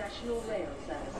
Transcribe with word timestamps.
National 0.00 0.40
Rail 0.48 0.72
Service. 0.86 1.18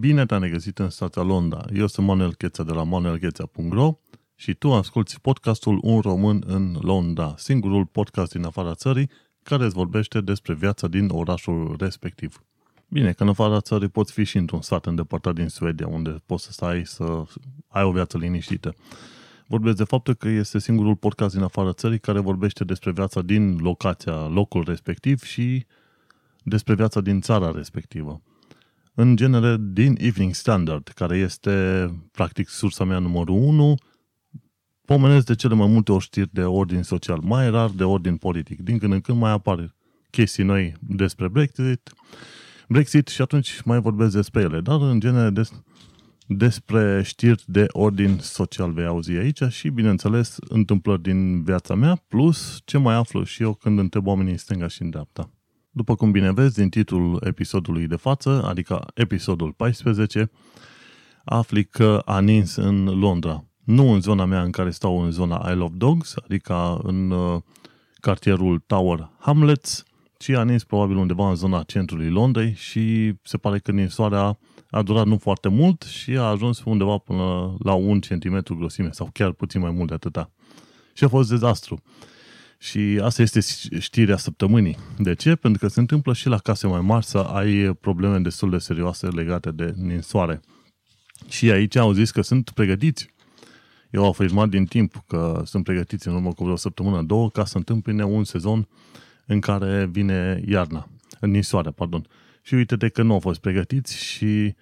Bine 0.00 0.26
te-am 0.26 0.42
regăsit 0.42 0.78
în 0.78 0.90
stația 0.90 1.22
Londra. 1.22 1.64
Eu 1.74 1.86
sunt 1.86 2.06
Manuel 2.06 2.34
Cheța 2.34 2.62
de 2.62 2.72
la 2.72 2.82
manuelcheța.ro 2.82 3.98
și 4.34 4.54
tu 4.54 4.72
asculti 4.72 5.20
podcastul 5.20 5.78
Un 5.82 6.00
Român 6.00 6.42
în 6.46 6.76
Londra, 6.80 7.34
singurul 7.36 7.86
podcast 7.86 8.32
din 8.32 8.44
afara 8.44 8.74
țării 8.74 9.10
care 9.42 9.64
îți 9.64 9.74
vorbește 9.74 10.20
despre 10.20 10.54
viața 10.54 10.88
din 10.88 11.08
orașul 11.08 11.76
respectiv. 11.78 12.42
Bine, 12.90 13.12
că 13.12 13.22
în 13.22 13.28
afara 13.28 13.60
țării 13.60 13.88
poți 13.88 14.12
fi 14.12 14.24
și 14.24 14.36
într-un 14.36 14.62
sat 14.62 14.86
îndepărtat 14.86 15.34
din 15.34 15.48
Suedia, 15.48 15.86
unde 15.86 16.16
poți 16.26 16.44
să 16.44 16.52
stai 16.52 16.86
să 16.86 17.22
ai 17.68 17.82
o 17.82 17.92
viață 17.92 18.18
liniștită. 18.18 18.74
Vorbesc 19.46 19.76
de 19.76 19.84
faptul 19.84 20.14
că 20.14 20.28
este 20.28 20.58
singurul 20.58 20.96
podcast 20.96 21.34
din 21.34 21.42
afara 21.42 21.72
țării 21.72 21.98
care 21.98 22.20
vorbește 22.20 22.64
despre 22.64 22.90
viața 22.90 23.22
din 23.22 23.56
locația, 23.56 24.26
locul 24.26 24.64
respectiv 24.66 25.22
și 25.22 25.66
despre 26.42 26.74
viața 26.74 27.00
din 27.00 27.20
țara 27.20 27.50
respectivă. 27.50 28.22
În 28.94 29.16
genere, 29.16 29.56
din 29.60 29.96
Evening 29.98 30.34
Standard, 30.34 30.88
care 30.88 31.16
este 31.16 31.86
practic 32.12 32.48
sursa 32.48 32.84
mea 32.84 32.98
numărul 32.98 33.34
1, 33.34 33.74
pomenesc 34.84 35.26
de 35.26 35.34
cele 35.34 35.54
mai 35.54 35.66
multe 35.66 35.92
ori 35.92 36.04
știri 36.04 36.32
de 36.32 36.44
ordin 36.44 36.82
social, 36.82 37.18
mai 37.22 37.50
rar 37.50 37.70
de 37.70 37.84
ordin 37.84 38.16
politic. 38.16 38.60
Din 38.60 38.78
când 38.78 38.92
în 38.92 39.00
când 39.00 39.18
mai 39.18 39.30
apar 39.30 39.74
chestii 40.10 40.44
noi 40.44 40.74
despre 40.80 41.28
Brexit, 41.28 41.92
Brexit 42.68 43.08
și 43.08 43.22
atunci 43.22 43.60
mai 43.64 43.80
vorbesc 43.80 44.14
despre 44.14 44.40
ele. 44.40 44.60
Dar, 44.60 44.80
în 44.80 45.00
genere, 45.00 45.30
des, 45.30 45.62
despre 46.26 47.02
știri 47.02 47.44
de 47.46 47.66
ordin 47.68 48.18
social 48.20 48.72
vei 48.72 48.84
auzi 48.84 49.10
aici 49.10 49.42
și, 49.48 49.68
bineînțeles, 49.68 50.36
întâmplări 50.48 51.02
din 51.02 51.42
viața 51.42 51.74
mea, 51.74 52.04
plus 52.08 52.60
ce 52.64 52.78
mai 52.78 52.94
aflu 52.94 53.24
și 53.24 53.42
eu 53.42 53.54
când 53.54 53.78
întreb 53.78 54.06
oamenii 54.06 54.32
în 54.32 54.38
stânga 54.38 54.66
și 54.66 54.82
în 54.82 54.90
dreapta. 54.90 55.30
După 55.70 55.94
cum 55.94 56.10
bine 56.10 56.32
vezi 56.32 56.54
din 56.54 56.68
titlul 56.68 57.22
episodului 57.26 57.86
de 57.86 57.96
față, 57.96 58.42
adică 58.44 58.86
episodul 58.94 59.52
14, 59.52 60.30
afli 61.24 61.64
că 61.64 62.02
a 62.04 62.20
nins 62.20 62.56
în 62.56 62.84
Londra. 62.84 63.44
Nu 63.64 63.92
în 63.92 64.00
zona 64.00 64.24
mea 64.24 64.42
în 64.42 64.50
care 64.50 64.70
stau 64.70 65.02
în 65.02 65.10
zona 65.10 65.46
Isle 65.50 65.62
of 65.62 65.72
Dogs, 65.74 66.14
adică 66.24 66.80
în 66.82 67.10
uh, 67.10 67.40
cartierul 68.00 68.62
Tower 68.66 69.10
Hamlets, 69.18 69.84
ci 70.18 70.28
a 70.28 70.42
nins 70.42 70.64
probabil 70.64 70.96
undeva 70.96 71.28
în 71.28 71.34
zona 71.34 71.62
centrului 71.62 72.10
Londrei 72.10 72.54
și 72.54 73.14
se 73.22 73.36
pare 73.36 73.58
că 73.58 73.70
ninsoarea 73.70 74.38
a 74.70 74.82
durat 74.82 75.06
nu 75.06 75.18
foarte 75.18 75.48
mult 75.48 75.82
și 75.82 76.10
a 76.10 76.22
ajuns 76.22 76.62
undeva 76.64 76.98
până 76.98 77.56
la 77.58 77.72
un 77.72 78.00
centimetru 78.00 78.56
grosime 78.56 78.90
sau 78.92 79.10
chiar 79.12 79.32
puțin 79.32 79.60
mai 79.60 79.70
mult 79.70 79.88
de 79.88 79.94
atâta. 79.94 80.32
Și 80.92 81.04
a 81.04 81.08
fost 81.08 81.28
dezastru. 81.28 81.82
Și 82.58 83.00
asta 83.02 83.22
este 83.22 83.40
știrea 83.78 84.16
săptămânii. 84.16 84.76
De 84.98 85.14
ce? 85.14 85.34
Pentru 85.34 85.60
că 85.60 85.68
se 85.68 85.80
întâmplă 85.80 86.12
și 86.12 86.28
la 86.28 86.38
case 86.38 86.66
mai 86.66 86.80
mari 86.80 87.04
să 87.04 87.18
ai 87.18 87.74
probleme 87.80 88.18
destul 88.18 88.50
de 88.50 88.58
serioase 88.58 89.06
legate 89.06 89.50
de 89.50 89.74
ninsoare. 89.76 90.40
Și 91.28 91.50
aici 91.50 91.76
au 91.76 91.92
zis 91.92 92.10
că 92.10 92.20
sunt 92.20 92.50
pregătiți. 92.50 93.14
Eu 93.90 94.02
au 94.02 94.08
afirmat 94.08 94.48
din 94.48 94.64
timp 94.64 95.02
că 95.06 95.42
sunt 95.44 95.64
pregătiți 95.64 96.08
în 96.08 96.14
urmă 96.14 96.32
cu 96.32 96.44
vreo 96.44 96.56
săptămână, 96.56 97.02
două, 97.02 97.30
ca 97.30 97.44
să 97.44 97.56
întâmpine 97.56 98.04
un 98.04 98.24
sezon 98.24 98.68
în 99.28 99.40
care 99.40 99.86
vine 99.86 100.42
iarna, 100.46 100.88
în 101.20 101.30
ninsoare, 101.30 101.70
pardon. 101.70 102.06
Și 102.42 102.54
uite 102.54 102.76
de 102.76 102.88
că 102.88 103.02
nu 103.02 103.12
au 103.12 103.18
fost 103.18 103.40
pregătiți 103.40 103.96
și 104.04 104.54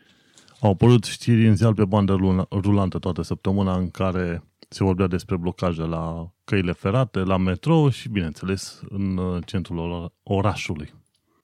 au 0.61 0.71
apărut 0.71 1.05
știri 1.05 1.47
în 1.47 1.57
ziar 1.57 1.73
pe 1.73 1.85
bandă 1.85 2.17
rulantă 2.51 2.99
toată 2.99 3.23
săptămâna 3.23 3.77
în 3.77 3.91
care 3.91 4.43
se 4.69 4.85
vorbea 4.85 5.07
despre 5.07 5.37
blocaje 5.37 5.83
la 5.83 6.33
căile 6.45 6.73
ferate, 6.73 7.19
la 7.19 7.37
metrou 7.37 7.89
și, 7.89 8.09
bineînțeles, 8.09 8.81
în 8.89 9.17
uh, 9.17 9.43
centrul 9.47 10.13
orașului. 10.23 10.93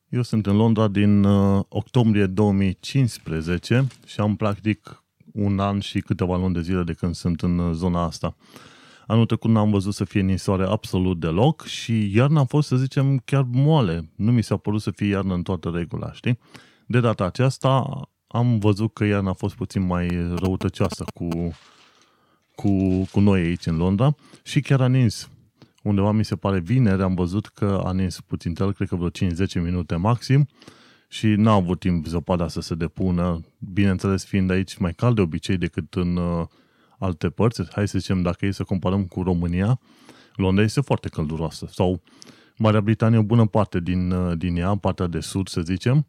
Eu 0.09 0.23
sunt 0.23 0.47
în 0.47 0.57
Londra 0.57 0.89
din 0.89 1.25
uh, 1.25 1.65
octombrie 1.69 2.27
2015 2.27 3.87
și 4.07 4.21
am 4.21 4.37
practic 4.37 5.05
un 5.33 5.59
an 5.59 5.81
și 5.81 6.01
câteva 6.01 6.37
luni 6.37 6.55
de 6.55 6.61
zile 6.61 6.83
de 6.83 6.93
când 6.93 7.15
sunt 7.15 7.41
în 7.41 7.59
uh, 7.59 7.75
zona 7.75 8.03
asta. 8.03 8.37
Anul 9.07 9.27
trecut 9.27 9.51
n-am 9.51 9.71
văzut 9.71 9.95
să 9.95 10.05
fie 10.05 10.21
ninsoare 10.21 10.65
absolut 10.65 11.21
deloc 11.21 11.65
și 11.65 12.17
iarna 12.17 12.41
a 12.41 12.45
fost, 12.45 12.69
să 12.69 12.77
zicem, 12.77 13.19
chiar 13.25 13.47
moale. 13.53 14.11
Nu 14.17 14.33
mi 14.33 14.43
s-a 14.43 14.57
părut 14.57 14.81
să 14.81 14.91
fie 14.91 15.07
iarnă 15.07 15.35
în 15.35 15.43
toată 15.43 15.71
regula, 15.75 16.13
știi? 16.13 16.39
De 16.87 17.01
data 17.01 17.25
aceasta 17.25 18.01
am 18.27 18.59
văzut 18.59 18.93
că 18.93 19.05
iarna 19.05 19.31
a 19.31 19.33
fost 19.33 19.55
puțin 19.55 19.87
mai 19.87 20.09
răutăcioasă 20.37 21.05
cu 21.15 21.29
cu, 22.55 23.05
cu 23.11 23.21
noi 23.21 23.41
aici 23.41 23.67
în 23.67 23.77
Londra 23.77 24.15
și 24.43 24.61
chiar 24.61 24.81
a 24.81 24.87
nins. 24.87 25.31
Undeva 25.83 26.11
mi 26.11 26.25
se 26.25 26.37
pare 26.37 26.61
vineri 26.61 27.03
am 27.03 27.15
văzut 27.15 27.47
că 27.47 27.83
a 27.85 27.93
nins 27.93 28.21
puțin 28.21 28.55
tel, 28.55 28.73
cred 28.73 28.89
că 28.89 28.97
vreo 28.97 29.11
5-10 29.11 29.63
minute 29.63 29.97
maxim 29.97 30.49
și 31.09 31.27
n-a 31.27 31.53
avut 31.53 31.81
timp 31.81 32.07
zăpada 32.07 32.49
să 32.49 32.61
se 32.61 32.75
depună, 32.75 33.41
bineînțeles 33.59 34.25
fiind 34.25 34.51
aici 34.51 34.77
mai 34.77 34.93
cald 34.93 35.15
de 35.15 35.21
obicei 35.21 35.57
decât 35.57 35.95
în 35.95 36.17
uh, 36.17 36.47
alte 37.03 37.31
părți. 37.31 37.63
Hai 37.73 37.89
să 37.89 37.99
zicem, 37.99 38.23
dacă 38.23 38.47
e 38.47 38.51
să 38.51 38.65
comparăm 38.65 39.05
cu 39.05 39.23
România, 39.23 39.81
Londra 40.35 40.65
este 40.65 40.81
foarte 40.81 41.09
călduroasă. 41.09 41.67
Sau 41.71 42.03
Marea 42.57 42.81
Britanie, 42.81 43.19
o 43.19 43.23
bună 43.23 43.47
parte 43.47 43.81
din, 43.81 44.11
uh, 44.11 44.39
din 44.39 44.57
ea, 44.57 44.77
partea 44.77 45.07
de 45.07 45.21
sud, 45.21 45.49
să 45.49 45.61
zicem, 45.61 46.07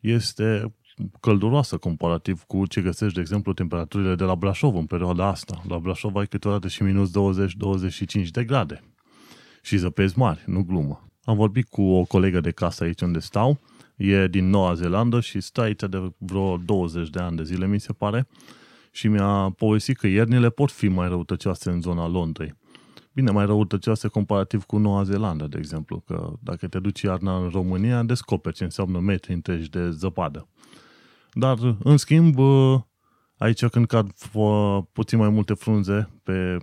este 0.00 0.74
călduroasă 1.20 1.76
comparativ 1.76 2.42
cu 2.42 2.66
ce 2.66 2.80
găsești, 2.80 3.14
de 3.14 3.20
exemplu, 3.20 3.52
temperaturile 3.52 4.14
de 4.14 4.24
la 4.24 4.34
Brașov 4.34 4.76
în 4.76 4.86
perioada 4.86 5.26
asta. 5.26 5.62
La 5.68 5.78
Brașov 5.78 6.16
ai 6.16 6.26
câteodată 6.26 6.68
și 6.68 6.82
minus 6.82 7.10
20-25 7.10 8.30
de 8.30 8.44
grade. 8.44 8.80
Și 9.62 9.76
zăpezi 9.76 10.18
mari, 10.18 10.42
nu 10.46 10.62
glumă. 10.62 11.06
Am 11.24 11.36
vorbit 11.36 11.68
cu 11.68 11.82
o 11.82 12.04
colegă 12.04 12.40
de 12.40 12.50
casă 12.50 12.84
aici 12.84 13.00
unde 13.00 13.18
stau, 13.18 13.60
e 13.96 14.26
din 14.26 14.48
Noua 14.48 14.74
Zeelandă 14.74 15.20
și 15.20 15.40
stă 15.40 15.60
aici 15.60 15.82
de 15.88 16.12
vreo 16.18 16.56
20 16.56 17.10
de 17.10 17.18
ani 17.18 17.36
de 17.36 17.42
zile, 17.42 17.66
mi 17.66 17.80
se 17.80 17.92
pare, 17.92 18.26
și 18.92 19.08
mi-a 19.08 19.50
povestit 19.56 19.96
că 19.96 20.06
iernile 20.06 20.50
pot 20.50 20.70
fi 20.70 20.88
mai 20.88 21.08
răutăcioase 21.08 21.70
în 21.70 21.80
zona 21.80 22.08
Londrei. 22.08 22.54
Bine, 23.12 23.30
mai 23.30 23.46
răutăcioase 23.46 24.08
comparativ 24.08 24.64
cu 24.64 24.78
Noua 24.78 25.02
Zeelandă, 25.02 25.46
de 25.46 25.58
exemplu, 25.58 26.02
că 26.06 26.32
dacă 26.40 26.68
te 26.68 26.78
duci 26.78 27.00
iarna 27.00 27.36
în 27.36 27.48
România, 27.48 28.02
descoperi 28.02 28.54
ce 28.54 28.64
înseamnă 28.64 28.98
metri 28.98 29.32
întregi 29.32 29.70
de 29.70 29.90
zăpadă. 29.90 30.48
Dar, 31.32 31.76
în 31.82 31.96
schimb, 31.96 32.36
aici 33.36 33.66
când 33.66 33.86
cad 33.86 34.10
puțin 34.92 35.18
mai 35.18 35.28
multe 35.28 35.54
frunze 35.54 36.08
pe 36.22 36.56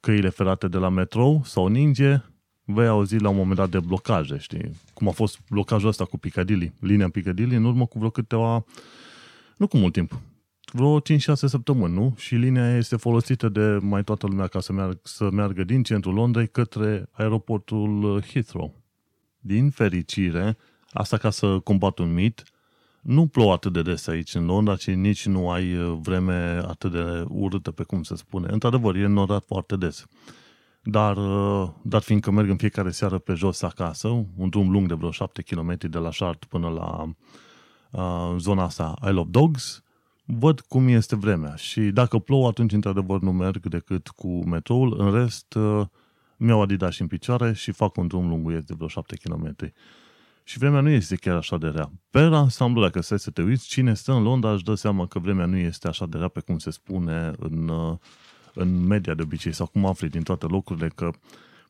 căile 0.00 0.28
ferate 0.28 0.68
de 0.68 0.76
la 0.76 0.88
metrou 0.88 1.42
sau 1.44 1.66
ninge, 1.66 2.22
vei 2.64 2.86
auzi 2.86 3.18
la 3.18 3.28
un 3.28 3.36
moment 3.36 3.56
dat 3.56 3.70
de 3.70 3.80
blocaje, 3.80 4.38
știi? 4.38 4.70
Cum 4.94 5.08
a 5.08 5.10
fost 5.10 5.38
blocajul 5.50 5.88
ăsta 5.88 6.04
cu 6.04 6.18
Piccadilly, 6.18 6.72
linia 6.80 7.08
Piccadilly, 7.08 7.54
în 7.54 7.64
urmă 7.64 7.86
cu 7.86 7.98
vreo 7.98 8.10
câteva, 8.10 8.64
nu 9.56 9.66
cu 9.66 9.76
mult 9.76 9.92
timp, 9.92 10.20
vreo 10.76 11.00
5-6 11.00 11.02
săptămâni, 11.34 11.94
nu? 11.94 12.14
Și 12.16 12.34
linia 12.34 12.76
este 12.76 12.96
folosită 12.96 13.48
de 13.48 13.78
mai 13.80 14.04
toată 14.04 14.26
lumea 14.26 14.46
ca 14.46 14.60
să 14.60 14.72
meargă, 14.72 15.00
să 15.02 15.30
meargă 15.30 15.64
din 15.64 15.82
centrul 15.82 16.14
Londrei 16.14 16.48
către 16.48 17.08
aeroportul 17.10 18.22
Heathrow. 18.32 18.74
Din 19.38 19.70
fericire, 19.70 20.56
asta 20.92 21.16
ca 21.16 21.30
să 21.30 21.58
combat 21.58 21.98
un 21.98 22.12
mit, 22.12 22.42
nu 23.00 23.26
plouă 23.26 23.52
atât 23.52 23.72
de 23.72 23.82
des 23.82 24.06
aici 24.06 24.34
în 24.34 24.44
Londra, 24.44 24.76
ci 24.76 24.90
nici 24.90 25.26
nu 25.26 25.50
ai 25.50 25.76
uh, 25.76 25.98
vreme 26.00 26.60
atât 26.66 26.92
de 26.92 27.24
urâtă 27.28 27.70
pe 27.70 27.82
cum 27.82 28.02
se 28.02 28.14
spune. 28.16 28.46
Într-adevăr, 28.50 28.96
e 28.96 29.04
înnodat 29.04 29.44
foarte 29.46 29.76
des. 29.76 30.06
Dar, 30.82 31.16
uh, 31.16 31.68
dar 31.82 32.02
fiindcă 32.02 32.30
merg 32.30 32.48
în 32.48 32.56
fiecare 32.56 32.90
seară 32.90 33.18
pe 33.18 33.34
jos 33.34 33.62
acasă, 33.62 34.08
un 34.36 34.48
drum 34.48 34.70
lung 34.70 34.88
de 34.88 34.94
vreo 34.94 35.10
7 35.10 35.42
km 35.42 35.76
de 35.88 35.98
la 35.98 36.10
Shard 36.10 36.44
până 36.44 36.68
la 36.68 37.14
uh, 37.90 38.36
zona 38.38 38.62
asta 38.62 38.94
Isle 39.02 39.20
of 39.20 39.26
Dogs, 39.30 39.84
văd 40.24 40.60
cum 40.60 40.88
este 40.88 41.16
vremea. 41.16 41.54
Și 41.54 41.80
dacă 41.80 42.18
plouă, 42.18 42.48
atunci 42.48 42.72
într-adevăr 42.72 43.20
nu 43.20 43.32
merg 43.32 43.66
decât 43.66 44.08
cu 44.08 44.44
metroul. 44.48 45.00
În 45.00 45.12
rest, 45.12 45.54
uh, 45.54 45.86
mi-au 46.36 46.62
adidas 46.62 46.98
în 46.98 47.06
picioare 47.06 47.52
și 47.52 47.72
fac 47.72 47.96
un 47.96 48.06
drum 48.06 48.28
lunguiesc 48.28 48.66
de 48.66 48.74
vreo 48.76 48.88
7 48.88 49.16
km. 49.16 49.56
Și 50.44 50.58
vremea 50.58 50.80
nu 50.80 50.88
este 50.88 51.16
chiar 51.16 51.36
așa 51.36 51.56
de 51.56 51.68
rea. 51.68 51.92
Pe 52.10 52.18
ansamblu, 52.18 52.82
dacă 52.82 53.00
stai 53.00 53.18
să 53.18 53.30
te 53.30 53.42
uiți, 53.42 53.66
cine 53.66 53.94
stă 53.94 54.12
în 54.12 54.22
Londra 54.22 54.52
își 54.52 54.64
dă 54.64 54.74
seama 54.74 55.06
că 55.06 55.18
vremea 55.18 55.46
nu 55.46 55.56
este 55.56 55.88
așa 55.88 56.06
de 56.06 56.18
rea 56.18 56.28
pe 56.28 56.40
cum 56.40 56.58
se 56.58 56.70
spune 56.70 57.32
în, 57.38 57.68
uh, 57.68 57.96
în 58.54 58.86
media 58.86 59.14
de 59.14 59.22
obicei 59.22 59.52
sau 59.52 59.66
cum 59.66 59.86
afli 59.86 60.08
din 60.08 60.22
toate 60.22 60.46
locurile 60.46 60.88
că 60.88 61.10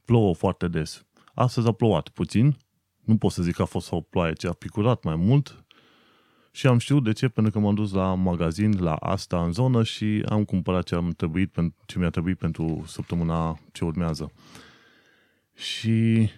plouă 0.04 0.34
foarte 0.34 0.68
des. 0.68 1.04
Astăzi 1.34 1.68
a 1.68 1.72
plouat 1.72 2.08
puțin, 2.08 2.56
nu 3.04 3.16
pot 3.16 3.32
să 3.32 3.42
zic 3.42 3.54
că 3.54 3.62
a 3.62 3.64
fost 3.64 3.92
o 3.92 4.00
ploaie 4.00 4.32
ce 4.32 4.46
a 4.46 4.52
picurat 4.52 5.04
mai 5.04 5.16
mult 5.16 5.63
și 6.54 6.66
am 6.66 6.78
știut 6.78 7.04
de 7.04 7.12
ce, 7.12 7.28
pentru 7.28 7.52
că 7.52 7.58
m-am 7.58 7.74
dus 7.74 7.92
la 7.92 8.14
magazin, 8.14 8.76
la 8.80 8.94
asta 8.94 9.44
în 9.44 9.52
zonă 9.52 9.82
și 9.82 10.24
am 10.28 10.44
cumpărat 10.44 10.84
ce, 10.84 10.94
am 10.94 11.10
trebuit, 11.10 11.54
ce 11.86 11.98
mi-a 11.98 12.10
trebuit 12.10 12.38
pentru 12.38 12.84
săptămâna 12.86 13.58
ce 13.72 13.84
urmează. 13.84 14.32
Și 15.54 16.28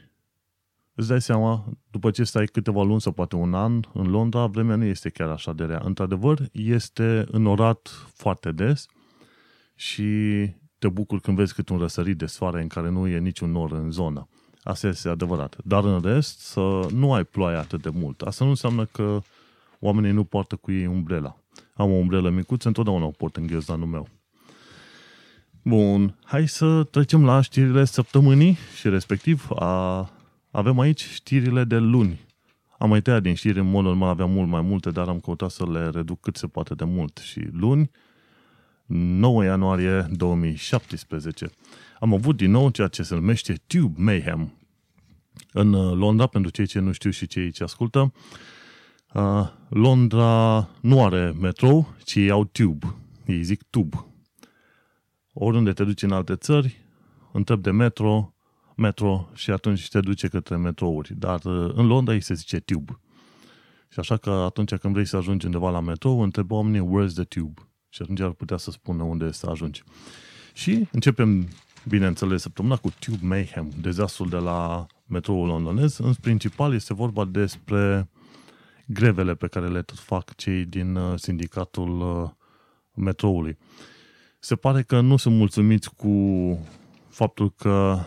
îți 0.95 1.09
dai 1.09 1.21
seama, 1.21 1.65
după 1.91 2.11
ce 2.11 2.25
stai 2.25 2.47
câteva 2.47 2.83
luni 2.83 3.01
sau 3.01 3.13
poate 3.13 3.37
un 3.37 3.55
an 3.55 3.81
în 3.93 4.11
Londra, 4.11 4.47
vremea 4.47 4.77
nu 4.77 4.85
este 4.85 5.09
chiar 5.09 5.29
așa 5.29 5.53
de 5.53 5.65
rea. 5.65 5.81
Într-adevăr, 5.85 6.39
este 6.53 7.25
înorat 7.31 7.89
foarte 8.15 8.53
des 8.53 8.87
și 9.75 10.05
te 10.79 10.89
bucuri 10.89 11.21
când 11.21 11.37
vezi 11.37 11.55
cât 11.55 11.69
un 11.69 11.79
răsărit 11.79 12.19
de 12.19 12.27
soare 12.27 12.63
în 12.63 12.69
care 12.69 12.91
nu 12.91 13.07
e 13.07 13.19
niciun 13.19 13.51
nor 13.51 13.73
în 13.73 13.91
zonă. 13.91 14.29
Asta 14.63 14.87
este 14.87 15.09
adevărat. 15.09 15.57
Dar 15.65 15.85
în 15.85 16.01
rest, 16.01 16.39
să 16.39 16.87
nu 16.93 17.13
ai 17.13 17.25
ploaie 17.25 17.57
atât 17.57 17.83
de 17.83 17.91
mult. 17.93 18.21
Asta 18.21 18.45
nu 18.45 18.51
înseamnă 18.51 18.85
că 18.85 19.21
oamenii 19.81 20.13
nu 20.13 20.25
poartă 20.25 20.57
cu 20.57 20.73
ei 20.73 20.87
umbrela. 20.87 21.37
Am 21.75 21.91
o 21.91 21.95
umbrelă 21.95 22.31
micuță, 22.31 22.69
întotdeauna 22.69 23.05
o 23.05 23.11
port 23.11 23.37
în 23.37 23.47
ghiozdanul 23.47 23.87
meu. 23.87 24.09
Bun, 25.63 26.19
hai 26.25 26.49
să 26.49 26.85
trecem 26.85 27.25
la 27.25 27.41
știrile 27.41 27.85
săptămânii 27.85 28.57
și 28.79 28.89
respectiv 28.89 29.49
a, 29.55 30.11
avem 30.51 30.79
aici 30.79 31.05
știrile 31.05 31.65
de 31.65 31.79
luni. 31.79 32.21
Am 32.79 32.89
mai 32.89 33.03
tăiat 33.03 33.23
din 33.23 33.35
știri, 33.35 33.59
în 33.59 33.71
mod 33.71 33.85
normal 33.85 34.09
aveam 34.09 34.31
mult 34.31 34.49
mai 34.49 34.61
multe, 34.61 34.91
dar 34.91 35.09
am 35.09 35.21
căutat 35.21 35.51
să 35.51 35.71
le 35.71 35.89
reduc 35.89 36.21
cât 36.21 36.37
se 36.37 36.47
poate 36.47 36.75
de 36.75 36.85
mult. 36.85 37.17
Și 37.17 37.49
luni, 37.53 37.91
9 38.87 39.45
ianuarie 39.45 40.07
2017, 40.11 41.51
am 42.01 42.15
avut 42.15 42.37
din 42.37 42.51
nou 42.51 42.71
ceea 42.71 42.89
ce 42.89 43.03
se 43.03 43.15
numește 43.15 43.55
Tube 43.67 44.03
Mayhem. 44.03 44.53
În 45.53 45.73
uh, 45.73 45.97
Londra, 45.97 46.27
pentru 46.27 46.51
cei 46.51 46.67
ce 46.67 46.79
nu 46.79 46.93
știu 46.93 47.11
și 47.11 47.27
cei 47.27 47.51
ce 47.51 47.63
ascultă, 47.63 48.13
uh, 49.15 49.49
Londra 49.69 50.69
nu 50.81 51.05
are 51.05 51.35
metrou, 51.41 51.95
ci 52.05 52.15
ei 52.15 52.31
au 52.31 52.45
tube. 52.45 52.95
Ei 53.27 53.43
zic 53.43 53.63
tube. 53.71 54.07
Oriunde 55.33 55.73
te 55.73 55.85
duci 55.85 56.03
în 56.03 56.13
alte 56.13 56.37
țări, 56.37 56.85
întreb 57.33 57.63
de 57.63 57.71
metro, 57.71 58.35
metro 58.77 59.31
și 59.35 59.51
atunci 59.51 59.89
te 59.89 60.01
duce 60.01 60.29
către 60.29 60.57
metrouri. 60.57 61.15
Dar 61.15 61.45
uh, 61.45 61.73
în 61.75 61.87
Londra 61.87 62.15
îi 62.15 62.21
se 62.21 62.35
zice 62.35 62.59
tube. 62.59 63.01
Și 63.89 63.99
așa 63.99 64.17
că 64.17 64.31
atunci 64.31 64.75
când 64.75 64.93
vrei 64.93 65.07
să 65.07 65.17
ajungi 65.17 65.47
undeva 65.47 65.71
la 65.71 65.81
metrou, 65.81 66.21
întreb 66.21 66.51
oamenii, 66.51 66.89
where's 66.89 67.15
the 67.15 67.25
tube? 67.25 67.69
Și 67.89 68.03
atunci 68.03 68.21
ar 68.21 68.31
putea 68.31 68.57
să 68.57 68.71
spună 68.71 69.03
unde 69.03 69.33
să 69.33 69.47
ajungi. 69.51 69.83
Și 70.55 70.89
începem, 70.93 71.49
bineînțeles, 71.89 72.43
săptămâna 72.43 72.77
cu 72.77 72.93
Tube 72.99 73.27
Mayhem, 73.27 73.71
dezastrul 73.81 74.29
de 74.29 74.37
la 74.37 74.87
metroul 75.07 75.47
londonez. 75.47 75.99
În 75.99 76.15
principal 76.15 76.75
este 76.75 76.95
vorba 76.95 77.25
despre 77.25 78.09
grevele 78.87 79.35
pe 79.35 79.47
care 79.47 79.69
le 79.69 79.83
tot 79.83 79.99
fac 79.99 80.35
cei 80.35 80.65
din 80.65 80.95
uh, 80.97 81.19
sindicatul 81.19 82.01
uh, 82.01 82.31
metroului. 82.95 83.59
Se 84.39 84.57
pare 84.57 84.83
că 84.83 85.01
nu 85.01 85.17
sunt 85.17 85.37
mulțumiți 85.37 85.95
cu 85.95 86.59
faptul 87.09 87.51
că 87.51 87.99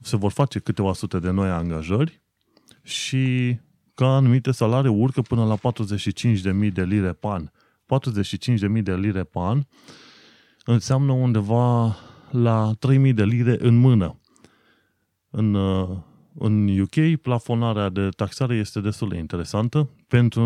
se 0.00 0.16
vor 0.16 0.30
face 0.30 0.58
câteva 0.58 0.92
sute 0.92 1.18
de 1.18 1.30
noi 1.30 1.48
angajări 1.48 2.22
și 2.82 3.56
că 3.94 4.04
anumite 4.04 4.50
salarii 4.50 4.90
urcă 4.90 5.22
până 5.22 5.44
la 5.44 5.56
45.000 5.56 6.72
de 6.72 6.84
lire 6.84 7.12
pe 7.12 7.26
an. 7.26 7.50
45.000 8.76 8.82
de 8.82 8.96
lire 8.96 9.24
pe 9.24 9.38
an 9.38 9.62
înseamnă 10.64 11.12
undeva 11.12 11.96
la 12.30 12.72
3.000 13.06 13.14
de 13.14 13.24
lire 13.24 13.56
în 13.60 13.76
mână. 13.76 14.20
În, 15.30 15.54
uh, 15.54 15.98
în 16.34 16.80
UK, 16.80 17.20
plafonarea 17.22 17.88
de 17.88 18.08
taxare 18.08 18.56
este 18.56 18.80
destul 18.80 19.08
de 19.08 19.16
interesantă. 19.16 19.90
Pentru 20.08 20.42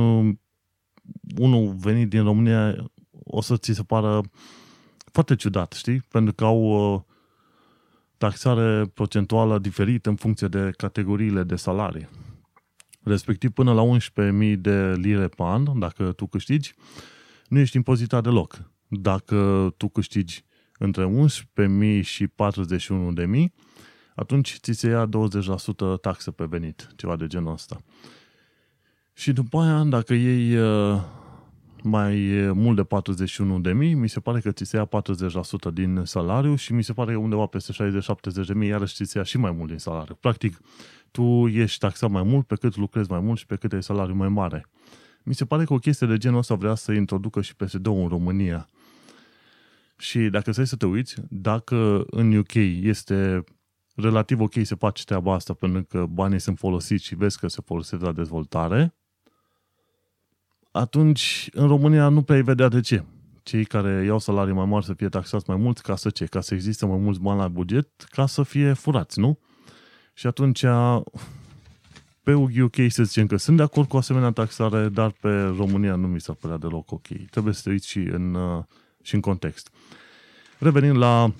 unul 1.38 1.74
venit 1.78 2.08
din 2.08 2.22
România 2.22 2.90
o 3.10 3.40
să 3.40 3.56
ți 3.56 3.72
se 3.72 3.82
pară 3.82 4.20
foarte 5.12 5.36
ciudat, 5.36 5.72
știi? 5.72 6.00
Pentru 6.00 6.34
că 6.34 6.44
au 6.44 6.94
uh, 6.94 7.00
taxare 8.16 8.84
procentuală 8.94 9.58
diferită 9.58 10.08
în 10.08 10.16
funcție 10.16 10.48
de 10.48 10.70
categoriile 10.76 11.42
de 11.42 11.56
salarii. 11.56 12.08
Respectiv 13.02 13.50
până 13.50 13.72
la 13.72 13.82
11.000 13.96 14.54
de 14.58 14.92
lire 14.92 15.28
pe 15.28 15.42
an, 15.42 15.78
dacă 15.78 16.12
tu 16.12 16.26
câștigi, 16.26 16.74
nu 17.48 17.58
ești 17.58 17.76
impozitat 17.76 18.22
deloc. 18.22 18.70
Dacă 18.88 19.68
tu 19.76 19.88
câștigi 19.88 20.44
între 20.78 21.26
11.000 22.00 22.02
și 22.02 22.26
41.000, 22.26 22.32
atunci 24.14 24.58
ți 24.60 24.72
se 24.72 24.88
ia 24.88 25.08
20% 25.96 26.00
taxă 26.00 26.30
pe 26.30 26.44
venit, 26.44 26.88
ceva 26.96 27.16
de 27.16 27.26
genul 27.26 27.52
ăsta. 27.52 27.80
Și 29.12 29.32
după 29.32 29.58
aia, 29.58 29.84
dacă 29.84 30.14
iei 30.14 30.56
uh, 30.56 31.00
mai 31.82 32.50
mult 32.54 32.76
de 32.76 32.84
41 32.84 33.60
de 33.60 33.72
mii, 33.72 33.94
mi 33.94 34.08
se 34.08 34.20
pare 34.20 34.40
că 34.40 34.50
ți 34.50 34.64
se 34.64 34.76
ia 34.76 34.88
40% 35.70 35.72
din 35.72 36.00
salariu 36.04 36.54
și 36.54 36.72
mi 36.72 36.82
se 36.82 36.92
pare 36.92 37.12
că 37.12 37.18
undeva 37.18 37.46
peste 37.46 37.72
60-70 37.72 38.46
de 38.46 38.54
mii, 38.54 38.68
iarăși 38.68 38.94
ți 38.94 39.10
se 39.10 39.18
ia 39.18 39.24
și 39.24 39.38
mai 39.38 39.50
mult 39.50 39.68
din 39.68 39.78
salariu. 39.78 40.14
Practic, 40.20 40.60
tu 41.10 41.48
ești 41.48 41.78
taxat 41.78 42.10
mai 42.10 42.22
mult 42.22 42.46
pe 42.46 42.54
cât 42.54 42.76
lucrezi 42.76 43.10
mai 43.10 43.20
mult 43.20 43.38
și 43.38 43.46
pe 43.46 43.56
cât 43.56 43.72
ai 43.72 43.82
salariu 43.82 44.14
mai 44.14 44.28
mare. 44.28 44.66
Mi 45.22 45.34
se 45.34 45.44
pare 45.44 45.64
că 45.64 45.72
o 45.72 45.78
chestie 45.78 46.06
de 46.06 46.16
genul 46.16 46.38
ăsta 46.38 46.54
vrea 46.54 46.74
să 46.74 46.92
introducă 46.92 47.40
și 47.40 47.56
PSD 47.56 47.86
în 47.86 48.08
România. 48.08 48.68
Și 49.96 50.18
dacă 50.18 50.52
stai 50.52 50.66
să 50.66 50.76
te 50.76 50.86
uiți, 50.86 51.14
dacă 51.28 52.04
în 52.10 52.36
UK 52.36 52.54
este 52.54 53.44
relativ 53.94 54.40
ok 54.40 54.54
să 54.62 54.74
faci 54.74 55.04
treaba 55.04 55.34
asta 55.34 55.52
pentru 55.52 55.84
că 55.84 56.06
banii 56.06 56.38
sunt 56.38 56.58
folosiți 56.58 57.04
și 57.04 57.14
vezi 57.14 57.38
că 57.38 57.48
se 57.48 57.62
folosesc 57.64 58.02
la 58.02 58.12
dezvoltare, 58.12 58.94
atunci 60.70 61.48
în 61.52 61.66
România 61.66 62.08
nu 62.08 62.22
prea 62.22 62.36
ai 62.36 62.42
vedea 62.42 62.68
de 62.68 62.80
ce. 62.80 63.04
Cei 63.42 63.64
care 63.64 64.04
iau 64.04 64.18
salarii 64.18 64.54
mai 64.54 64.64
mari 64.66 64.84
să 64.84 64.94
fie 64.94 65.08
taxați 65.08 65.44
mai 65.48 65.56
mult, 65.56 65.78
ca 65.78 65.96
să 65.96 66.10
ce? 66.10 66.24
Ca 66.24 66.40
să 66.40 66.54
existe 66.54 66.86
mai 66.86 66.98
mulți 66.98 67.20
bani 67.20 67.38
la 67.38 67.48
buget, 67.48 67.88
ca 68.08 68.26
să 68.26 68.42
fie 68.42 68.72
furați, 68.72 69.18
nu? 69.18 69.38
Și 70.14 70.26
atunci 70.26 70.64
pe 72.22 72.32
UK 72.34 72.76
să 72.88 73.02
zicem 73.02 73.26
că 73.26 73.36
sunt 73.36 73.56
de 73.56 73.62
acord 73.62 73.88
cu 73.88 73.96
asemenea 73.96 74.30
taxare, 74.30 74.88
dar 74.88 75.10
pe 75.10 75.42
România 75.42 75.94
nu 75.94 76.06
mi 76.06 76.20
s-ar 76.20 76.34
părea 76.34 76.56
deloc 76.56 76.92
ok. 76.92 77.06
Trebuie 77.30 77.54
să 77.54 77.60
te 77.62 77.70
uiți 77.70 77.88
și 77.88 77.98
în, 77.98 78.34
uh, 78.34 78.64
și 79.02 79.14
în 79.14 79.20
context. 79.20 79.70
Revenind 80.58 80.96
la 80.96 81.32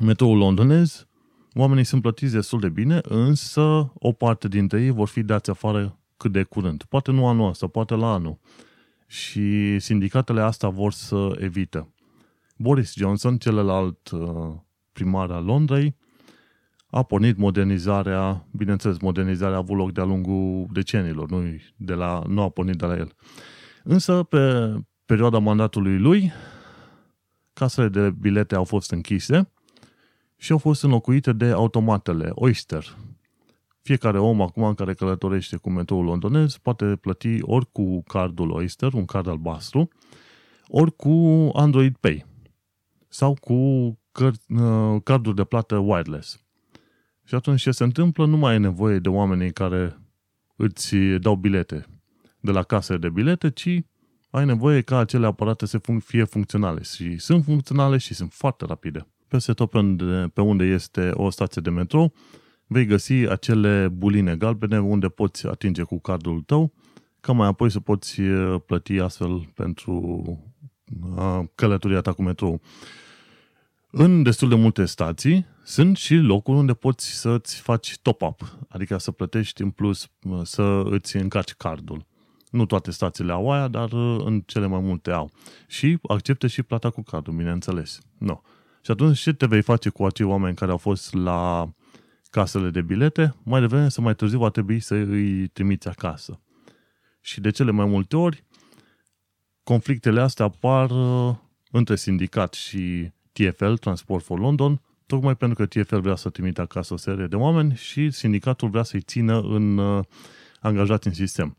metroul 0.00 0.38
londonez, 0.38 1.06
oamenii 1.54 1.84
sunt 1.84 2.02
plătiți 2.02 2.32
destul 2.32 2.60
de 2.60 2.68
bine, 2.68 3.00
însă 3.02 3.92
o 3.94 4.12
parte 4.12 4.48
dintre 4.48 4.82
ei 4.82 4.90
vor 4.90 5.08
fi 5.08 5.22
dați 5.22 5.50
afară 5.50 5.98
cât 6.16 6.32
de 6.32 6.42
curând. 6.42 6.82
Poate 6.82 7.10
nu 7.10 7.26
anul 7.26 7.48
ăsta, 7.48 7.66
poate 7.66 7.94
la 7.94 8.12
anul. 8.12 8.38
Și 9.06 9.78
sindicatele 9.78 10.40
asta 10.40 10.68
vor 10.68 10.92
să 10.92 11.36
evită. 11.38 11.92
Boris 12.56 12.94
Johnson, 12.96 13.38
celălalt 13.38 14.10
uh, 14.10 14.54
primar 14.92 15.30
al 15.30 15.44
Londrei, 15.44 15.96
a 16.86 17.02
pornit 17.02 17.36
modernizarea, 17.36 18.46
bineînțeles, 18.50 18.98
modernizarea 18.98 19.54
a 19.54 19.58
avut 19.58 19.76
loc 19.76 19.92
de-a 19.92 20.04
lungul 20.04 20.66
decenilor, 20.72 21.30
nu, 21.30 21.42
de 21.76 21.94
la, 21.94 22.22
nu 22.28 22.42
a 22.42 22.48
pornit 22.48 22.76
de 22.76 22.86
la 22.86 22.96
el. 22.96 23.12
Însă, 23.82 24.22
pe 24.22 24.74
perioada 25.04 25.38
mandatului 25.38 25.98
lui, 25.98 26.32
casele 27.52 27.88
de 27.88 28.10
bilete 28.10 28.54
au 28.54 28.64
fost 28.64 28.90
închise 28.90 29.52
și 30.36 30.52
au 30.52 30.58
fost 30.58 30.82
înlocuite 30.82 31.32
de 31.32 31.44
automatele 31.44 32.30
Oyster. 32.34 32.96
Fiecare 33.82 34.18
om 34.18 34.40
acum 34.42 34.74
care 34.74 34.94
călătorește 34.94 35.56
cu 35.56 35.70
metroul 35.70 36.04
londonez 36.04 36.56
poate 36.56 36.96
plăti 36.96 37.38
ori 37.40 37.72
cu 37.72 38.02
cardul 38.02 38.50
Oyster, 38.50 38.92
un 38.92 39.04
card 39.04 39.26
albastru, 39.26 39.88
ori 40.68 40.96
cu 40.96 41.50
Android 41.52 41.96
Pay 41.96 42.26
sau 43.08 43.34
cu 43.40 43.52
uh, 43.52 45.02
carduri 45.02 45.36
de 45.36 45.44
plată 45.44 45.76
wireless. 45.76 46.44
Și 47.24 47.34
atunci 47.34 47.60
ce 47.60 47.70
se 47.70 47.84
întâmplă? 47.84 48.26
Nu 48.26 48.36
mai 48.36 48.52
ai 48.52 48.58
nevoie 48.58 48.98
de 48.98 49.08
oamenii 49.08 49.52
care 49.52 49.98
îți 50.56 50.96
dau 50.96 51.36
bilete 51.36 51.86
de 52.40 52.50
la 52.50 52.62
casele 52.62 52.98
de 52.98 53.08
bilete, 53.08 53.50
ci 53.50 53.68
ai 54.30 54.44
nevoie 54.44 54.80
ca 54.80 54.98
acele 54.98 55.26
aparate 55.26 55.66
să 55.66 55.80
fie 56.04 56.24
funcționale. 56.24 56.82
Și 56.82 57.18
sunt 57.18 57.44
funcționale 57.44 57.96
și 57.96 58.14
sunt 58.14 58.32
foarte 58.32 58.64
rapide. 58.64 59.06
Peste 59.34 59.52
tot 59.52 59.70
pe 59.70 59.78
unde, 59.78 60.30
pe 60.34 60.40
unde 60.40 60.64
este 60.64 61.10
o 61.14 61.30
stație 61.30 61.62
de 61.62 61.70
metrou, 61.70 62.12
vei 62.66 62.86
găsi 62.86 63.12
acele 63.12 63.88
buline 63.88 64.36
galbene 64.36 64.80
unde 64.80 65.08
poți 65.08 65.46
atinge 65.46 65.82
cu 65.82 66.00
cardul 66.00 66.40
tău, 66.40 66.72
ca 67.20 67.32
mai 67.32 67.48
apoi 67.48 67.70
să 67.70 67.80
poți 67.80 68.20
plăti 68.66 68.98
astfel 68.98 69.50
pentru 69.54 70.24
călătoria 71.54 72.00
ta 72.00 72.12
cu 72.12 72.22
metrou. 72.22 72.60
În 73.90 74.22
destul 74.22 74.48
de 74.48 74.54
multe 74.54 74.84
stații 74.84 75.46
sunt 75.64 75.96
și 75.96 76.14
locuri 76.14 76.58
unde 76.58 76.74
poți 76.74 77.06
să-ți 77.06 77.60
faci 77.60 77.98
top-up, 78.02 78.58
adică 78.68 78.98
să 78.98 79.10
plătești 79.10 79.62
în 79.62 79.70
plus, 79.70 80.08
să 80.42 80.82
îți 80.84 81.16
încarci 81.16 81.54
cardul. 81.54 82.06
Nu 82.50 82.66
toate 82.66 82.90
stațiile 82.90 83.32
au 83.32 83.50
aia, 83.50 83.68
dar 83.68 83.92
în 84.24 84.42
cele 84.46 84.66
mai 84.66 84.80
multe 84.80 85.10
au. 85.10 85.30
Și 85.66 85.98
accepte 86.02 86.46
și 86.46 86.62
plata 86.62 86.90
cu 86.90 87.02
cardul, 87.02 87.34
bineînțeles. 87.34 87.98
No. 88.18 88.40
Și 88.84 88.90
atunci 88.90 89.18
ce 89.18 89.32
te 89.32 89.46
vei 89.46 89.62
face 89.62 89.88
cu 89.88 90.04
acei 90.04 90.26
oameni 90.26 90.56
care 90.56 90.70
au 90.70 90.76
fost 90.76 91.14
la 91.14 91.70
casele 92.30 92.70
de 92.70 92.82
bilete? 92.82 93.34
Mai 93.42 93.60
devreme 93.60 93.88
să 93.88 94.00
mai 94.00 94.14
târziu 94.14 94.38
va 94.38 94.48
trebui 94.48 94.80
să 94.80 94.94
îi 94.94 95.46
trimiți 95.46 95.88
acasă. 95.88 96.40
Și 97.20 97.40
de 97.40 97.50
cele 97.50 97.70
mai 97.70 97.86
multe 97.86 98.16
ori, 98.16 98.44
conflictele 99.62 100.20
astea 100.20 100.44
apar 100.44 100.90
între 101.70 101.96
sindicat 101.96 102.54
și 102.54 103.10
TFL, 103.32 103.72
Transport 103.72 104.24
for 104.24 104.38
London, 104.38 104.80
tocmai 105.06 105.36
pentru 105.36 105.66
că 105.66 105.66
TFL 105.66 105.98
vrea 105.98 106.16
să 106.16 106.28
trimite 106.28 106.60
acasă 106.60 106.94
o 106.94 106.96
serie 106.96 107.26
de 107.26 107.36
oameni 107.36 107.74
și 107.74 108.10
sindicatul 108.10 108.68
vrea 108.68 108.82
să-i 108.82 109.00
țină 109.00 109.40
în 109.40 109.78
uh, 109.78 110.04
angajați 110.60 111.06
în 111.06 111.12
sistem. 111.12 111.56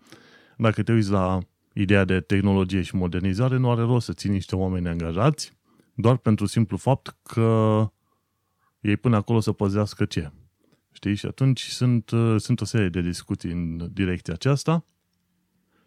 Dacă 0.57 0.83
te 0.83 0.91
uiți 0.91 1.11
la 1.11 1.39
ideea 1.73 2.05
de 2.05 2.19
tehnologie 2.19 2.81
și 2.81 2.95
modernizare, 2.95 3.57
nu 3.57 3.71
are 3.71 3.81
rost 3.81 4.05
să 4.05 4.13
ții 4.13 4.29
niște 4.29 4.55
oameni 4.55 4.87
angajați 4.87 5.53
doar 5.95 6.17
pentru 6.17 6.45
simplu 6.45 6.77
fapt 6.77 7.17
că 7.23 7.89
ei 8.79 8.97
până 8.97 9.15
acolo 9.15 9.39
să 9.39 9.51
păzească 9.51 10.05
ce? 10.05 10.31
Știi? 10.91 11.15
Și 11.15 11.25
atunci 11.25 11.61
sunt, 11.61 12.09
uh, 12.09 12.35
sunt 12.41 12.61
o 12.61 12.65
serie 12.65 12.89
de 12.89 13.01
discuții 13.01 13.51
în 13.51 13.89
direcția 13.93 14.33
aceasta 14.33 14.85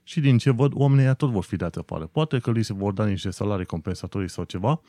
și 0.02 0.20
din 0.20 0.38
ce 0.38 0.50
văd, 0.50 0.72
oamenii 0.74 1.16
tot 1.16 1.30
vor 1.30 1.44
fi 1.44 1.56
dați 1.56 1.78
afară. 1.78 2.06
Poate 2.06 2.38
că 2.38 2.50
li 2.50 2.62
se 2.62 2.72
vor 2.72 2.92
da 2.92 3.06
niște 3.06 3.30
salarii 3.30 3.66
compensatorii 3.66 4.28
sau 4.28 4.44
ceva, 4.44 4.80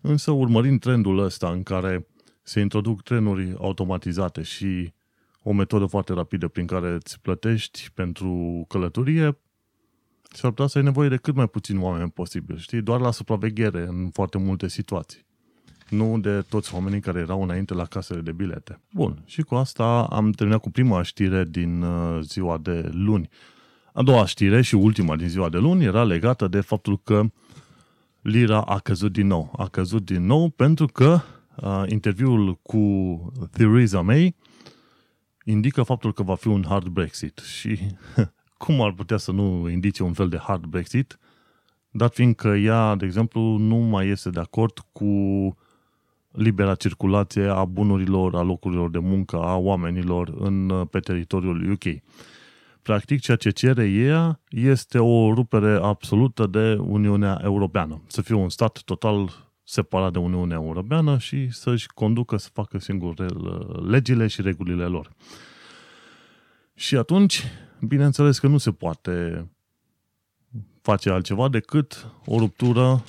însă 0.00 0.30
urmărind 0.30 0.80
trendul 0.80 1.18
ăsta 1.18 1.50
în 1.50 1.62
care 1.62 2.06
se 2.42 2.60
introduc 2.60 3.02
trenuri 3.02 3.54
automatizate 3.58 4.42
și 4.42 4.92
o 5.42 5.52
metodă 5.52 5.86
foarte 5.86 6.12
rapidă 6.12 6.48
prin 6.48 6.66
care 6.66 6.88
îți 6.88 7.20
plătești 7.20 7.90
pentru 7.94 8.64
călătorie, 8.68 9.38
s-ar 10.36 10.50
putea 10.50 10.66
să 10.66 10.78
ai 10.78 10.84
nevoie 10.84 11.08
de 11.08 11.16
cât 11.16 11.34
mai 11.34 11.48
puțin 11.48 11.80
oameni 11.80 12.10
posibil, 12.10 12.58
știi? 12.58 12.82
Doar 12.82 13.00
la 13.00 13.10
supraveghere 13.10 13.86
în 13.88 14.10
foarte 14.12 14.38
multe 14.38 14.68
situații. 14.68 15.24
Nu 15.88 16.18
de 16.18 16.44
toți 16.48 16.74
oamenii 16.74 17.00
care 17.00 17.20
erau 17.20 17.42
înainte 17.42 17.74
la 17.74 17.84
casele 17.84 18.20
de 18.20 18.32
bilete. 18.32 18.80
Bun, 18.92 19.22
și 19.24 19.42
cu 19.42 19.54
asta 19.54 20.02
am 20.10 20.30
terminat 20.30 20.60
cu 20.60 20.70
prima 20.70 21.02
știre 21.02 21.44
din 21.44 21.82
uh, 21.82 22.20
ziua 22.22 22.58
de 22.58 22.90
luni. 22.92 23.28
A 23.92 24.02
doua 24.02 24.26
știre 24.26 24.62
și 24.62 24.74
ultima 24.74 25.16
din 25.16 25.28
ziua 25.28 25.48
de 25.48 25.58
luni 25.58 25.84
era 25.84 26.04
legată 26.04 26.48
de 26.48 26.60
faptul 26.60 27.00
că 27.02 27.22
lira 28.20 28.60
a 28.60 28.78
căzut 28.78 29.12
din 29.12 29.26
nou. 29.26 29.52
A 29.56 29.68
căzut 29.68 30.04
din 30.04 30.26
nou 30.26 30.48
pentru 30.48 30.86
că 30.86 31.20
uh, 31.56 31.82
interviul 31.86 32.58
cu 32.62 32.78
Theresa 33.50 34.00
May 34.00 34.36
indică 35.44 35.82
faptul 35.82 36.12
că 36.12 36.22
va 36.22 36.34
fi 36.34 36.48
un 36.48 36.64
hard 36.68 36.86
Brexit. 36.86 37.38
Și 37.38 37.78
cum 38.64 38.80
ar 38.80 38.92
putea 38.92 39.16
să 39.16 39.32
nu 39.32 39.68
indice 39.68 40.02
un 40.02 40.12
fel 40.12 40.28
de 40.28 40.38
hard 40.38 40.64
Brexit, 40.64 41.18
dat 41.90 42.14
fiind 42.14 42.34
că 42.34 42.48
ea, 42.48 42.94
de 42.94 43.04
exemplu, 43.04 43.40
nu 43.56 43.76
mai 43.76 44.08
este 44.08 44.30
de 44.30 44.40
acord 44.40 44.78
cu 44.92 45.08
libera 46.30 46.74
circulație 46.74 47.46
a 47.46 47.64
bunurilor, 47.64 48.34
a 48.34 48.42
locurilor 48.42 48.90
de 48.90 48.98
muncă, 48.98 49.36
a 49.36 49.56
oamenilor 49.56 50.34
în, 50.38 50.86
pe 50.90 50.98
teritoriul 51.00 51.70
UK. 51.70 52.02
Practic, 52.82 53.20
ceea 53.20 53.36
ce 53.36 53.50
cere 53.50 53.88
ea 53.88 54.40
este 54.48 54.98
o 54.98 55.34
rupere 55.34 55.78
absolută 55.82 56.46
de 56.46 56.74
Uniunea 56.74 57.40
Europeană. 57.42 58.02
Să 58.06 58.22
fie 58.22 58.34
un 58.34 58.48
stat 58.48 58.82
total 58.84 59.30
separat 59.64 60.12
de 60.12 60.18
Uniunea 60.18 60.56
Europeană 60.56 61.18
și 61.18 61.50
să-și 61.50 61.86
conducă 61.86 62.36
să 62.36 62.48
facă 62.52 62.78
singur 62.78 63.14
legile 63.86 64.26
și 64.26 64.42
regulile 64.42 64.84
lor. 64.84 65.10
Și 66.74 66.96
atunci, 66.96 67.42
bineînțeles 67.86 68.38
că 68.38 68.46
nu 68.46 68.58
se 68.58 68.72
poate 68.72 69.48
face 70.82 71.10
altceva 71.10 71.48
decât 71.48 72.10
o 72.26 72.38
ruptură 72.38 73.04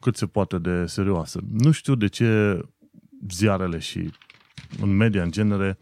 cât 0.00 0.16
se 0.16 0.26
poate 0.26 0.58
de 0.58 0.86
serioasă. 0.86 1.40
Nu 1.50 1.70
știu 1.70 1.94
de 1.94 2.06
ce 2.06 2.60
ziarele 3.30 3.78
și 3.78 4.10
în 4.80 4.96
media 4.96 5.22
în 5.22 5.30
genere 5.30 5.78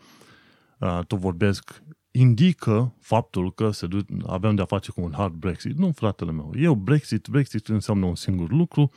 tot 1.06 1.18
vorbesc 1.18 1.82
indică 2.10 2.94
faptul 3.00 3.52
că 3.52 3.70
se 3.70 3.86
du- 3.86 4.04
avem 4.26 4.54
de-a 4.54 4.64
face 4.64 4.90
cu 4.90 5.00
un 5.00 5.12
hard 5.12 5.34
Brexit. 5.34 5.76
Nu, 5.76 5.92
fratele 5.92 6.32
meu. 6.32 6.52
Eu, 6.56 6.74
Brexit, 6.74 7.28
Brexit 7.28 7.68
înseamnă 7.68 8.06
un 8.06 8.14
singur 8.14 8.50
lucru. 8.50 8.90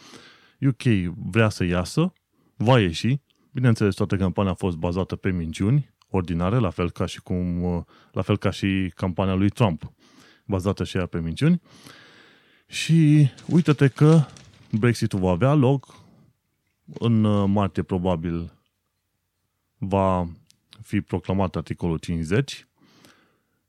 UK 0.68 0.84
vrea 1.32 1.50
să 1.50 1.64
iasă, 1.64 2.14
va 2.56 2.80
ieși. 2.80 3.20
Bineînțeles, 3.52 3.96
toată 3.96 4.16
campania 4.16 4.52
a 4.52 4.56
fost 4.56 4.78
bazată 4.78 5.16
pe 5.16 5.32
minciuni 5.32 5.96
ordinare, 6.10 6.58
la 6.58 6.70
fel 6.70 6.92
ca 6.92 7.06
și, 7.06 7.22
cum, 7.22 7.86
la 8.12 8.22
fel 8.22 8.38
ca 8.38 8.50
și 8.50 8.92
campania 8.96 9.34
lui 9.34 9.50
Trump, 9.50 9.92
bazată 10.46 10.84
și 10.84 10.98
ea 10.98 11.06
pe 11.06 11.20
minciuni. 11.20 11.62
Și 12.68 13.30
uite-te 13.48 13.88
că 13.88 14.26
Brexitul 14.72 15.20
va 15.20 15.30
avea 15.30 15.54
loc 15.54 15.96
în 17.00 17.22
martie 17.52 17.84
probabil 17.84 18.52
va 19.78 20.28
fi 20.82 21.02
proclamat 21.02 21.56
articolul 21.56 21.98
50 21.98 22.68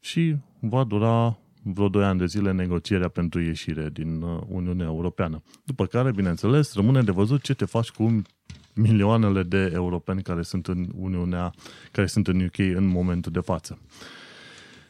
și 0.00 0.36
va 0.60 0.84
dura 0.84 1.38
vreo 1.62 1.88
2 1.88 2.04
ani 2.04 2.18
de 2.18 2.26
zile 2.26 2.52
negocierea 2.52 3.08
pentru 3.08 3.40
ieșire 3.40 3.90
din 3.90 4.22
uh, 4.22 4.42
Uniunea 4.48 4.86
Europeană. 4.86 5.42
După 5.64 5.86
care, 5.86 6.12
bineînțeles, 6.12 6.74
rămâne 6.74 7.02
de 7.02 7.10
văzut 7.10 7.42
ce 7.42 7.54
te 7.54 7.64
faci 7.64 7.90
cu 7.90 8.22
milioanele 8.78 9.42
de 9.42 9.70
europeni 9.74 10.22
care 10.22 10.42
sunt 10.42 10.66
în 10.66 10.88
Uniunea, 10.94 11.52
care 11.92 12.06
sunt 12.06 12.28
în 12.28 12.40
UK 12.40 12.58
în 12.58 12.86
momentul 12.86 13.32
de 13.32 13.40
față. 13.40 13.78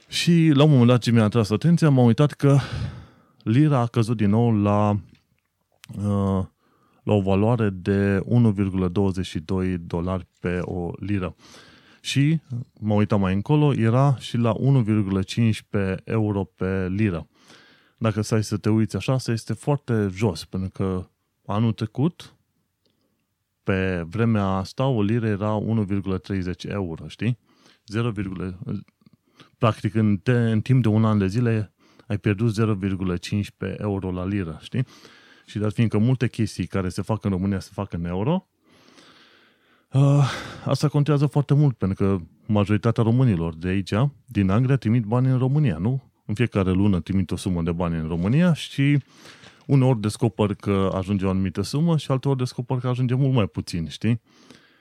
Și 0.08 0.50
la 0.54 0.62
un 0.62 0.70
moment 0.70 0.88
dat 0.88 1.00
ce 1.00 1.10
mi-a 1.10 1.24
atras 1.24 1.50
atenția, 1.50 1.90
m-am 1.90 2.04
uitat 2.04 2.32
că 2.32 2.58
lira 3.42 3.78
a 3.78 3.86
căzut 3.86 4.16
din 4.16 4.30
nou 4.30 4.52
la, 4.62 4.90
uh, 5.96 6.44
la 7.02 7.12
o 7.12 7.20
valoare 7.20 7.70
de 7.70 8.20
1,22 8.24 9.76
dolari 9.78 10.26
pe 10.40 10.58
o 10.62 10.90
liră. 11.00 11.34
Și, 12.00 12.40
mă 12.80 12.94
uitam 12.94 13.20
mai 13.20 13.34
încolo, 13.34 13.74
era 13.74 14.16
și 14.18 14.36
la 14.36 14.52
1,15 14.52 15.94
euro 16.04 16.44
pe 16.44 16.88
liră. 16.88 17.28
Dacă 17.96 18.20
stai 18.20 18.44
să 18.44 18.56
te 18.56 18.68
uiți 18.68 18.96
așa, 18.96 19.18
să 19.18 19.32
este 19.32 19.52
foarte 19.52 20.10
jos, 20.14 20.44
pentru 20.44 20.70
că 20.70 21.08
anul 21.46 21.72
trecut, 21.72 22.37
pe 23.68 24.04
vremea 24.08 24.44
asta, 24.44 24.86
o 24.86 25.02
liră 25.02 25.26
era 25.26 25.62
1,30 25.86 26.70
euro, 26.70 27.08
știi? 27.08 27.38
0, 27.86 28.12
practic 29.58 29.94
în, 29.94 30.16
te, 30.16 30.32
în 30.32 30.60
timp 30.60 30.82
de 30.82 30.88
un 30.88 31.04
an 31.04 31.18
de 31.18 31.26
zile 31.26 31.72
ai 32.06 32.18
pierdut 32.18 32.54
0,15 32.60 33.78
euro 33.78 34.10
la 34.10 34.26
liră, 34.26 34.58
știi? 34.60 34.86
Și 35.46 35.58
dat 35.58 35.72
fiindcă 35.72 35.98
multe 35.98 36.28
chestii 36.28 36.66
care 36.66 36.88
se 36.88 37.02
fac 37.02 37.24
în 37.24 37.30
România 37.30 37.60
se 37.60 37.70
fac 37.72 37.92
în 37.92 38.04
euro, 38.04 38.48
Uh, 39.92 40.30
asta 40.64 40.88
contează 40.88 41.26
foarte 41.26 41.54
mult, 41.54 41.76
pentru 41.76 42.04
că 42.04 42.18
majoritatea 42.46 43.02
românilor 43.02 43.54
de 43.54 43.68
aici, 43.68 43.92
din 44.24 44.50
Anglia, 44.50 44.76
trimit 44.76 45.04
bani 45.04 45.28
în 45.28 45.38
România, 45.38 45.78
nu? 45.78 46.02
În 46.26 46.34
fiecare 46.34 46.70
lună 46.70 47.00
trimit 47.00 47.30
o 47.30 47.36
sumă 47.36 47.62
de 47.62 47.72
bani 47.72 47.98
în 47.98 48.08
România 48.08 48.52
și 48.52 48.98
uneori 49.68 50.00
descoper 50.00 50.54
că 50.54 50.90
ajunge 50.94 51.26
o 51.26 51.30
anumită 51.30 51.62
sumă 51.62 51.96
și 51.96 52.10
alteori 52.10 52.38
descoper 52.38 52.78
că 52.78 52.88
ajunge 52.88 53.14
mult 53.14 53.34
mai 53.34 53.46
puțin, 53.46 53.88
știi? 53.88 54.20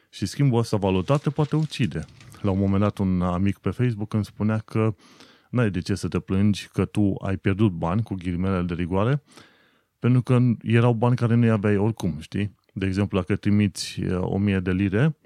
Și 0.09 0.25
schimbul 0.25 0.59
ăsta 0.59 0.77
valutat 0.77 1.21
te 1.21 1.29
poate 1.29 1.55
ucide. 1.55 2.05
La 2.41 2.51
un 2.51 2.59
moment 2.59 2.81
dat 2.81 2.97
un 2.97 3.21
amic 3.21 3.57
pe 3.57 3.69
Facebook 3.69 4.13
îmi 4.13 4.25
spunea 4.25 4.57
că 4.57 4.95
n-ai 5.49 5.69
de 5.69 5.79
ce 5.79 5.95
să 5.95 6.07
te 6.07 6.19
plângi 6.19 6.67
că 6.67 6.85
tu 6.85 7.13
ai 7.25 7.37
pierdut 7.37 7.71
bani 7.71 8.03
cu 8.03 8.13
ghilimele 8.13 8.61
de 8.61 8.73
rigoare, 8.73 9.23
pentru 9.99 10.21
că 10.21 10.39
erau 10.61 10.93
bani 10.93 11.15
care 11.15 11.35
nu 11.35 11.51
aveai 11.51 11.77
oricum, 11.77 12.17
știi? 12.19 12.55
De 12.73 12.85
exemplu, 12.85 13.17
dacă 13.17 13.35
trimiți 13.35 14.01
1000 14.03 14.59
de 14.59 14.71
lire, 14.71 15.17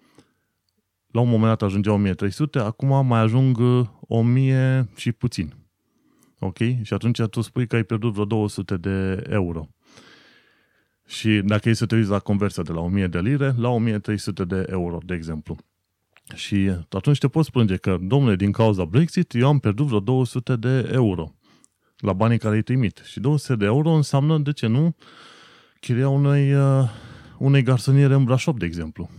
la 1.08 1.22
un 1.22 1.30
moment 1.30 1.48
dat 1.48 1.62
ajungea 1.62 1.94
1300, 1.94 2.60
acum 2.60 3.08
mai 3.08 3.20
ajung 3.20 3.58
1000 4.00 4.90
și 4.96 5.12
puțin. 5.12 5.54
Ok? 6.44 6.58
Și 6.58 6.94
atunci 6.94 7.22
tu 7.22 7.42
spui 7.42 7.68
că 7.68 7.76
ai 7.76 7.84
pierdut 7.84 8.14
vreo 8.14 8.26
200 8.26 8.78
de 8.78 9.24
euro. 9.30 9.70
Și 11.08 11.42
dacă 11.44 11.70
e 11.70 11.74
să 11.74 11.86
te 11.86 11.96
uiți 11.96 12.10
la 12.10 12.20
conversia 12.20 12.64
de 12.64 12.72
la 12.72 12.80
1000 12.80 13.08
de 13.08 13.20
lire 13.20 13.54
la 13.58 13.70
1300 13.70 14.46
de 14.46 14.66
euro, 14.70 14.98
de 15.06 15.14
exemplu. 15.14 15.58
Și 16.36 16.72
atunci 16.90 17.18
te 17.18 17.28
poți 17.28 17.52
plânge 17.52 17.76
că, 17.76 17.98
domnule, 18.02 18.36
din 18.36 18.52
cauza 18.52 18.86
Brexit, 18.86 19.34
eu 19.34 19.48
am 19.48 19.60
pierdut 19.60 19.86
vreo 19.86 20.00
200 20.00 20.56
de 20.56 20.90
euro 20.92 21.36
la 21.98 22.14
banii 22.14 22.38
care 22.38 22.56
îi 22.56 22.62
trimit. 22.62 23.02
Și 23.06 23.20
200 23.20 23.56
de 23.56 23.66
euro 23.66 23.90
înseamnă, 23.90 24.38
de 24.38 24.52
ce 24.52 24.68
nu, 24.68 24.96
chiria 25.80 26.10
unei, 26.10 26.54
uh, 26.54 26.90
unei 27.38 27.64
garsoniere 27.64 28.14
în 28.14 28.24
Brașov, 28.24 28.58
de 28.58 28.66
exemplu. 28.66 29.10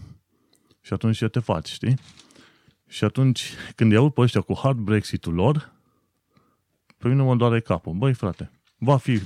Și 0.80 0.92
atunci 0.92 1.16
ce 1.16 1.28
te 1.28 1.38
faci, 1.38 1.68
știi? 1.68 1.98
Și 2.88 3.04
atunci, 3.04 3.50
când 3.74 3.92
iau 3.92 4.10
pe 4.10 4.20
ăștia 4.20 4.40
cu 4.40 4.54
hard 4.62 4.78
Brexit-ul 4.78 5.34
lor, 5.34 5.71
pe 7.02 7.08
mine 7.08 7.22
mă 7.22 7.36
doare 7.36 7.60
capul. 7.60 7.92
Băi, 7.92 8.12
frate, 8.12 8.50
va 8.78 8.96
fi 8.96 9.20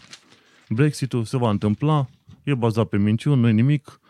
Brexit-ul, 0.69 1.25
se 1.25 1.37
va 1.37 1.51
întâmpla, 1.51 2.09
e 2.43 2.55
bazat 2.55 2.89
pe 2.89 2.97
minciuni, 2.97 3.41
nu 3.41 3.49
nimic. 3.49 4.01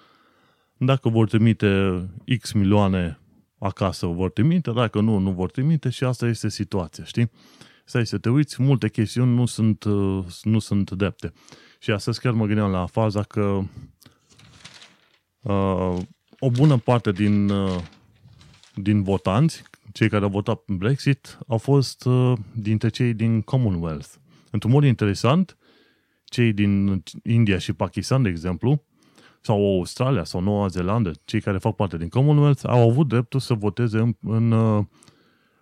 Dacă 0.77 1.09
vor 1.09 1.29
trimite 1.29 2.03
X 2.41 2.53
milioane 2.53 3.19
acasă, 3.59 4.07
vor 4.07 4.31
trimite, 4.31 4.71
dacă 4.71 5.01
nu, 5.01 5.19
nu 5.19 5.31
vor 5.31 5.51
trimite 5.51 5.89
și 5.89 6.05
asta 6.05 6.27
este 6.27 6.49
situația, 6.49 7.05
știi? 7.05 7.31
Stai 7.85 8.07
să 8.07 8.19
te 8.19 8.29
uiți, 8.29 8.63
multe 8.63 8.89
chestiuni 8.89 9.35
nu 9.35 9.47
sunt, 9.47 9.85
nu 10.43 10.59
sunt 10.59 10.91
drepte. 10.91 11.33
Și 11.79 11.91
astăzi 11.91 12.21
chiar 12.21 12.33
mă 12.33 12.47
gândeam 12.47 12.71
la 12.71 12.87
faza 12.87 13.23
că 13.23 13.61
uh, 15.41 15.97
o 16.39 16.51
bună 16.51 16.77
parte 16.77 17.13
din, 17.13 17.49
uh, 17.49 17.83
din 18.75 19.03
votanți, 19.03 19.63
cei 19.97 20.09
care 20.09 20.25
au 20.25 20.31
votat 20.31 20.63
Brexit, 20.67 21.39
au 21.47 21.59
fost 21.59 22.05
uh, 22.05 22.33
dintre 22.53 22.89
cei 22.89 23.15
din 23.15 23.43
Commonwealth. 23.43 24.09
Într-un 24.51 24.71
mod 24.71 24.85
interesant, 24.85 25.57
cei 26.25 26.53
din 26.53 27.03
India 27.23 27.59
și 27.59 27.73
Pakistan, 27.73 28.23
de 28.23 28.29
exemplu, 28.29 28.83
sau 29.41 29.77
Australia 29.77 30.25
sau 30.25 30.41
Noua 30.41 30.67
Zeelandă, 30.67 31.13
cei 31.25 31.41
care 31.41 31.59
fac 31.59 31.75
parte 31.75 31.97
din 31.97 32.09
Commonwealth, 32.09 32.63
au 32.67 32.91
avut 32.91 33.09
dreptul 33.09 33.41
să 33.41 33.55
voteze 33.55 33.99
în, 33.99 34.15
în, 34.21 34.53
uh, 34.53 34.85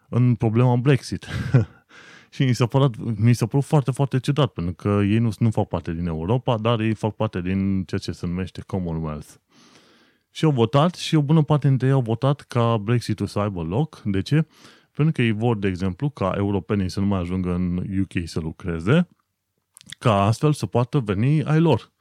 în 0.09 0.35
problema 0.35 0.77
Brexit. 0.77 1.27
și 2.35 2.45
mi 2.45 2.55
s-a, 2.55 2.67
părut, 2.67 3.19
mi 3.19 3.33
s-a 3.33 3.47
părut 3.47 3.65
foarte, 3.65 3.91
foarte 3.91 4.19
ciudat, 4.19 4.53
pentru 4.53 4.75
că 4.75 4.89
ei 4.89 5.19
nu, 5.19 5.31
nu 5.39 5.51
fac 5.51 5.69
parte 5.69 5.93
din 5.93 6.07
Europa, 6.07 6.59
dar 6.59 6.81
ei 6.81 6.95
fac 6.95 7.15
parte 7.15 7.41
din 7.41 7.85
ceea 7.85 8.01
ce 8.01 8.13
se 8.13 8.27
numește 8.27 8.63
Commonwealth. 8.67 9.29
Și 10.35 10.45
au 10.45 10.51
votat 10.51 10.95
și 10.95 11.15
o 11.15 11.23
bună 11.23 11.43
parte 11.43 11.69
dintre 11.69 11.87
ei 11.87 11.93
au 11.93 12.01
votat 12.01 12.41
ca 12.41 12.77
Brexit-ul 12.77 13.27
să 13.27 13.39
aibă 13.39 13.63
loc. 13.63 14.03
De 14.05 14.23
ce? 14.23 14.47
Pentru 14.93 15.13
că 15.13 15.23
ei 15.23 15.33
vor, 15.33 15.59
de 15.59 15.69
exemplu, 15.69 16.11
ca 16.11 16.33
europenii 16.37 16.89
să 16.89 17.01
nu 17.01 17.07
mai 17.07 17.21
ajungă 17.21 17.53
în 17.55 17.77
UK 17.77 18.29
să 18.29 18.41
lucreze, 18.41 19.09
ca 19.99 20.23
astfel 20.23 20.53
să 20.53 20.67
poată 20.67 20.99
veni 20.99 21.45
ai 21.45 21.61
lor 21.61 21.93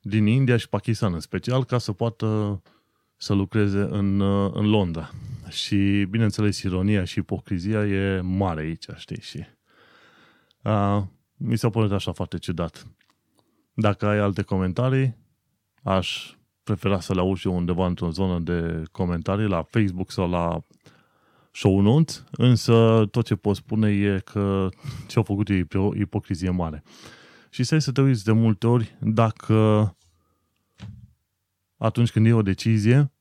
din 0.00 0.26
India 0.26 0.56
și 0.56 0.68
Pakistan 0.68 1.14
în 1.14 1.20
special, 1.20 1.64
ca 1.64 1.78
să 1.78 1.92
poată 1.92 2.62
să 3.16 3.32
lucreze 3.32 3.80
în, 3.80 4.20
în 4.54 4.70
Londra. 4.70 5.10
Și, 5.48 6.06
bineînțeles, 6.10 6.62
ironia 6.62 7.04
și 7.04 7.18
ipocrizia 7.18 7.86
e 7.86 8.20
mare 8.20 8.60
aici, 8.60 8.86
știi? 8.96 9.20
Și 9.20 9.44
a, 10.62 11.08
mi 11.36 11.58
s-a 11.58 11.70
părut 11.70 11.92
așa 11.92 12.12
foarte 12.12 12.38
ciudat. 12.38 12.86
Dacă 13.72 14.06
ai 14.06 14.18
alte 14.18 14.42
comentarii, 14.42 15.16
aș 15.82 16.34
prefera 16.64 17.00
să 17.00 17.14
le 17.14 17.20
auzi 17.20 17.46
eu 17.46 17.56
undeva 17.56 17.86
într-o 17.86 18.10
zonă 18.10 18.38
de 18.38 18.82
comentarii 18.90 19.46
la 19.46 19.62
Facebook 19.62 20.10
sau 20.10 20.30
la 20.30 20.60
show 21.50 21.80
notes, 21.80 22.24
însă 22.30 23.06
tot 23.10 23.24
ce 23.24 23.34
pot 23.34 23.56
spune 23.56 23.90
e 23.90 24.20
că 24.24 24.68
ce 25.06 25.18
au 25.18 25.22
făcut 25.22 25.48
e 25.48 25.66
o 25.72 25.94
ipocrizie 25.94 26.50
mare. 26.50 26.82
Și 27.50 27.62
stai 27.62 27.80
să 27.80 27.92
te 27.92 28.00
uiți 28.00 28.24
de 28.24 28.32
multe 28.32 28.66
ori 28.66 28.98
dacă 29.00 29.96
atunci 31.76 32.10
când 32.10 32.26
e 32.26 32.32
o 32.32 32.42
decizie, 32.42 33.12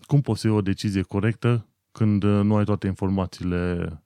cum 0.00 0.20
poți 0.20 0.40
să 0.40 0.46
iei 0.46 0.56
o 0.56 0.62
decizie 0.62 1.02
corectă 1.02 1.68
când 1.92 2.22
nu 2.22 2.56
ai 2.56 2.64
toate 2.64 2.86
informațiile 2.86 4.02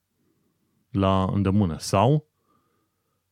la 0.90 1.24
îndemână? 1.32 1.78
Sau 1.78 2.28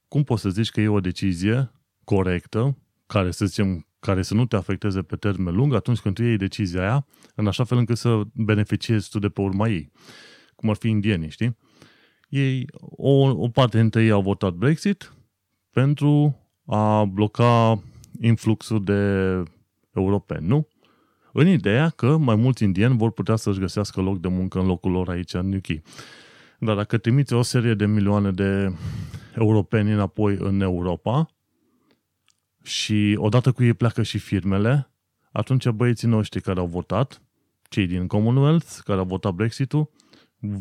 cum 0.08 0.22
poți 0.22 0.42
să 0.42 0.50
zici 0.50 0.70
că 0.70 0.80
e 0.80 0.88
o 0.88 1.00
decizie 1.00 1.72
corectă, 2.04 2.76
care 3.06 3.30
să 3.30 3.46
zicem, 3.46 3.87
care 4.00 4.22
să 4.22 4.34
nu 4.34 4.46
te 4.46 4.56
afecteze 4.56 5.02
pe 5.02 5.16
termen 5.16 5.54
lung 5.54 5.74
atunci 5.74 5.98
când 5.98 6.14
tu 6.14 6.22
iei 6.22 6.36
decizia 6.36 6.80
aia, 6.80 7.06
în 7.34 7.46
așa 7.46 7.64
fel 7.64 7.78
încât 7.78 7.96
să 7.96 8.20
beneficiezi 8.34 9.10
tu 9.10 9.18
de 9.18 9.28
pe 9.28 9.40
urma 9.40 9.68
ei. 9.68 9.92
Cum 10.54 10.70
ar 10.70 10.76
fi 10.76 10.88
indienii, 10.88 11.30
știi? 11.30 11.56
Ei, 12.28 12.66
o, 12.80 13.10
o 13.42 13.48
parte 13.48 13.78
dintre 13.80 14.02
ei 14.02 14.10
au 14.10 14.22
votat 14.22 14.52
Brexit 14.52 15.12
pentru 15.70 16.38
a 16.66 17.04
bloca 17.04 17.82
influxul 18.20 18.84
de 18.84 19.42
europeni, 19.94 20.46
nu? 20.46 20.68
În 21.32 21.48
ideea 21.48 21.88
că 21.88 22.16
mai 22.16 22.34
mulți 22.34 22.62
indieni 22.62 22.96
vor 22.96 23.10
putea 23.10 23.36
să-și 23.36 23.58
găsească 23.58 24.00
loc 24.00 24.20
de 24.20 24.28
muncă 24.28 24.58
în 24.58 24.66
locul 24.66 24.90
lor 24.90 25.08
aici 25.08 25.34
în 25.34 25.52
UK. 25.52 25.66
Dar 26.58 26.76
dacă 26.76 26.98
trimiți 26.98 27.32
o 27.32 27.42
serie 27.42 27.74
de 27.74 27.86
milioane 27.86 28.30
de 28.30 28.72
europeni 29.36 29.92
înapoi 29.92 30.36
în 30.40 30.60
Europa 30.60 31.28
și 32.62 33.16
odată 33.18 33.52
cu 33.52 33.64
ei 33.64 33.74
pleacă 33.74 34.02
și 34.02 34.18
firmele, 34.18 34.90
atunci 35.32 35.68
băieții 35.68 36.08
noștri 36.08 36.40
care 36.40 36.60
au 36.60 36.66
votat, 36.66 37.22
cei 37.68 37.86
din 37.86 38.06
Commonwealth, 38.06 38.78
care 38.84 38.98
au 38.98 39.04
votat 39.04 39.32
Brexit-ul, 39.32 39.90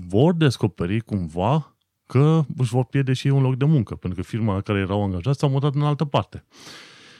vor 0.07 0.33
descoperi 0.33 0.99
cumva 0.99 1.77
că 2.05 2.45
își 2.57 2.71
vor 2.71 2.85
pierde 2.85 3.13
și 3.13 3.27
ei 3.27 3.33
un 3.33 3.41
loc 3.41 3.55
de 3.55 3.65
muncă, 3.65 3.95
pentru 3.95 4.21
că 4.21 4.27
firma 4.27 4.53
la 4.53 4.61
care 4.61 4.79
erau 4.79 5.03
angajați 5.03 5.39
s-a 5.39 5.47
mutat 5.47 5.75
în 5.75 5.81
altă 5.81 6.05
parte. 6.05 6.45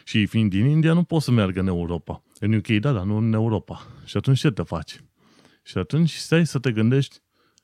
Și 0.04 0.26
fiind 0.26 0.50
din 0.50 0.66
India, 0.66 0.94
nu 0.94 1.04
poți 1.04 1.26
să 1.26 1.32
meargă 1.32 1.60
în 1.60 1.68
Europa. 1.68 2.24
În 2.40 2.54
UK, 2.54 2.68
da, 2.68 2.92
dar 2.92 3.04
nu 3.04 3.18
în 3.18 3.34
Europa. 3.34 3.88
Și 4.06 4.18
atunci 4.18 4.40
ce 4.40 4.52
te 4.52 4.62
faci? 4.62 5.04
Și 5.64 5.78
atunci 5.78 6.14
stai 6.14 6.46
să 6.46 6.60
te 6.60 6.72
gândești, 6.72 7.18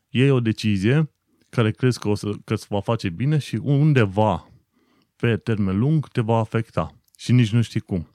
iei 0.09 0.29
o 0.29 0.39
decizie 0.39 1.11
care 1.49 1.71
crezi 1.71 1.99
că, 1.99 2.09
o 2.09 2.15
să, 2.15 2.29
că 2.45 2.53
îți 2.53 2.67
va 2.69 2.81
face 2.81 3.09
bine 3.09 3.37
și 3.37 3.55
undeva 3.55 4.47
pe 5.15 5.37
termen 5.37 5.79
lung 5.79 6.07
te 6.07 6.21
va 6.21 6.37
afecta. 6.37 7.02
Și 7.23 7.31
nici 7.31 7.51
nu 7.51 7.61
știi 7.61 7.79
cum. 7.79 8.07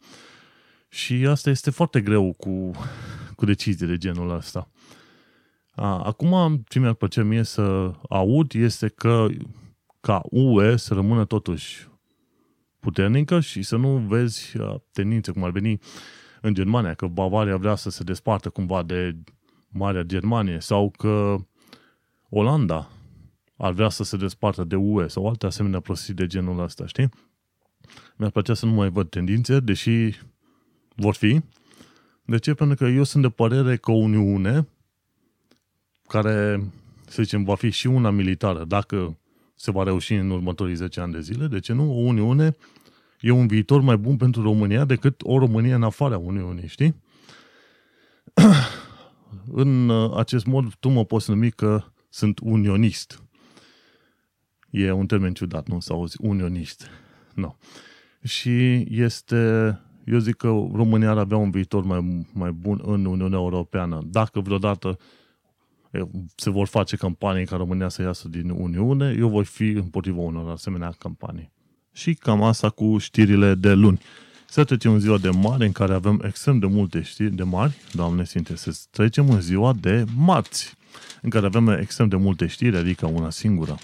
Și 0.88 1.14
asta 1.14 1.50
este 1.50 1.70
foarte 1.70 2.00
greu 2.00 2.32
cu, 2.32 2.70
cu 3.36 3.44
decizii 3.44 3.86
de 3.86 3.96
genul 3.96 4.30
ăsta. 4.30 4.70
Acum, 5.74 6.62
ce 6.68 6.78
mi-ar 6.78 6.94
plăcea 6.94 7.22
mie 7.22 7.42
să 7.42 7.92
aud 8.08 8.52
este 8.54 8.88
că 8.88 9.26
ca 10.00 10.22
UE 10.24 10.76
să 10.76 10.94
rămână 10.94 11.24
totuși 11.24 11.88
puternică 12.78 13.40
și 13.40 13.62
să 13.62 13.76
nu 13.76 13.96
vezi 13.96 14.56
uh, 14.56 14.74
tendințe 14.92 15.32
cum 15.32 15.44
ar 15.44 15.50
veni 15.50 15.80
în 16.40 16.54
Germania, 16.54 16.94
că 16.94 17.06
Bavaria 17.06 17.56
vrea 17.56 17.74
să 17.74 17.90
se 17.90 18.02
despartă 18.02 18.48
cumva 18.48 18.82
de 18.82 19.16
Marea 19.68 20.02
Germanie 20.02 20.60
sau 20.60 20.90
că 20.90 21.36
Olanda 22.28 22.90
ar 23.56 23.72
vrea 23.72 23.88
să 23.88 24.04
se 24.04 24.16
despartă 24.16 24.64
de 24.64 24.76
UE 24.76 25.06
sau 25.06 25.28
alte 25.28 25.46
asemenea 25.46 25.80
prostii 25.80 26.14
de 26.14 26.26
genul 26.26 26.62
ăsta, 26.62 26.86
știi? 26.86 27.10
Mi-ar 28.16 28.30
plăcea 28.30 28.54
să 28.54 28.66
nu 28.66 28.72
mai 28.72 28.88
văd 28.88 29.10
tendințe, 29.10 29.60
deși 29.60 30.18
vor 30.94 31.14
fi. 31.14 31.40
De 32.24 32.38
ce? 32.38 32.54
Pentru 32.54 32.76
că 32.76 32.84
eu 32.84 33.02
sunt 33.02 33.22
de 33.22 33.28
părere 33.28 33.76
că 33.76 33.90
o 33.90 33.94
Uniune 33.94 34.68
care, 36.06 36.64
să 37.06 37.22
zicem, 37.22 37.44
va 37.44 37.54
fi 37.54 37.70
și 37.70 37.86
una 37.86 38.10
militară, 38.10 38.64
dacă 38.64 39.18
se 39.54 39.70
va 39.70 39.82
reuși 39.82 40.14
în 40.14 40.30
următorii 40.30 40.74
10 40.74 41.00
ani 41.00 41.12
de 41.12 41.20
zile, 41.20 41.46
de 41.46 41.58
ce 41.58 41.72
nu? 41.72 41.90
O 41.90 42.00
Uniune 42.00 42.56
e 43.20 43.30
un 43.30 43.46
viitor 43.46 43.80
mai 43.80 43.96
bun 43.96 44.16
pentru 44.16 44.42
România 44.42 44.84
decât 44.84 45.20
o 45.22 45.38
Românie 45.38 45.74
în 45.74 45.82
afara 45.82 46.18
Uniunii, 46.18 46.66
știi? 46.66 46.94
în 49.62 49.88
uh, 49.88 50.16
acest 50.16 50.46
mod, 50.46 50.74
tu 50.74 50.88
mă 50.88 51.04
poți 51.04 51.30
numi 51.30 51.50
că 51.50 51.84
sunt 52.08 52.38
unionist. 52.42 53.22
E 54.70 54.90
un 54.90 55.06
termen 55.06 55.34
ciudat, 55.34 55.68
nu? 55.68 55.80
Să 55.80 55.92
auzi 55.92 56.16
unionist. 56.20 56.86
Nu. 57.38 57.46
No. 57.46 57.54
Și 58.22 58.86
este, 58.90 59.36
eu 60.04 60.18
zic 60.18 60.36
că 60.36 60.46
România 60.72 61.10
ar 61.10 61.18
avea 61.18 61.36
un 61.36 61.50
viitor 61.50 61.84
mai, 61.84 62.26
mai 62.32 62.50
bun 62.50 62.80
în 62.84 63.04
Uniunea 63.04 63.38
Europeană. 63.38 64.00
Dacă 64.04 64.40
vreodată 64.40 64.98
se 66.34 66.50
vor 66.50 66.66
face 66.66 66.96
campanii 66.96 67.46
ca 67.46 67.56
România 67.56 67.88
să 67.88 68.02
iasă 68.02 68.28
din 68.28 68.50
Uniune, 68.50 69.14
eu 69.18 69.28
voi 69.28 69.44
fi 69.44 69.68
împotriva 69.68 70.20
unor 70.20 70.50
asemenea 70.50 70.94
campanii. 70.98 71.52
Și 71.92 72.14
cam 72.14 72.42
asta 72.42 72.70
cu 72.70 72.98
știrile 72.98 73.54
de 73.54 73.72
luni. 73.72 74.00
Să 74.46 74.64
trecem 74.64 74.92
în 74.92 75.00
ziua 75.00 75.18
de 75.18 75.28
mare, 75.28 75.64
în 75.64 75.72
care 75.72 75.94
avem 75.94 76.22
extrem 76.24 76.58
de 76.58 76.66
multe 76.66 77.02
știri 77.02 77.34
de 77.34 77.42
mari, 77.42 77.76
Doamne 77.92 78.24
Sfinte, 78.24 78.56
să 78.56 78.78
trecem 78.90 79.30
în 79.30 79.40
ziua 79.40 79.72
de 79.72 80.04
marți, 80.16 80.76
în 81.22 81.30
care 81.30 81.46
avem 81.46 81.68
extrem 81.68 82.08
de 82.08 82.16
multe 82.16 82.46
știri, 82.46 82.76
adică 82.76 83.06
una 83.06 83.30
singură. 83.30 83.78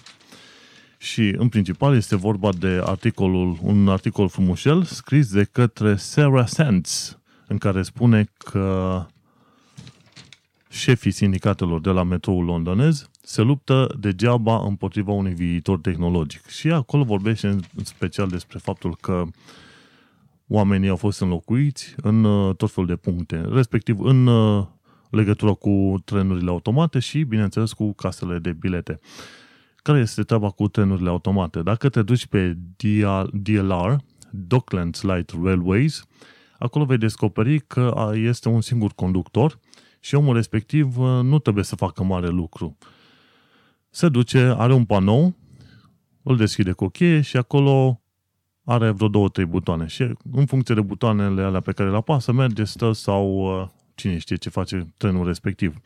Și 1.05 1.35
în 1.39 1.49
principal 1.49 1.97
este 1.97 2.17
vorba 2.17 2.53
de 2.53 2.81
articolul, 2.85 3.59
un 3.63 3.89
articol 3.89 4.29
frumușel 4.29 4.83
scris 4.83 5.33
de 5.33 5.45
către 5.45 5.97
Sarah 5.97 6.47
Sands, 6.47 7.19
în 7.47 7.59
care 7.59 7.83
spune 7.83 8.29
că 8.39 9.07
șefii 10.71 11.11
sindicatelor 11.11 11.81
de 11.81 11.91
la 11.91 12.03
metroul 12.03 12.45
londonez 12.45 13.09
se 13.23 13.43
luptă 13.43 13.95
degeaba 14.01 14.65
împotriva 14.67 15.13
unui 15.13 15.35
viitor 15.35 15.81
tehnologic. 15.81 16.47
Și 16.47 16.71
acolo 16.71 17.05
vorbește 17.05 17.47
în 17.49 17.85
special 17.85 18.29
despre 18.29 18.59
faptul 18.59 18.97
că 18.97 19.25
oamenii 20.49 20.89
au 20.89 20.97
fost 20.97 21.21
înlocuiți 21.21 21.95
în 21.97 22.25
uh, 22.25 22.57
tot 22.57 22.71
felul 22.71 22.89
de 22.89 22.97
puncte, 22.97 23.45
respectiv 23.53 24.01
în 24.01 24.27
uh, 24.27 24.67
legătură 25.11 25.55
cu 25.55 26.03
trenurile 26.05 26.51
automate 26.51 26.99
și, 26.99 27.23
bineînțeles, 27.23 27.73
cu 27.73 27.93
casele 27.93 28.39
de 28.39 28.53
bilete. 28.53 29.01
Care 29.85 29.99
este 29.99 30.23
treaba 30.23 30.51
cu 30.51 30.69
trenurile 30.69 31.09
automate? 31.09 31.63
Dacă 31.63 31.89
te 31.89 32.03
duci 32.03 32.27
pe 32.27 32.57
DLR, 33.33 33.97
Docklands 34.31 35.03
Light 35.03 35.33
Railways, 35.43 36.05
acolo 36.59 36.85
vei 36.85 36.99
descoperi 36.99 37.61
că 37.61 38.11
este 38.15 38.49
un 38.49 38.61
singur 38.61 38.93
conductor 38.95 39.59
și 40.01 40.15
omul 40.15 40.35
respectiv 40.35 40.99
uh, 40.99 41.23
nu 41.23 41.39
trebuie 41.39 41.65
să 41.65 41.77
facă 41.77 42.05
mare 42.05 42.29
lucru. 42.29 42.79
Se 43.91 44.09
duce, 44.09 44.39
are 44.39 44.73
un 44.73 44.85
panou, 44.85 45.37
îl 46.23 46.37
deschide 46.37 46.73
cu 46.73 46.85
o 46.85 46.89
cheie 46.89 47.21
și 47.21 47.37
acolo 47.37 48.01
are 48.65 48.91
vreo 48.91 49.09
două, 49.09 49.29
trei 49.29 49.47
butoane 49.47 49.87
și 49.87 50.03
în 50.33 50.47
funcție 50.47 50.75
de 50.75 50.81
butoanele 50.81 51.43
alea 51.43 51.61
pe 51.61 51.73
care 51.73 51.91
le 51.91 51.97
apasă, 51.97 52.33
merge, 52.33 52.65
stă 52.65 52.93
sau 52.93 53.27
uh, 53.61 53.69
cine 53.95 54.19
știe 54.19 54.37
ce 54.37 54.49
face 54.49 54.93
trenul 54.97 55.27
respectiv. 55.27 55.81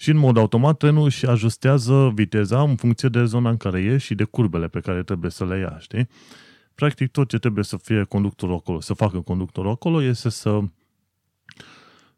Și 0.00 0.10
în 0.10 0.16
mod 0.16 0.36
automat 0.36 0.76
trenul 0.76 1.04
își 1.04 1.26
ajustează 1.26 2.10
viteza 2.14 2.62
în 2.62 2.76
funcție 2.76 3.08
de 3.08 3.24
zona 3.24 3.50
în 3.50 3.56
care 3.56 3.80
e 3.80 3.96
și 3.96 4.14
de 4.14 4.24
curbele 4.24 4.68
pe 4.68 4.80
care 4.80 5.02
trebuie 5.02 5.30
să 5.30 5.44
le 5.44 5.58
ia, 5.58 5.76
știi? 5.80 6.08
Practic 6.74 7.10
tot 7.10 7.28
ce 7.28 7.38
trebuie 7.38 7.64
să 7.64 7.76
fie 7.76 8.04
conductorul 8.04 8.54
acolo, 8.54 8.80
să 8.80 8.94
facă 8.94 9.20
conductorul 9.20 9.70
acolo 9.70 10.02
este 10.02 10.28
să 10.28 10.60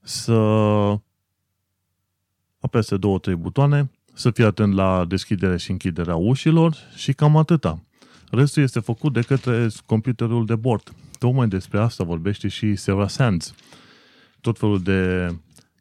să 0.02 0.32
apese 2.60 2.96
două, 2.96 3.18
trei 3.18 3.34
butoane, 3.34 3.90
să 4.14 4.30
fie 4.30 4.44
atent 4.44 4.74
la 4.74 5.04
deschiderea 5.04 5.56
și 5.56 5.70
închiderea 5.70 6.16
ușilor 6.16 6.74
și 6.94 7.12
cam 7.12 7.36
atâta. 7.36 7.82
Restul 8.30 8.62
este 8.62 8.80
făcut 8.80 9.12
de 9.12 9.20
către 9.20 9.68
computerul 9.86 10.46
de 10.46 10.56
bord, 10.56 10.92
tocmai 11.18 11.48
despre 11.48 11.78
asta 11.78 12.04
vorbește 12.04 12.48
și 12.48 12.74
Sarah 12.74 13.08
Sands. 13.08 13.54
Tot 14.40 14.58
felul 14.58 14.82
de 14.82 15.28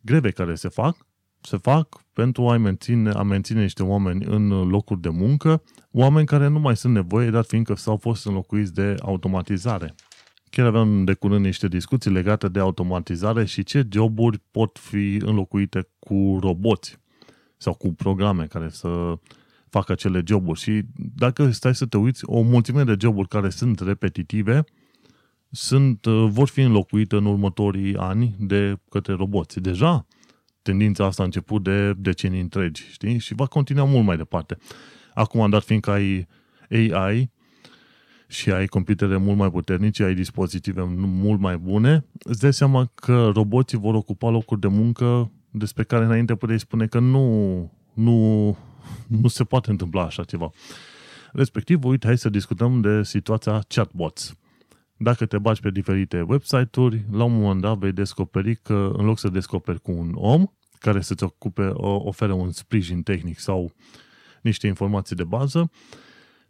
greve 0.01 0.31
care 0.31 0.55
se 0.55 0.67
fac, 0.67 1.07
se 1.41 1.57
fac 1.57 2.03
pentru 2.13 2.47
a 2.47 2.57
menține, 2.57 3.11
a 3.11 3.21
menține 3.23 3.61
niște 3.61 3.83
oameni 3.83 4.25
în 4.25 4.47
locuri 4.47 5.01
de 5.01 5.09
muncă, 5.09 5.63
oameni 5.91 6.25
care 6.25 6.47
nu 6.47 6.59
mai 6.59 6.77
sunt 6.77 6.93
nevoie, 6.93 7.29
dar 7.29 7.43
fiindcă 7.43 7.75
s-au 7.75 7.97
fost 7.97 8.25
înlocuiți 8.25 8.73
de 8.73 8.95
automatizare. 9.01 9.95
Chiar 10.49 10.65
aveam 10.65 11.03
de 11.03 11.13
curând 11.13 11.45
niște 11.45 11.67
discuții 11.67 12.11
legate 12.11 12.47
de 12.47 12.59
automatizare 12.59 13.45
și 13.45 13.63
ce 13.63 13.87
joburi 13.91 14.41
pot 14.51 14.77
fi 14.77 15.15
înlocuite 15.15 15.89
cu 15.99 16.37
roboți 16.41 16.97
sau 17.57 17.73
cu 17.73 17.93
programe 17.93 18.45
care 18.45 18.69
să 18.69 19.13
facă 19.69 19.91
acele 19.91 20.23
joburi. 20.25 20.59
Și 20.59 20.81
dacă 21.15 21.51
stai 21.51 21.75
să 21.75 21.85
te 21.85 21.97
uiți, 21.97 22.21
o 22.25 22.41
mulțime 22.41 22.83
de 22.83 22.95
joburi 22.99 23.27
care 23.27 23.49
sunt 23.49 23.79
repetitive 23.79 24.63
sunt, 25.51 26.05
uh, 26.05 26.27
vor 26.29 26.47
fi 26.47 26.61
înlocuite 26.61 27.15
în 27.15 27.25
următorii 27.25 27.95
ani 27.95 28.35
de 28.39 28.79
către 28.89 29.13
roboți. 29.13 29.59
Deja 29.59 30.05
tendința 30.69 31.05
asta 31.05 31.21
a 31.21 31.25
început 31.25 31.63
de 31.63 31.93
decenii 31.93 32.41
întregi, 32.41 32.83
știi? 32.91 33.17
Și 33.17 33.33
va 33.33 33.45
continua 33.45 33.85
mult 33.85 34.05
mai 34.05 34.17
departe. 34.17 34.57
Acum, 35.13 35.49
dar 35.49 35.61
fiindcă 35.61 35.91
ai 35.91 36.27
AI 36.69 37.31
și 38.27 38.51
ai 38.51 38.65
computere 38.65 39.17
mult 39.17 39.37
mai 39.37 39.51
puternice, 39.51 40.03
ai 40.03 40.13
dispozitive 40.13 40.83
mult 40.95 41.39
mai 41.39 41.57
bune, 41.57 42.05
îți 42.23 42.39
dai 42.39 42.53
seama 42.53 42.91
că 42.95 43.31
roboții 43.33 43.77
vor 43.77 43.93
ocupa 43.93 44.29
locuri 44.29 44.59
de 44.59 44.67
muncă 44.67 45.31
despre 45.51 45.83
care 45.83 46.05
înainte 46.05 46.35
puteai 46.35 46.59
spune 46.59 46.87
că 46.87 46.99
nu, 46.99 47.25
nu, 47.93 48.57
nu 49.07 49.27
se 49.27 49.43
poate 49.43 49.69
întâmpla 49.69 50.03
așa 50.03 50.23
ceva. 50.23 50.49
Respectiv, 51.31 51.83
uite, 51.83 52.07
hai 52.07 52.17
să 52.17 52.29
discutăm 52.29 52.81
de 52.81 53.03
situația 53.03 53.63
chatbots. 53.67 54.37
Dacă 54.97 55.25
te 55.25 55.37
bagi 55.37 55.61
pe 55.61 55.69
diferite 55.69 56.21
website-uri, 56.27 57.05
la 57.11 57.23
un 57.23 57.39
moment 57.39 57.61
dat 57.61 57.77
vei 57.77 57.91
descoperi 57.91 58.55
că 58.55 58.91
în 58.97 59.05
loc 59.05 59.19
să 59.19 59.29
descoperi 59.29 59.81
cu 59.81 59.91
un 59.91 60.11
om 60.15 60.45
care 60.79 61.01
să-ți 61.01 61.23
ocupe, 61.23 61.71
ofere 61.81 62.33
un 62.33 62.51
sprijin 62.51 63.01
tehnic 63.01 63.39
sau 63.39 63.71
niște 64.41 64.67
informații 64.67 65.15
de 65.15 65.23
bază, 65.23 65.71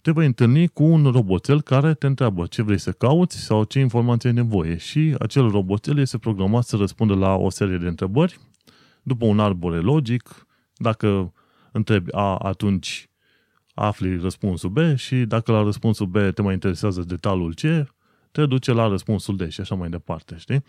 te 0.02 0.12
vei 0.12 0.26
întâlni 0.26 0.68
cu 0.68 0.84
un 0.84 1.06
roboțel 1.06 1.62
care 1.62 1.94
te 1.94 2.06
întreabă 2.06 2.46
ce 2.46 2.62
vrei 2.62 2.78
să 2.78 2.92
cauți 2.92 3.38
sau 3.38 3.64
ce 3.64 3.80
informații 3.80 4.30
ai 4.30 4.36
nevoie 4.36 4.78
și 4.78 5.16
acel 5.20 5.50
roboțel 5.50 5.98
este 5.98 6.18
programat 6.18 6.64
să 6.64 6.76
răspundă 6.76 7.14
la 7.14 7.36
o 7.36 7.50
serie 7.50 7.78
de 7.78 7.88
întrebări 7.88 8.40
după 9.04 9.26
un 9.26 9.40
arbore 9.40 9.80
logic. 9.80 10.48
Dacă 10.76 11.34
întrebi 11.72 12.14
A, 12.14 12.36
atunci 12.38 13.10
afli 13.74 14.18
răspunsul 14.18 14.70
B 14.70 14.78
și 14.96 15.16
dacă 15.16 15.52
la 15.52 15.62
răspunsul 15.62 16.06
B 16.06 16.18
te 16.34 16.42
mai 16.42 16.54
interesează 16.54 17.02
detaliul 17.02 17.54
C, 17.54 17.62
te 18.32 18.46
duce 18.46 18.72
la 18.72 18.88
răspunsul 18.88 19.36
D 19.36 19.50
și 19.50 19.62
așa 19.62 19.76
mai 19.76 19.90
departe, 19.90 20.36
știi? 20.38 20.64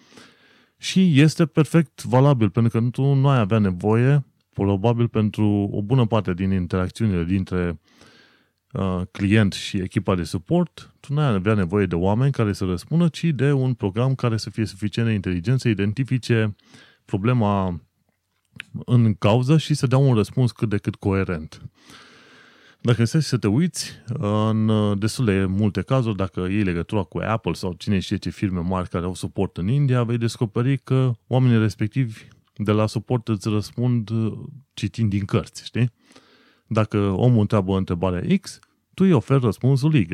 Și 0.82 1.20
este 1.20 1.46
perfect 1.46 2.02
valabil, 2.02 2.50
pentru 2.50 2.80
că 2.80 2.88
tu 2.90 3.12
nu 3.12 3.28
ai 3.28 3.38
avea 3.38 3.58
nevoie, 3.58 4.24
probabil 4.52 5.08
pentru 5.08 5.68
o 5.72 5.82
bună 5.82 6.06
parte 6.06 6.34
din 6.34 6.50
interacțiunile 6.50 7.24
dintre 7.24 7.80
uh, 8.72 9.00
client 9.10 9.52
și 9.52 9.76
echipa 9.76 10.14
de 10.14 10.22
suport, 10.22 10.94
tu 11.00 11.12
nu 11.12 11.20
ai 11.20 11.26
avea 11.26 11.54
nevoie 11.54 11.86
de 11.86 11.94
oameni 11.94 12.32
care 12.32 12.52
să 12.52 12.64
răspundă, 12.64 13.08
ci 13.08 13.24
de 13.24 13.52
un 13.52 13.74
program 13.74 14.14
care 14.14 14.36
să 14.36 14.50
fie 14.50 14.64
suficient 14.64 15.08
de 15.08 15.14
inteligent 15.14 15.60
să 15.60 15.68
identifice 15.68 16.56
problema 17.04 17.80
în 18.84 19.14
cauză 19.14 19.58
și 19.58 19.74
să 19.74 19.86
dea 19.86 19.98
un 19.98 20.14
răspuns 20.14 20.52
cât 20.52 20.68
de 20.68 20.76
cât 20.78 20.94
coerent. 20.94 21.62
Dacă 22.82 23.04
stai 23.04 23.22
să 23.22 23.38
te 23.38 23.46
uiți, 23.46 23.90
în 24.18 24.68
uh, 24.68 24.98
destul 24.98 25.24
de 25.24 25.44
multe 25.44 25.82
cazuri, 25.82 26.16
dacă 26.16 26.40
iei 26.40 26.62
legătura 26.62 27.02
cu 27.02 27.18
Apple 27.18 27.52
sau 27.52 27.72
cine 27.72 27.98
știe 27.98 28.16
ce 28.16 28.30
firme 28.30 28.60
mari 28.60 28.88
care 28.88 29.04
au 29.04 29.14
suport 29.14 29.56
în 29.56 29.68
India, 29.68 30.02
vei 30.02 30.18
descoperi 30.18 30.78
că 30.78 31.12
oamenii 31.26 31.58
respectivi 31.58 32.28
de 32.56 32.72
la 32.72 32.86
suport 32.86 33.28
îți 33.28 33.48
răspund 33.48 34.10
uh, 34.10 34.38
citind 34.74 35.10
din 35.10 35.24
cărți, 35.24 35.64
știi? 35.64 35.92
Dacă 36.66 36.98
omul 36.98 37.40
întreabă 37.40 37.76
întrebarea 37.76 38.36
X, 38.40 38.58
tu 38.94 39.04
îi 39.04 39.12
oferi 39.12 39.40
răspunsul 39.40 39.94
Y. 39.94 40.08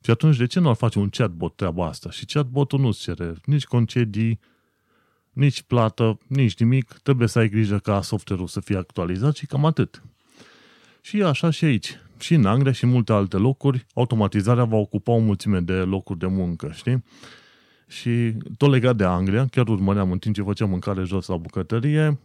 Și 0.00 0.10
atunci 0.10 0.36
de 0.36 0.46
ce 0.46 0.60
nu 0.60 0.68
ar 0.68 0.74
face 0.74 0.98
un 0.98 1.08
chatbot 1.08 1.56
treaba 1.56 1.86
asta? 1.86 2.10
Și 2.10 2.24
chatbotul 2.24 2.80
nu-ți 2.80 3.00
cere 3.00 3.34
nici 3.44 3.64
concedii, 3.64 4.40
nici 5.32 5.62
plată, 5.62 6.18
nici 6.26 6.58
nimic. 6.58 6.92
Trebuie 7.02 7.28
să 7.28 7.38
ai 7.38 7.48
grijă 7.48 7.78
ca 7.78 8.02
software-ul 8.02 8.48
să 8.48 8.60
fie 8.60 8.76
actualizat 8.76 9.36
și 9.36 9.46
cam 9.46 9.64
atât. 9.64 10.02
Și 11.00 11.22
așa 11.22 11.50
și 11.50 11.64
aici 11.64 11.96
și 12.18 12.34
în 12.34 12.44
Anglia 12.44 12.72
și 12.72 12.84
în 12.84 12.90
multe 12.90 13.12
alte 13.12 13.36
locuri, 13.36 13.86
automatizarea 13.94 14.64
va 14.64 14.76
ocupa 14.76 15.12
o 15.12 15.18
mulțime 15.18 15.60
de 15.60 15.72
locuri 15.72 16.18
de 16.18 16.26
muncă, 16.26 16.70
știi? 16.74 17.04
Și 17.88 18.32
tot 18.56 18.70
legat 18.70 18.96
de 18.96 19.04
Anglia, 19.04 19.46
chiar 19.46 19.68
urmăream 19.68 20.10
în 20.10 20.18
timp 20.18 20.34
ce 20.34 20.42
făceam 20.42 20.70
mâncare 20.70 21.02
jos 21.02 21.26
la 21.26 21.36
bucătărie, 21.36 22.18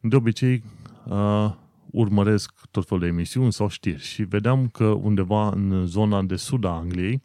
de 0.00 0.16
obicei 0.16 0.62
uh, 1.06 1.52
urmăresc 1.90 2.52
tot 2.70 2.86
felul 2.86 3.02
de 3.02 3.08
emisiuni 3.08 3.52
sau 3.52 3.68
știri 3.68 4.02
și 4.02 4.22
vedeam 4.22 4.68
că 4.68 4.84
undeva 4.84 5.48
în 5.48 5.86
zona 5.86 6.22
de 6.22 6.36
sud 6.36 6.64
a 6.64 6.70
Angliei, 6.70 7.22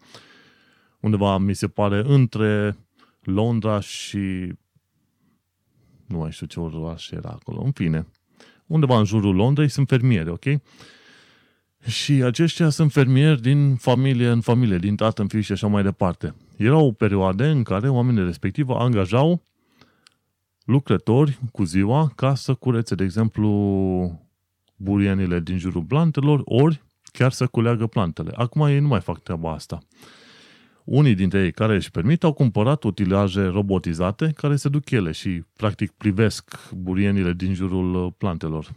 undeva 0.99 1.37
mi 1.37 1.53
se 1.53 1.67
pare 1.67 2.03
între 2.05 2.77
Londra 3.21 3.79
și 3.79 4.53
nu 6.05 6.17
mai 6.17 6.31
știu 6.31 6.45
ce 6.45 6.59
oraș 6.59 7.09
era 7.09 7.29
acolo, 7.29 7.61
în 7.61 7.71
fine, 7.71 8.07
undeva 8.65 8.97
în 8.97 9.05
jurul 9.05 9.35
Londrei 9.35 9.69
sunt 9.69 9.87
fermieri, 9.87 10.29
ok? 10.29 10.45
Și 11.87 12.11
aceștia 12.11 12.69
sunt 12.69 12.91
fermieri 12.91 13.41
din 13.41 13.75
familie 13.75 14.29
în 14.29 14.41
familie, 14.41 14.77
din 14.77 14.95
tată 14.95 15.21
în 15.21 15.27
fiu 15.27 15.39
și 15.39 15.51
așa 15.51 15.67
mai 15.67 15.83
departe. 15.83 16.35
Erau 16.57 16.91
perioade 16.91 17.47
în 17.47 17.63
care 17.63 17.89
oamenii 17.89 18.23
respectivi 18.23 18.71
angajau 18.71 19.43
lucrători 20.65 21.39
cu 21.51 21.63
ziua 21.63 22.11
ca 22.15 22.35
să 22.35 22.53
curețe, 22.53 22.95
de 22.95 23.03
exemplu, 23.03 23.49
burienile 24.75 25.39
din 25.39 25.57
jurul 25.57 25.83
plantelor, 25.83 26.41
ori 26.45 26.81
chiar 27.11 27.31
să 27.31 27.47
culeagă 27.47 27.87
plantele. 27.87 28.31
Acum 28.35 28.61
ei 28.61 28.79
nu 28.79 28.87
mai 28.87 29.01
fac 29.01 29.19
treaba 29.23 29.53
asta. 29.53 29.79
Unii 30.83 31.15
dintre 31.15 31.43
ei 31.43 31.51
care 31.51 31.75
își 31.75 31.91
permit 31.91 32.23
au 32.23 32.33
cumpărat 32.33 32.83
utilaje 32.83 33.41
robotizate 33.41 34.31
care 34.35 34.55
se 34.55 34.69
duc 34.69 34.91
ele 34.91 35.11
și 35.11 35.43
practic 35.55 35.91
privesc 35.91 36.71
burienile 36.73 37.33
din 37.33 37.53
jurul 37.53 38.11
plantelor. 38.11 38.73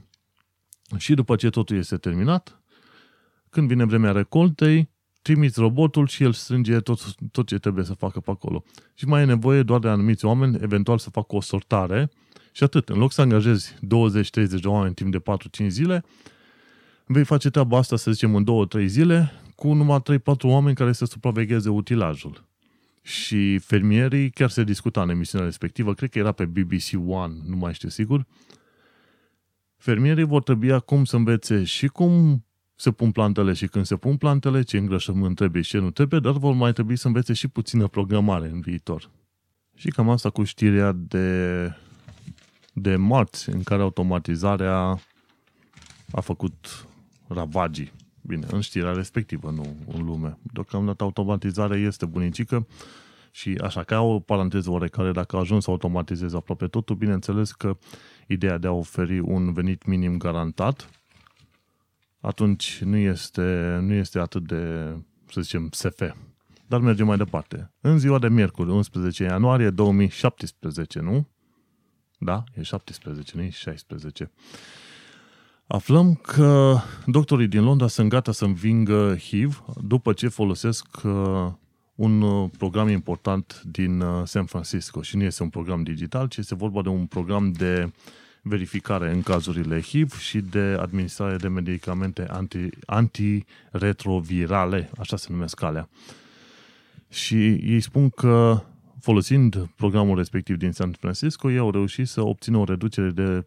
Și 0.97 1.15
după 1.15 1.37
ce 1.37 1.51
totul 1.51 1.77
este 1.77 1.97
terminat, 1.97 2.60
când 3.51 3.69
vine 3.69 3.85
vremea 3.85 4.13
recoltei, 4.13 4.91
trimiți 5.23 5.61
robotul 5.61 6.07
și 6.07 6.23
el 6.23 6.33
strânge 6.33 6.81
tot, 6.81 7.15
tot 7.33 7.47
ce 7.47 7.59
trebuie 7.59 7.85
să 7.85 7.95
facă 7.95 8.21
pe 8.21 8.31
acolo. 8.31 8.65
Și 8.95 9.07
mai 9.07 9.23
e 9.23 9.25
nevoie 9.25 9.63
doar 9.63 9.81
de 9.81 9.89
anumiți 9.89 10.25
oameni, 10.25 10.59
eventual 10.61 10.99
să 10.99 11.11
facă 11.11 11.37
o 11.37 11.41
sortare 11.41 12.11
și 12.53 12.63
atât. 12.63 12.89
În 12.89 12.99
loc 12.99 13.13
să 13.13 13.21
angajezi 13.21 13.75
20-30 13.75 13.79
de 14.61 14.69
oameni 14.69 14.89
în 14.89 14.95
timp 14.95 15.13
de 15.13 15.23
4-5 15.65 15.67
zile, 15.67 16.05
vei 17.07 17.25
face 17.25 17.51
treaba 17.51 17.79
asta, 17.79 17.97
să 17.97 18.11
zicem, 18.11 18.35
în 18.35 18.45
2-3 18.83 18.85
zile, 18.85 19.33
cu 19.55 19.73
numai 19.73 20.03
3-4 20.19 20.23
oameni 20.43 20.77
care 20.77 20.93
să 20.93 21.05
supravegheze 21.05 21.69
utilajul. 21.69 22.49
Și 23.03 23.59
fermierii, 23.59 24.31
chiar 24.31 24.51
se 24.51 24.65
discuta 24.65 25.03
în 25.03 25.09
emisiunea 25.09 25.47
respectivă, 25.47 25.95
cred 25.95 26.11
că 26.11 26.19
era 26.19 26.33
pe 26.33 26.45
BBC 26.45 27.09
One, 27.09 27.35
nu 27.47 27.57
mai 27.57 27.75
știu 27.75 27.89
sigur, 27.89 28.27
fermierii 29.77 30.25
vor 30.25 30.43
trebui 30.43 30.73
acum 30.73 31.05
să 31.05 31.17
învețe 31.17 31.65
și 31.65 31.87
cum 31.87 32.45
se 32.81 32.91
pun 32.91 33.11
plantele 33.11 33.53
și 33.53 33.67
când 33.67 33.85
se 33.85 33.97
pun 33.97 34.17
plantele, 34.17 34.63
ce 34.63 34.79
îngrășământ 34.79 35.37
trebuie 35.37 35.63
și 35.63 35.71
ce 35.71 35.79
nu 35.79 35.91
trebuie, 35.91 36.21
dar 36.21 36.33
vor 36.33 36.55
mai 36.55 36.73
trebui 36.73 36.97
să 36.97 37.07
învețe 37.07 37.33
și 37.33 37.49
puțină 37.49 37.87
programare 37.87 38.49
în 38.49 38.61
viitor. 38.61 39.11
Și 39.75 39.89
cam 39.89 40.09
asta 40.09 40.31
cu 40.31 40.45
știrea 40.45 40.93
de, 40.93 41.71
de 42.73 42.97
marți, 42.97 43.49
în 43.49 43.63
care 43.63 43.83
automatizarea 43.83 45.01
a 46.11 46.21
făcut 46.21 46.87
ravagii. 47.27 47.93
Bine, 48.21 48.47
în 48.51 48.61
știrea 48.61 48.93
respectivă, 48.93 49.51
nu 49.51 49.77
în 49.87 50.05
lume. 50.05 50.39
Deocamdată 50.43 51.05
automatizarea 51.05 51.79
este 51.79 52.07
bunicică 52.07 52.67
și 53.31 53.59
așa, 53.63 53.83
ca 53.83 54.01
o 54.01 54.19
paranteză 54.19 54.71
oarecare, 54.71 55.13
dacă 55.13 55.37
a 55.37 55.39
ajuns 55.39 55.65
să 55.65 55.71
automatizeze 55.71 56.37
aproape 56.37 56.67
totul, 56.67 56.97
bineînțeles 56.97 57.53
că 57.53 57.77
ideea 58.27 58.59
de 58.59 58.67
a 58.67 58.73
oferi 58.73 59.19
un 59.19 59.53
venit 59.53 59.87
minim 59.87 60.17
garantat 60.17 61.00
atunci 62.21 62.81
nu 62.85 62.97
este, 62.97 63.79
nu 63.83 63.93
este 63.93 64.19
atât 64.19 64.47
de, 64.47 64.95
să 65.31 65.41
zicem, 65.41 65.69
SF. 65.71 66.03
Dar 66.67 66.81
mergem 66.81 67.07
mai 67.07 67.17
departe. 67.17 67.73
În 67.81 67.99
ziua 67.99 68.19
de 68.19 68.29
miercuri, 68.29 68.71
11 68.71 69.23
ianuarie 69.23 69.71
2017, 69.71 71.01
nu? 71.01 71.29
Da, 72.19 72.45
e 72.55 72.63
17, 72.63 73.37
nu 73.37 73.43
e 73.43 73.51
16. 73.51 74.31
Aflăm 75.67 76.15
că 76.15 76.77
doctorii 77.07 77.49
din 77.49 77.63
Londra 77.63 77.87
sunt 77.87 78.09
gata 78.09 78.33
să 78.33 78.45
învingă 78.45 79.17
HIV 79.17 79.65
după 79.85 80.13
ce 80.13 80.29
folosesc 80.29 80.87
uh, 81.05 81.53
un 81.95 82.23
uh, 82.23 82.51
program 82.59 82.89
important 82.89 83.63
din 83.65 84.01
uh, 84.01 84.27
San 84.27 84.45
Francisco. 84.45 85.03
Și 85.03 85.17
nu 85.17 85.23
este 85.23 85.43
un 85.43 85.49
program 85.49 85.83
digital, 85.83 86.29
ci 86.29 86.37
este 86.37 86.55
vorba 86.55 86.83
de 86.83 86.89
un 86.89 87.07
program 87.07 87.53
de 87.53 87.83
uh, 87.85 87.93
verificare 88.43 89.13
în 89.13 89.23
cazurile 89.23 89.81
HIV 89.81 90.19
și 90.19 90.41
de 90.41 90.77
administrare 90.81 91.37
de 91.37 91.49
medicamente 91.49 92.27
anti, 92.29 92.69
antiretrovirale, 92.87 94.91
așa 94.99 95.17
se 95.17 95.27
numesc 95.31 95.55
calea. 95.55 95.89
Și 97.09 97.49
ei 97.49 97.81
spun 97.81 98.11
că 98.11 98.63
folosind 99.01 99.71
programul 99.77 100.17
respectiv 100.17 100.57
din 100.57 100.73
San 100.73 100.93
Francisco, 100.93 101.51
ei 101.51 101.59
au 101.59 101.71
reușit 101.71 102.09
să 102.09 102.23
obțină 102.23 102.59
o 102.59 102.65
reducere 102.65 103.11
de 103.11 103.41
42% 103.41 103.45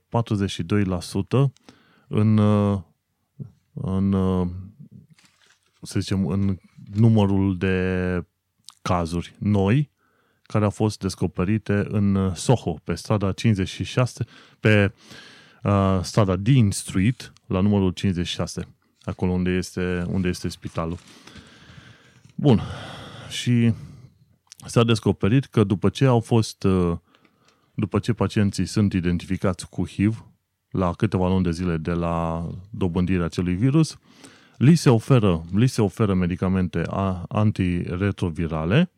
în, 2.08 2.38
în 3.74 4.16
să 5.82 6.00
zicem, 6.00 6.28
în 6.28 6.58
numărul 6.94 7.58
de 7.58 8.26
cazuri 8.82 9.36
noi 9.40 9.93
care 10.54 10.66
au 10.66 10.72
fost 10.72 11.00
descoperite 11.00 11.86
în 11.88 12.32
Soho, 12.36 12.80
pe 12.84 12.94
strada 12.94 13.32
56, 13.32 14.26
pe 14.60 14.92
uh, 15.64 16.00
strada 16.02 16.36
Dean 16.36 16.72
Street, 16.72 17.34
la 17.48 17.60
numărul 17.60 17.92
56, 17.92 18.68
acolo 19.02 19.32
unde 19.32 19.50
este, 19.50 20.06
unde 20.08 20.28
este 20.28 20.48
spitalul. 20.48 20.98
Bun. 22.36 22.62
Și 23.30 23.74
s-a 24.66 24.84
descoperit 24.84 25.46
că 25.46 25.64
după 25.64 25.90
ce 25.90 26.06
au 26.06 26.20
fost, 26.20 26.64
uh, 26.64 26.98
după 27.74 28.00
ce 28.00 28.14
pacienții 28.14 28.66
sunt 28.66 28.94
identificați 28.94 29.70
cu 29.70 29.88
HIV, 29.88 30.26
la 30.70 30.94
câteva 30.94 31.28
luni 31.28 31.44
de 31.44 31.52
zile 31.52 31.78
de 31.78 31.92
la 31.92 32.48
dobândirea 32.70 33.26
acelui 33.26 33.56
virus, 33.56 33.98
li 34.58 34.76
se 34.76 34.90
oferă, 34.90 35.46
li 35.56 35.68
se 35.68 35.82
oferă 35.82 36.14
medicamente 36.14 36.84
antiretrovirale 37.28 38.92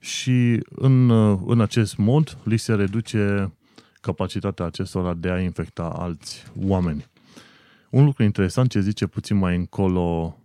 și 0.00 0.60
în, 0.70 1.10
în 1.46 1.60
acest 1.60 1.96
mod 1.96 2.38
li 2.44 2.56
se 2.56 2.74
reduce 2.74 3.52
capacitatea 4.00 4.64
acestora 4.64 5.14
de 5.14 5.30
a 5.30 5.40
infecta 5.40 5.82
alți 5.82 6.44
oameni. 6.60 7.06
Un 7.90 8.04
lucru 8.04 8.22
interesant 8.22 8.70
ce 8.70 8.80
zice 8.80 9.06
puțin 9.06 9.36
mai 9.36 9.56
încolo, 9.56 10.38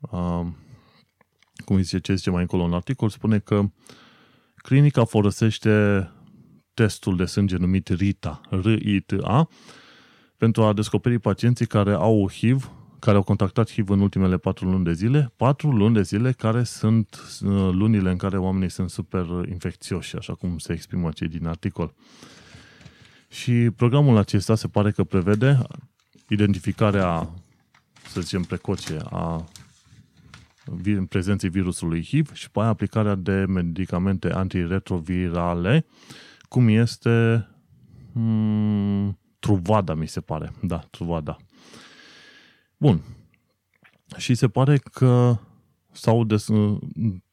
uh, 0.00 0.46
cum 1.64 1.80
zice, 1.80 1.98
ce 1.98 2.14
zice 2.14 2.30
mai 2.30 2.40
încolo 2.40 2.62
în 2.62 2.72
articol, 2.72 3.08
spune 3.08 3.38
că 3.38 3.70
clinica 4.54 5.04
folosește 5.04 6.08
testul 6.74 7.16
de 7.16 7.24
sânge 7.24 7.56
numit 7.56 7.88
RITA, 7.88 8.40
R-I-T-A, 8.50 9.48
pentru 10.36 10.62
a 10.62 10.72
descoperi 10.72 11.18
pacienții 11.18 11.66
care 11.66 11.92
au 11.92 12.30
HIV 12.30 12.70
care 13.00 13.16
au 13.16 13.22
contactat 13.22 13.70
HIV 13.70 13.88
în 13.88 14.00
ultimele 14.00 14.36
patru 14.36 14.70
luni 14.70 14.84
de 14.84 14.92
zile, 14.92 15.32
patru 15.36 15.70
luni 15.70 15.94
de 15.94 16.02
zile 16.02 16.32
care 16.32 16.62
sunt 16.62 17.20
uh, 17.44 17.50
lunile 17.72 18.10
în 18.10 18.16
care 18.16 18.38
oamenii 18.38 18.70
sunt 18.70 18.90
super 18.90 19.26
infecțioși, 19.48 20.16
așa 20.16 20.34
cum 20.34 20.58
se 20.58 20.72
exprimă 20.72 21.10
cei 21.10 21.28
din 21.28 21.46
articol. 21.46 21.94
Și 23.28 23.52
programul 23.52 24.16
acesta 24.16 24.54
se 24.54 24.68
pare 24.68 24.90
că 24.90 25.04
prevede 25.04 25.58
identificarea, 26.28 27.34
să 28.08 28.20
zicem, 28.20 28.42
precoce 28.42 28.96
a 29.10 29.44
prezenței 31.08 31.48
virusului 31.48 32.04
HIV 32.04 32.32
și 32.32 32.50
pe 32.50 32.60
aia 32.60 32.68
aplicarea 32.68 33.14
de 33.14 33.44
medicamente 33.48 34.32
antiretrovirale, 34.32 35.86
cum 36.48 36.68
este 36.68 37.46
hmm, 38.12 39.18
Truvada, 39.38 39.94
mi 39.94 40.08
se 40.08 40.20
pare. 40.20 40.52
Da, 40.62 40.78
Truvada. 40.78 41.36
Bun. 42.80 43.00
Și 44.16 44.34
se 44.34 44.48
pare 44.48 44.78
că 44.78 45.38
sau 45.92 46.24
des, 46.24 46.48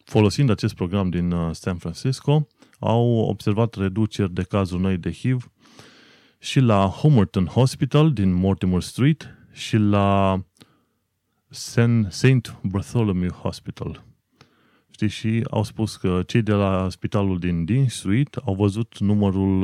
folosind 0.03 0.49
acest 0.49 0.75
program 0.75 1.10
din 1.10 1.31
uh, 1.31 1.55
San 1.55 1.77
Francisco, 1.77 2.47
au 2.79 3.17
observat 3.17 3.75
reduceri 3.75 4.33
de 4.33 4.43
cazuri 4.43 4.81
noi 4.81 4.97
de 4.97 5.12
HIV 5.12 5.51
și 6.39 6.60
la 6.60 6.86
Homerton 6.86 7.45
Hospital 7.45 8.13
din 8.13 8.33
Mortimer 8.33 8.81
Street 8.81 9.36
și 9.51 9.77
la 9.77 10.41
St. 11.49 12.60
Bartholomew 12.62 13.31
Hospital. 13.31 14.03
Știi, 14.89 15.07
și 15.07 15.45
au 15.49 15.63
spus 15.63 15.95
că 15.95 16.23
cei 16.25 16.41
de 16.41 16.53
la 16.53 16.89
spitalul 16.89 17.39
din 17.39 17.65
Dean 17.65 17.88
Street 17.88 18.36
au 18.36 18.55
văzut 18.55 18.97
numărul 18.99 19.63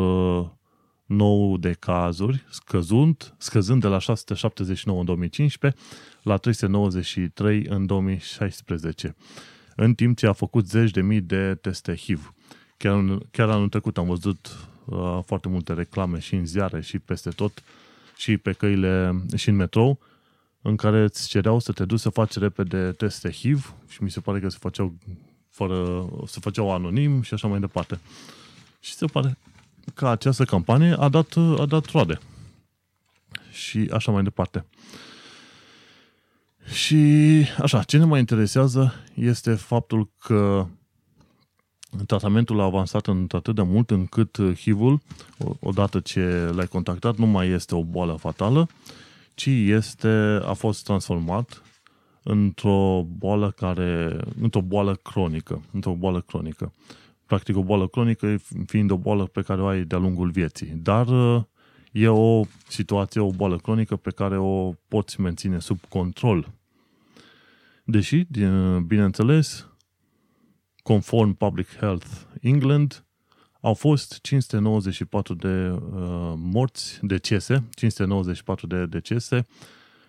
uh, 1.07 1.15
nou 1.15 1.57
de 1.57 1.75
cazuri, 1.79 2.45
scăzând, 2.49 3.33
scăzând 3.37 3.81
de 3.81 3.87
la 3.87 3.99
679 3.99 4.99
în 4.99 5.05
2015 5.05 5.81
la 6.21 6.37
393 6.37 7.65
în 7.69 7.85
2016, 7.85 9.15
în 9.75 9.93
timp 9.93 10.17
ce 10.17 10.27
a 10.27 10.33
făcut 10.33 10.67
zeci 10.67 10.91
de 10.91 11.01
mii 11.01 11.21
de 11.21 11.55
teste 11.61 11.95
HIV. 11.95 12.33
Chiar, 12.77 13.17
chiar 13.31 13.49
anul 13.49 13.69
trecut 13.69 13.97
am 13.97 14.07
văzut 14.07 14.67
uh, 14.85 15.19
foarte 15.25 15.47
multe 15.47 15.73
reclame 15.73 16.19
și 16.19 16.35
în 16.35 16.45
ziare 16.45 16.81
și 16.81 16.99
peste 16.99 17.29
tot 17.29 17.63
și 18.17 18.37
pe 18.37 18.51
căile 18.51 19.23
și 19.35 19.49
în 19.49 19.55
metrou 19.55 19.99
în 20.61 20.75
care 20.75 21.01
îți 21.01 21.27
cereau 21.27 21.59
să 21.59 21.71
te 21.71 21.85
duci 21.85 21.99
să 21.99 22.09
faci 22.09 22.35
repede 22.35 22.91
teste 22.91 23.31
HIV 23.31 23.73
și 23.87 24.03
mi 24.03 24.11
se 24.11 24.19
pare 24.19 24.39
că 24.39 24.49
se 24.49 24.57
făceau 24.59 24.93
fără, 25.49 26.09
se 26.25 26.39
făceau 26.39 26.71
anonim 26.71 27.21
și 27.21 27.33
așa 27.33 27.47
mai 27.47 27.59
departe. 27.59 27.99
Și 28.79 28.93
se 28.93 29.05
pare 29.05 29.37
că 29.93 30.07
această 30.07 30.45
campanie 30.45 30.95
a 30.99 31.09
dat, 31.09 31.35
a 31.57 31.65
dat 31.65 31.85
roade. 31.85 32.19
Și 33.51 33.89
așa 33.93 34.11
mai 34.11 34.23
departe. 34.23 34.65
Și 36.65 36.95
așa, 37.61 37.83
ce 37.83 37.97
ne 37.97 38.05
mai 38.05 38.19
interesează 38.19 38.93
este 39.13 39.53
faptul 39.53 40.09
că 40.19 40.65
tratamentul 42.05 42.59
a 42.59 42.63
avansat 42.63 43.07
în 43.07 43.27
atât 43.31 43.55
de 43.55 43.61
mult 43.61 43.89
încât 43.89 44.37
HIV-ul, 44.55 45.01
odată 45.59 45.99
ce 45.99 46.51
l-ai 46.55 46.67
contactat, 46.67 47.15
nu 47.15 47.25
mai 47.25 47.49
este 47.49 47.75
o 47.75 47.83
boală 47.83 48.13
fatală, 48.13 48.67
ci 49.33 49.45
este, 49.45 50.39
a 50.45 50.53
fost 50.53 50.83
transformat 50.83 51.61
într-o 52.23 53.05
boală 53.17 53.51
care, 53.51 54.17
într-o 54.41 54.61
boală 54.61 54.95
cronică, 54.95 55.61
într-o 55.71 55.93
boală 55.93 56.21
cronică 56.21 56.73
practic 57.33 57.57
o 57.57 57.63
boală 57.63 57.87
cronică 57.87 58.35
fiind 58.65 58.91
o 58.91 58.97
boală 58.97 59.25
pe 59.25 59.41
care 59.41 59.61
o 59.61 59.65
ai 59.65 59.83
de-a 59.83 59.97
lungul 59.97 60.29
vieții. 60.29 60.67
Dar 60.67 61.07
uh, 61.07 61.43
e 61.91 62.07
o 62.07 62.41
situație, 62.67 63.21
o 63.21 63.29
boală 63.29 63.57
cronică 63.57 63.95
pe 63.95 64.11
care 64.11 64.37
o 64.37 64.73
poți 64.87 65.21
menține 65.21 65.59
sub 65.59 65.79
control. 65.89 66.51
Deși, 67.83 68.27
bineînțeles, 68.85 69.67
conform 70.83 71.33
Public 71.33 71.75
Health 71.75 72.07
England, 72.41 73.05
au 73.59 73.73
fost 73.73 74.21
594 74.21 75.33
de 75.33 75.69
uh, 75.69 76.33
morți, 76.35 76.99
decese, 77.01 77.63
594 77.75 78.67
de 78.67 78.85
decese 78.85 79.45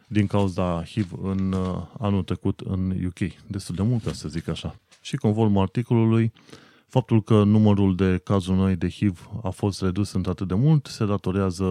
din 0.09 0.27
cauza 0.27 0.85
HIV 0.85 1.13
în 1.23 1.53
uh, 1.53 1.83
anul 1.99 2.23
trecut 2.23 2.61
în 2.61 3.05
UK. 3.05 3.47
Destul 3.47 3.75
de 3.75 3.83
mult, 3.83 4.03
ca 4.03 4.13
să 4.13 4.29
zic 4.29 4.49
așa. 4.49 4.77
Și 5.01 5.17
conform 5.17 5.57
articolului, 5.57 6.33
uh, 6.35 6.63
Faptul 6.95 7.23
că 7.23 7.43
numărul 7.43 7.97
de 7.97 8.21
cazuri 8.25 8.57
noi 8.57 8.77
de 8.77 8.89
HIV 8.89 9.31
a 9.43 9.51
fost 9.51 9.83
redus 9.83 10.13
într 10.13 10.29
atât 10.29 10.49
de 10.49 10.55
mult 10.55 10.87
se 10.87 11.07
datorează 11.07 11.65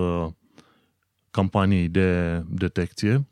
campaniei 1.31 1.88
de 1.88 2.41
detecție 2.47 3.27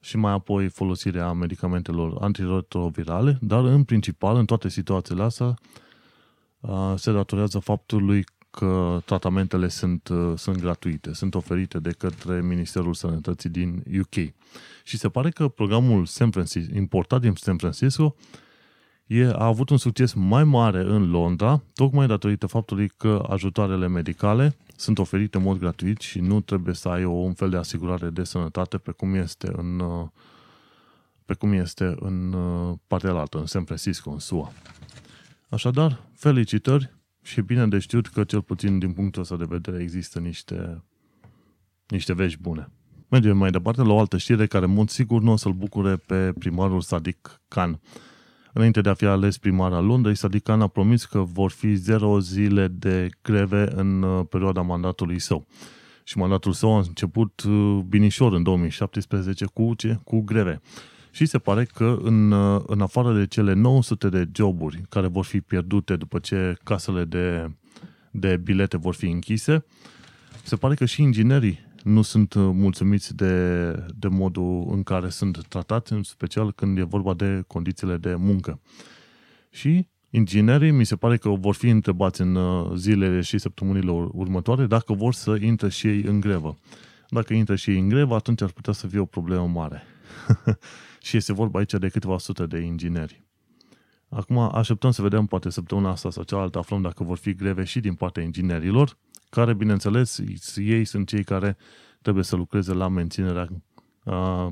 și 0.00 0.16
mai 0.16 0.32
apoi 0.32 0.68
folosirea 0.68 1.32
medicamentelor 1.32 2.16
antiretrovirale, 2.20 3.38
dar 3.40 3.64
în 3.64 3.84
principal, 3.84 4.36
în 4.36 4.44
toate 4.44 4.68
situațiile 4.68 5.22
astea, 5.22 5.54
se 6.96 7.12
datorează 7.12 7.58
faptului 7.58 8.24
că 8.50 9.02
tratamentele 9.04 9.68
sunt, 9.68 10.08
sunt 10.36 10.60
gratuite, 10.60 11.12
sunt 11.12 11.34
oferite 11.34 11.78
de 11.78 11.90
către 11.90 12.40
Ministerul 12.40 12.94
Sănătății 12.94 13.50
din 13.50 13.82
UK. 14.00 14.32
Și 14.84 14.96
se 14.96 15.08
pare 15.08 15.30
că 15.30 15.48
programul 15.48 16.06
San 16.06 16.30
Francisco, 16.30 16.76
importat 16.76 17.20
din 17.20 17.34
San 17.34 17.56
Francisco 17.56 18.16
e, 19.12 19.24
a 19.24 19.44
avut 19.44 19.68
un 19.68 19.76
succes 19.76 20.12
mai 20.12 20.44
mare 20.44 20.80
în 20.80 21.10
Londra, 21.10 21.62
tocmai 21.74 22.06
datorită 22.06 22.46
faptului 22.46 22.88
că 22.96 23.24
ajutoarele 23.28 23.88
medicale 23.88 24.56
sunt 24.76 24.98
oferite 24.98 25.36
în 25.36 25.42
mod 25.42 25.58
gratuit 25.58 26.00
și 26.00 26.20
nu 26.20 26.40
trebuie 26.40 26.74
să 26.74 26.88
ai 26.88 27.04
o, 27.04 27.10
un 27.10 27.32
fel 27.32 27.50
de 27.50 27.56
asigurare 27.56 28.10
de 28.10 28.24
sănătate 28.24 28.78
pe 28.78 28.90
cum 28.90 29.14
este 29.14 29.52
în, 29.56 29.78
uh, 29.78 30.08
pe 31.24 31.34
cum 31.34 31.52
este 31.52 31.94
în 31.98 32.32
uh, 32.32 32.74
partea 32.86 33.12
altă, 33.12 33.38
în 33.38 33.46
San 33.46 33.64
Francisco, 33.64 34.10
în 34.10 34.18
SUA. 34.18 34.52
Așadar, 35.48 36.02
felicitări 36.14 36.94
și 37.22 37.40
bine 37.40 37.66
de 37.66 37.78
știut 37.78 38.06
că 38.06 38.24
cel 38.24 38.42
puțin 38.42 38.78
din 38.78 38.92
punctul 38.92 39.22
ăsta 39.22 39.36
de 39.36 39.44
vedere 39.48 39.82
există 39.82 40.18
niște, 40.18 40.82
niște 41.86 42.14
vești 42.14 42.40
bune. 42.40 42.70
Mergem 43.08 43.36
mai 43.36 43.50
departe 43.50 43.82
la 43.82 43.92
o 43.92 43.98
altă 43.98 44.16
știre 44.16 44.46
care, 44.46 44.64
în 44.64 44.72
mod 44.72 44.88
sigur, 44.88 45.22
nu 45.22 45.32
o 45.32 45.36
să-l 45.36 45.52
bucure 45.52 45.96
pe 45.96 46.32
primarul 46.38 46.82
Sadiq 46.82 47.40
Khan. 47.48 47.80
Înainte 48.52 48.80
de 48.80 48.88
a 48.88 48.94
fi 48.94 49.04
ales 49.04 49.38
primar 49.38 49.72
al 49.72 49.84
Londrei, 49.84 50.14
Sadikan 50.14 50.60
a 50.60 50.66
promis 50.66 51.04
că 51.04 51.18
vor 51.18 51.50
fi 51.50 51.74
zero 51.74 52.20
zile 52.20 52.68
de 52.68 53.08
greve 53.22 53.68
în 53.74 54.02
uh, 54.02 54.26
perioada 54.30 54.60
mandatului 54.60 55.18
său. 55.18 55.46
Și 56.04 56.18
mandatul 56.18 56.52
său 56.52 56.74
a 56.74 56.78
început 56.78 57.42
uh, 57.42 57.80
binișor 57.88 58.32
în 58.32 58.42
2017 58.42 59.44
cu, 59.44 59.74
ce? 59.76 59.98
cu 60.04 60.20
greve. 60.20 60.60
Și 61.10 61.26
se 61.26 61.38
pare 61.38 61.64
că 61.64 61.98
în, 62.02 62.30
uh, 62.30 62.62
în 62.66 62.80
afară 62.80 63.14
de 63.14 63.26
cele 63.26 63.52
900 63.52 64.08
de 64.08 64.28
joburi 64.32 64.82
care 64.88 65.06
vor 65.06 65.24
fi 65.24 65.40
pierdute 65.40 65.96
după 65.96 66.18
ce 66.18 66.56
casele 66.64 67.04
de, 67.04 67.50
de 68.10 68.36
bilete 68.36 68.76
vor 68.76 68.94
fi 68.94 69.06
închise, 69.06 69.64
se 70.42 70.56
pare 70.56 70.74
că 70.74 70.84
și 70.84 71.02
inginerii 71.02 71.58
nu 71.82 72.02
sunt 72.02 72.34
mulțumiți 72.34 73.16
de, 73.16 73.70
de 73.96 74.08
modul 74.08 74.68
în 74.70 74.82
care 74.82 75.08
sunt 75.08 75.46
tratați, 75.48 75.92
în 75.92 76.02
special 76.02 76.52
când 76.52 76.78
e 76.78 76.82
vorba 76.82 77.14
de 77.14 77.44
condițiile 77.46 77.96
de 77.96 78.14
muncă. 78.14 78.60
Și 79.50 79.88
inginerii 80.10 80.70
mi 80.70 80.84
se 80.84 80.96
pare 80.96 81.16
că 81.16 81.28
vor 81.28 81.54
fi 81.54 81.68
întrebați 81.68 82.20
în 82.20 82.34
uh, 82.34 82.72
zilele 82.76 83.20
și 83.20 83.38
săptămânile 83.38 83.90
următoare 83.90 84.66
dacă 84.66 84.92
vor 84.92 85.14
să 85.14 85.36
intre 85.40 85.68
și 85.68 85.86
ei 85.86 86.02
în 86.02 86.20
grevă. 86.20 86.58
Dacă 87.08 87.34
intră 87.34 87.54
și 87.54 87.70
ei 87.70 87.78
în 87.78 87.88
grevă, 87.88 88.14
atunci 88.14 88.42
ar 88.42 88.50
putea 88.50 88.72
să 88.72 88.86
fie 88.86 88.98
o 88.98 89.04
problemă 89.04 89.46
mare. 89.46 89.82
și 91.06 91.16
este 91.16 91.32
vorba 91.32 91.58
aici 91.58 91.72
de 91.72 91.88
câteva 91.88 92.18
sute 92.18 92.46
de 92.46 92.58
ingineri. 92.58 93.24
Acum 94.08 94.38
așteptăm 94.38 94.90
să 94.90 95.02
vedem, 95.02 95.26
poate 95.26 95.50
săptămâna 95.50 95.90
asta 95.90 96.10
sau 96.10 96.22
cealaltă, 96.22 96.58
aflăm 96.58 96.82
dacă 96.82 97.04
vor 97.04 97.16
fi 97.16 97.34
greve 97.34 97.64
și 97.64 97.80
din 97.80 97.94
partea 97.94 98.22
inginerilor, 98.22 98.96
care, 99.30 99.54
bineînțeles, 99.54 100.20
ei 100.56 100.84
sunt 100.84 101.08
cei 101.08 101.24
care 101.24 101.56
trebuie 102.02 102.24
să 102.24 102.36
lucreze 102.36 102.72
la 102.72 102.88
menținerea 102.88 103.48
uh, 104.04 104.48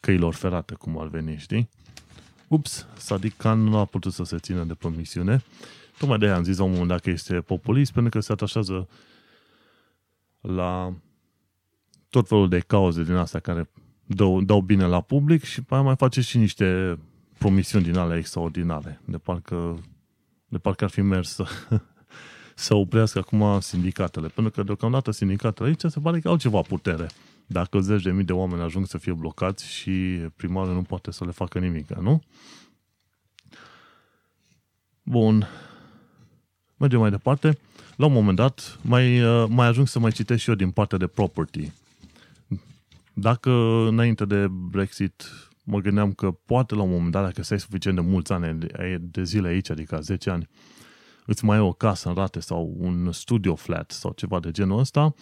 căilor 0.00 0.34
ferate, 0.34 0.74
cum 0.74 0.98
ar 0.98 1.08
veni, 1.08 1.36
știi? 1.36 1.68
Ups, 2.48 2.86
Sadiq 2.96 3.36
Khan 3.36 3.62
nu 3.62 3.76
a 3.76 3.84
putut 3.84 4.12
să 4.12 4.24
se 4.24 4.38
țină 4.38 4.64
de 4.64 4.74
promisiune. 4.74 5.42
Tocmai 5.98 6.18
de 6.18 6.24
aia 6.24 6.34
am 6.34 6.44
zis 6.44 6.58
la 6.58 6.64
un 6.64 6.70
moment 6.70 6.88
dat 6.88 7.00
că 7.00 7.10
este 7.10 7.40
populist, 7.40 7.92
pentru 7.92 8.10
că 8.10 8.20
se 8.20 8.32
atașează 8.32 8.88
la 10.40 10.94
tot 12.08 12.28
felul 12.28 12.48
de 12.48 12.58
cauze 12.58 13.02
din 13.02 13.14
astea 13.14 13.40
care 13.40 13.70
dau, 14.06 14.40
dau 14.40 14.60
bine 14.60 14.86
la 14.86 15.00
public 15.00 15.44
și 15.44 15.62
pe 15.62 15.74
aia 15.74 15.82
mai 15.82 15.96
face 15.96 16.20
și 16.20 16.38
niște 16.38 16.98
promisiuni 17.38 17.84
din 17.84 17.96
alea 17.96 18.16
extraordinare. 18.16 19.00
De 19.04 19.18
parcă, 19.18 19.78
de 20.48 20.58
parcă 20.58 20.84
ar 20.84 20.90
fi 20.90 21.00
mers 21.00 21.38
să, 22.62 22.68
să 22.68 22.74
oprească 22.74 23.18
acum 23.18 23.60
sindicatele. 23.60 24.28
Pentru 24.28 24.52
că 24.52 24.62
deocamdată 24.62 25.10
sindicatele 25.10 25.68
aici 25.68 25.92
se 25.92 26.00
pare 26.00 26.20
că 26.20 26.28
au 26.28 26.36
ceva 26.36 26.60
putere. 26.60 27.06
Dacă 27.46 27.80
zeci 27.80 28.02
de 28.02 28.10
mii 28.10 28.24
de 28.24 28.32
oameni 28.32 28.62
ajung 28.62 28.86
să 28.86 28.98
fie 28.98 29.12
blocați 29.12 29.68
și 29.68 29.90
primarul 30.36 30.74
nu 30.74 30.82
poate 30.82 31.10
să 31.10 31.24
le 31.24 31.30
facă 31.30 31.58
nimic, 31.58 31.90
nu? 31.94 32.22
Bun. 35.02 35.48
Mergem 36.76 37.00
mai 37.00 37.10
departe. 37.10 37.58
La 37.96 38.06
un 38.06 38.12
moment 38.12 38.36
dat, 38.36 38.78
mai, 38.82 39.22
mai 39.48 39.66
ajung 39.66 39.88
să 39.88 39.98
mai 39.98 40.12
citesc 40.12 40.42
și 40.42 40.48
eu 40.48 40.54
din 40.54 40.70
partea 40.70 40.98
de 40.98 41.06
property. 41.06 41.72
Dacă 43.12 43.50
înainte 43.88 44.24
de 44.24 44.46
Brexit 44.50 45.22
mă 45.64 45.80
gândeam 45.80 46.12
că 46.12 46.30
poate 46.30 46.74
la 46.74 46.82
un 46.82 46.90
moment 46.90 47.12
dat, 47.12 47.24
dacă 47.24 47.42
stai 47.42 47.60
suficient 47.60 47.96
de 47.96 48.02
mulți 48.02 48.32
ani 48.32 48.58
de 49.00 49.22
zile 49.22 49.48
aici, 49.48 49.70
adică 49.70 49.98
10 50.00 50.30
ani, 50.30 50.48
îți 51.26 51.44
mai 51.44 51.56
ai 51.56 51.62
o 51.62 51.72
casă 51.72 52.08
în 52.08 52.14
rate 52.14 52.40
sau 52.40 52.74
un 52.78 53.12
studio 53.12 53.54
flat 53.54 53.90
sau 53.90 54.12
ceva 54.16 54.40
de 54.40 54.50
genul 54.50 54.78
ăsta, 54.78 55.14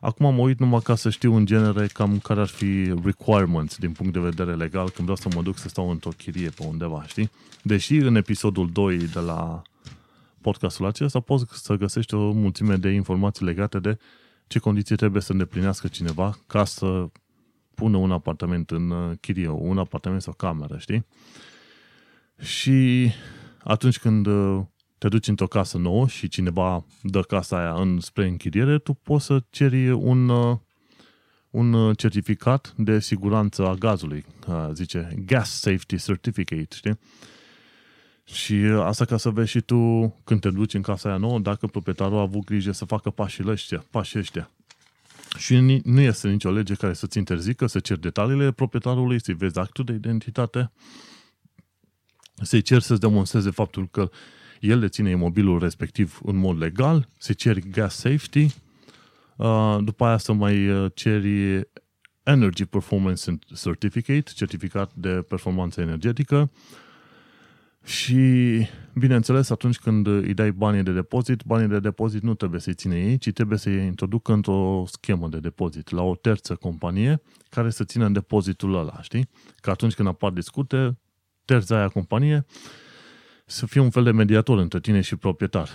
acum 0.00 0.34
mă 0.34 0.40
uit 0.40 0.58
numai 0.58 0.80
ca 0.80 0.94
să 0.94 1.10
știu 1.10 1.34
în 1.34 1.46
genere 1.46 1.86
cam 1.86 2.18
care 2.18 2.40
ar 2.40 2.46
fi 2.46 2.94
requirements 3.04 3.76
din 3.76 3.92
punct 3.92 4.12
de 4.12 4.20
vedere 4.20 4.54
legal 4.54 4.90
când 4.90 5.08
vreau 5.08 5.16
să 5.16 5.28
mă 5.34 5.42
duc 5.42 5.58
să 5.58 5.68
stau 5.68 5.90
într-o 5.90 6.10
chirie 6.16 6.48
pe 6.48 6.64
undeva, 6.68 7.04
știi? 7.06 7.30
Deși 7.62 7.94
în 7.94 8.14
episodul 8.14 8.70
2 8.72 8.98
de 8.98 9.20
la 9.20 9.62
podcastul 10.40 10.86
acesta 10.86 11.20
poți 11.20 11.44
să 11.62 11.74
găsești 11.74 12.14
o 12.14 12.32
mulțime 12.32 12.76
de 12.76 12.88
informații 12.88 13.44
legate 13.44 13.78
de 13.78 13.98
ce 14.46 14.58
condiții 14.58 14.96
trebuie 14.96 15.22
să 15.22 15.32
îndeplinească 15.32 15.88
cineva 15.88 16.38
ca 16.46 16.64
să 16.64 17.08
pună 17.74 17.96
un 17.96 18.12
apartament 18.12 18.70
în 18.70 18.90
uh, 18.90 19.16
chirie, 19.20 19.48
un 19.48 19.78
apartament 19.78 20.22
sau 20.22 20.32
cameră, 20.32 20.78
știi? 20.78 21.06
Și 22.40 23.10
atunci 23.64 23.98
când 23.98 24.26
uh, 24.26 24.60
te 25.00 25.08
duci 25.08 25.28
într-o 25.28 25.46
casă 25.46 25.78
nouă 25.78 26.06
și 26.06 26.28
cineva 26.28 26.84
dă 27.02 27.20
casa 27.20 27.58
aia 27.58 27.74
în, 27.74 28.00
spre 28.00 28.26
închiriere, 28.26 28.78
tu 28.78 28.92
poți 28.92 29.24
să 29.24 29.42
ceri 29.50 29.90
un, 29.90 30.28
uh, 30.28 30.58
un 31.50 31.94
certificat 31.94 32.74
de 32.76 33.00
siguranță 33.00 33.66
a 33.66 33.74
gazului, 33.74 34.24
zice 34.72 35.08
Gas 35.26 35.60
Safety 35.60 35.96
Certificate, 35.96 36.66
știi? 36.70 36.98
Și 38.24 38.54
asta 38.82 39.04
ca 39.04 39.16
să 39.16 39.30
vezi 39.30 39.50
și 39.50 39.60
tu 39.60 39.76
când 40.24 40.40
te 40.40 40.50
duci 40.50 40.74
în 40.74 40.82
casa 40.82 41.08
aia 41.08 41.18
nouă, 41.18 41.38
dacă 41.38 41.66
proprietarul 41.66 42.18
a 42.18 42.20
avut 42.20 42.44
grijă 42.44 42.72
să 42.72 42.84
facă 42.84 43.10
pașii 43.10 43.48
ăștia, 43.48 43.84
pașii 43.90 44.18
ăștia. 44.18 44.50
Și 45.38 45.80
nu 45.84 46.00
este 46.00 46.28
nicio 46.28 46.50
lege 46.50 46.74
care 46.74 46.92
să-ți 46.92 47.18
interzică 47.18 47.66
să 47.66 47.80
ceri 47.80 48.00
detaliile 48.00 48.52
proprietarului, 48.52 49.22
să-i 49.22 49.34
vezi 49.34 49.58
actul 49.58 49.84
de 49.84 49.92
identitate, 49.92 50.72
să-i 52.42 52.62
ceri 52.62 52.84
să-ți 52.84 53.00
demonstreze 53.00 53.50
faptul 53.50 53.88
că 53.88 54.10
el 54.60 54.80
deține 54.80 55.10
imobilul 55.10 55.58
respectiv 55.58 56.20
în 56.24 56.36
mod 56.36 56.58
legal, 56.58 57.08
să 57.18 57.32
ceri 57.32 57.68
gas 57.70 57.94
safety, 57.94 58.46
uh, 59.36 59.78
după 59.80 60.04
aia 60.04 60.16
să 60.16 60.32
mai 60.32 60.68
uh, 60.68 60.90
ceri 60.94 61.68
Energy 62.22 62.64
Performance 62.64 63.38
Certificate, 63.62 64.30
certificat 64.34 64.94
de 64.94 65.08
performanță 65.08 65.80
energetică, 65.80 66.50
și, 67.84 68.16
bineînțeles, 68.94 69.50
atunci 69.50 69.78
când 69.78 70.06
îi 70.06 70.34
dai 70.34 70.52
banii 70.52 70.82
de 70.82 70.92
depozit, 70.92 71.42
banii 71.42 71.68
de 71.68 71.80
depozit 71.80 72.22
nu 72.22 72.34
trebuie 72.34 72.60
să-i 72.60 72.74
ține 72.74 73.00
ei, 73.00 73.18
ci 73.18 73.32
trebuie 73.32 73.58
să-i 73.58 73.86
introducă 73.86 74.32
într-o 74.32 74.84
schemă 74.86 75.28
de 75.28 75.38
depozit, 75.38 75.90
la 75.90 76.02
o 76.02 76.14
terță 76.14 76.54
companie 76.54 77.22
care 77.48 77.70
să 77.70 77.84
țină 77.84 78.04
în 78.06 78.12
depozitul 78.12 78.74
ăla, 78.74 79.02
știi? 79.02 79.28
Că 79.56 79.70
atunci 79.70 79.94
când 79.94 80.08
apar 80.08 80.30
discute, 80.30 80.98
terța 81.44 81.76
aia 81.76 81.88
companie 81.88 82.46
să 83.50 83.66
fie 83.66 83.80
un 83.80 83.90
fel 83.90 84.04
de 84.04 84.10
mediator 84.10 84.58
între 84.58 84.80
tine 84.80 85.00
și 85.00 85.16
proprietar. 85.16 85.68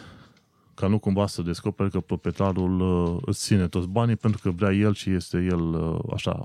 Ca 0.73 0.87
nu 0.87 0.99
cumva 0.99 1.27
să 1.27 1.41
descoperi 1.41 1.91
că 1.91 1.99
proprietarul 1.99 2.79
uh, 2.79 3.21
îți 3.25 3.39
ține 3.39 3.67
toți 3.67 3.87
banii 3.87 4.15
pentru 4.15 4.39
că 4.41 4.49
vrea 4.49 4.73
el 4.73 4.93
și 4.93 5.09
este 5.09 5.37
el 5.37 5.59
uh, 5.59 5.99
așa 6.13 6.43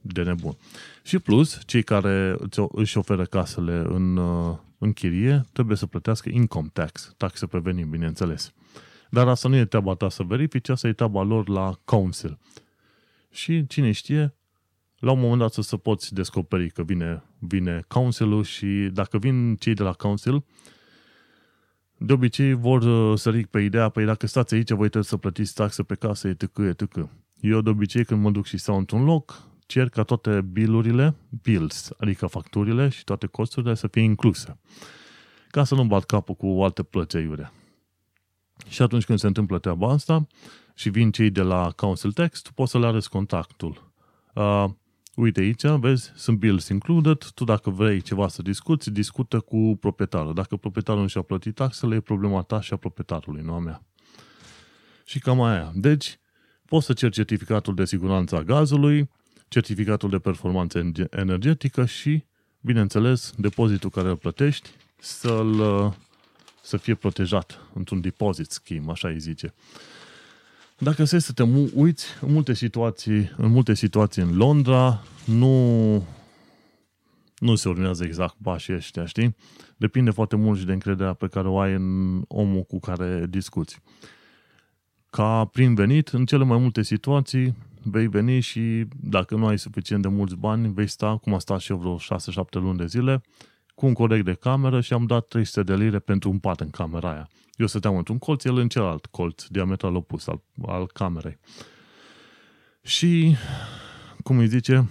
de 0.00 0.22
nebun. 0.22 0.56
Și 1.02 1.18
plus, 1.18 1.60
cei 1.64 1.82
care 1.82 2.36
își 2.68 2.98
oferă 2.98 3.24
casele 3.24 3.82
în, 3.86 4.16
uh, 4.16 4.56
în 4.78 4.92
chirie 4.92 5.46
trebuie 5.52 5.76
să 5.76 5.86
plătească 5.86 6.28
income 6.32 6.68
tax, 6.72 7.14
taxe 7.16 7.46
pe 7.46 7.58
venit, 7.58 7.86
bineînțeles. 7.86 8.52
Dar 9.10 9.28
asta 9.28 9.48
nu 9.48 9.56
e 9.56 9.64
treaba 9.64 9.94
ta 9.94 10.08
să 10.08 10.22
verifici, 10.22 10.68
asta 10.68 10.88
e 10.88 10.92
treaba 10.92 11.22
lor 11.22 11.48
la 11.48 11.78
council. 11.84 12.38
Și 13.30 13.66
cine 13.66 13.92
știe, 13.92 14.34
la 14.98 15.12
un 15.12 15.20
moment 15.20 15.40
dat 15.40 15.52
să, 15.52 15.62
să 15.62 15.76
poți 15.76 16.14
descoperi 16.14 16.70
că 16.70 16.82
vine, 16.82 17.22
vine 17.46 17.84
councilul 17.88 18.44
și 18.44 18.90
dacă 18.92 19.18
vin 19.18 19.56
cei 19.56 19.74
de 19.74 19.82
la 19.82 19.92
council, 19.92 20.44
de 21.98 22.12
obicei 22.12 22.52
vor 22.52 22.82
uh, 22.82 23.18
sări 23.18 23.46
pe 23.46 23.60
ideea, 23.60 23.88
păi 23.88 24.04
dacă 24.04 24.26
stați 24.26 24.54
aici, 24.54 24.68
voi 24.68 24.78
trebuie 24.78 25.02
să 25.02 25.16
plătiți 25.16 25.54
taxe 25.54 25.82
pe 25.82 25.94
casă, 25.94 26.28
etc., 26.28 26.58
etc. 26.58 27.08
Eu 27.40 27.60
de 27.60 27.70
obicei 27.70 28.04
când 28.04 28.22
mă 28.22 28.30
duc 28.30 28.46
și 28.46 28.56
stau 28.56 28.76
într-un 28.76 29.04
loc, 29.04 29.42
cer 29.66 29.88
ca 29.88 30.02
toate 30.02 30.40
bilurile, 30.40 31.14
bills, 31.42 31.90
adică 31.98 32.26
facturile 32.26 32.88
și 32.88 33.04
toate 33.04 33.26
costurile 33.26 33.74
să 33.74 33.86
fie 33.86 34.02
incluse. 34.02 34.58
Ca 35.48 35.64
să 35.64 35.74
nu 35.74 35.84
bat 35.84 36.04
capul 36.04 36.34
cu 36.34 36.46
alte 36.46 36.82
plăți 36.82 37.16
aiurea. 37.16 37.52
Și 38.68 38.82
atunci 38.82 39.04
când 39.04 39.18
se 39.18 39.26
întâmplă 39.26 39.58
treaba 39.58 39.88
asta 39.88 40.26
și 40.74 40.90
vin 40.90 41.10
cei 41.10 41.30
de 41.30 41.42
la 41.42 41.70
Council 41.76 42.12
Tax, 42.12 42.40
tu 42.40 42.52
poți 42.52 42.70
să 42.70 42.78
le 42.78 42.86
arăți 42.86 43.10
contactul. 43.10 43.92
Uh, 44.34 44.64
uite 45.16 45.40
aici, 45.40 45.62
vezi, 45.62 46.12
sunt 46.14 46.38
bills 46.38 46.68
included, 46.68 47.24
tu 47.34 47.44
dacă 47.44 47.70
vrei 47.70 48.00
ceva 48.00 48.28
să 48.28 48.42
discuți, 48.42 48.90
discută 48.90 49.40
cu 49.40 49.76
proprietarul. 49.80 50.34
Dacă 50.34 50.56
proprietarul 50.56 51.00
nu 51.00 51.08
și-a 51.08 51.22
plătit 51.22 51.54
taxele, 51.54 51.94
e 51.94 52.00
problema 52.00 52.42
ta 52.42 52.60
și 52.60 52.72
a 52.72 52.76
proprietarului, 52.76 53.42
nu 53.42 53.52
a 53.52 53.58
mea. 53.58 53.82
Și 55.04 55.18
cam 55.18 55.42
aia. 55.42 55.72
Deci, 55.74 56.18
poți 56.64 56.86
să 56.86 56.92
ceri 56.92 57.12
certificatul 57.12 57.74
de 57.74 57.84
siguranță 57.84 58.36
a 58.36 58.42
gazului, 58.42 59.10
certificatul 59.48 60.10
de 60.10 60.18
performanță 60.18 60.92
energetică 61.10 61.84
și, 61.84 62.24
bineînțeles, 62.60 63.32
depozitul 63.36 63.90
care 63.90 64.08
îl 64.08 64.16
plătești 64.16 64.68
să-l, 64.98 65.94
să 66.62 66.76
fie 66.76 66.94
protejat 66.94 67.60
într-un 67.74 68.00
deposit 68.00 68.50
scheme, 68.50 68.90
așa 68.90 69.08
îi 69.08 69.18
zice. 69.18 69.54
Dacă 70.78 71.04
se 71.04 71.18
să 71.18 71.32
te 71.32 71.42
uiți, 71.74 72.06
în 72.20 72.32
multe 72.32 72.54
situații, 72.54 73.32
în 73.36 73.50
multe 73.50 73.74
situații 73.74 74.22
în 74.22 74.36
Londra, 74.36 75.02
nu, 75.24 75.94
nu 77.38 77.54
se 77.54 77.68
urmează 77.68 78.04
exact 78.04 78.36
pașii 78.42 78.74
ăștia, 78.74 79.06
știi? 79.06 79.36
Depinde 79.76 80.10
foarte 80.10 80.36
mult 80.36 80.58
și 80.58 80.64
de 80.64 80.72
încrederea 80.72 81.12
pe 81.12 81.26
care 81.26 81.48
o 81.48 81.58
ai 81.58 81.74
în 81.74 82.22
omul 82.28 82.62
cu 82.62 82.78
care 82.80 83.26
discuți. 83.28 83.80
Ca 85.10 85.44
prin 85.44 85.74
venit, 85.74 86.08
în 86.08 86.26
cele 86.26 86.44
mai 86.44 86.58
multe 86.58 86.82
situații, 86.82 87.54
vei 87.82 88.06
veni 88.06 88.40
și 88.40 88.84
dacă 89.00 89.34
nu 89.34 89.46
ai 89.46 89.58
suficient 89.58 90.02
de 90.02 90.08
mulți 90.08 90.36
bani, 90.36 90.72
vei 90.72 90.86
sta, 90.86 91.16
cum 91.16 91.34
a 91.34 91.38
stat 91.38 91.60
și 91.60 91.70
eu 91.70 91.78
vreo 91.78 91.96
6-7 91.96 91.98
luni 92.50 92.78
de 92.78 92.86
zile, 92.86 93.22
cu 93.76 93.86
un 93.86 93.92
corect 93.92 94.24
de 94.24 94.32
cameră 94.32 94.80
și 94.80 94.92
am 94.92 95.06
dat 95.06 95.26
300 95.26 95.62
de 95.62 95.74
lire 95.74 95.98
pentru 95.98 96.30
un 96.30 96.38
pat 96.38 96.60
în 96.60 96.70
camera 96.70 97.10
aia. 97.10 97.28
Eu 97.56 97.66
stăteam 97.66 97.96
într-un 97.96 98.18
colț, 98.18 98.44
el 98.44 98.56
în 98.56 98.68
celălalt 98.68 99.06
colț, 99.06 99.44
diametral 99.44 99.94
opus 99.94 100.26
al, 100.26 100.40
al 100.66 100.86
camerei. 100.86 101.38
Și, 102.82 103.36
cum 104.22 104.38
îi 104.38 104.46
zice, 104.46 104.88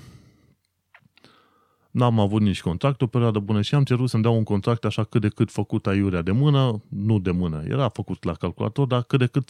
n-am 1.91 2.19
avut 2.19 2.41
nici 2.41 2.61
contract 2.61 3.01
o 3.01 3.07
perioadă 3.07 3.39
bună 3.39 3.61
și 3.61 3.75
am 3.75 3.83
cerut 3.83 4.09
să-mi 4.09 4.23
dau 4.23 4.35
un 4.35 4.43
contract 4.43 4.85
așa 4.85 5.03
cât 5.03 5.21
de 5.21 5.27
cât 5.27 5.51
făcut 5.51 5.87
aiurea 5.87 6.21
de 6.21 6.31
mână, 6.31 6.83
nu 6.89 7.19
de 7.19 7.31
mână, 7.31 7.63
era 7.67 7.89
făcut 7.89 8.23
la 8.23 8.33
calculator, 8.33 8.87
dar 8.87 9.03
cât 9.03 9.19
de 9.19 9.25
cât 9.25 9.49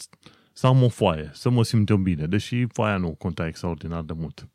să 0.52 0.66
am 0.66 0.82
o 0.82 0.88
foaie, 0.88 1.30
să 1.32 1.50
mă 1.50 1.64
simt 1.64 1.88
eu 1.88 1.96
bine, 1.96 2.26
deși 2.26 2.66
foaia 2.66 2.96
nu 2.96 3.10
conta 3.10 3.46
extraordinar 3.46 4.02
de 4.02 4.12
mult. 4.16 4.48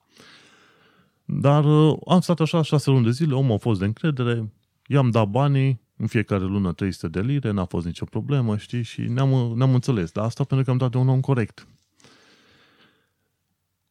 Dar 1.25 1.65
uh, 1.65 1.97
am 2.07 2.19
stat 2.19 2.39
așa 2.39 2.61
șase 2.61 2.89
luni 2.89 3.03
de 3.03 3.11
zile, 3.11 3.33
omul 3.33 3.55
a 3.55 3.57
fost 3.57 3.79
de 3.79 3.85
încredere, 3.85 4.51
i-am 4.91 5.09
dat 5.09 5.27
banii, 5.27 5.81
în 5.97 6.07
fiecare 6.07 6.43
lună 6.43 6.73
300 6.73 7.07
de 7.07 7.21
lire, 7.21 7.51
n-a 7.51 7.65
fost 7.65 7.85
nicio 7.85 8.05
problemă, 8.05 8.57
știi, 8.57 8.83
și 8.83 9.01
ne-am, 9.01 9.53
ne-am 9.55 9.73
înțeles. 9.73 10.11
Dar 10.11 10.25
asta 10.25 10.43
pentru 10.43 10.65
că 10.65 10.71
am 10.71 10.77
dat 10.77 10.91
de 10.91 10.97
un 10.97 11.07
om 11.07 11.19
corect. 11.19 11.67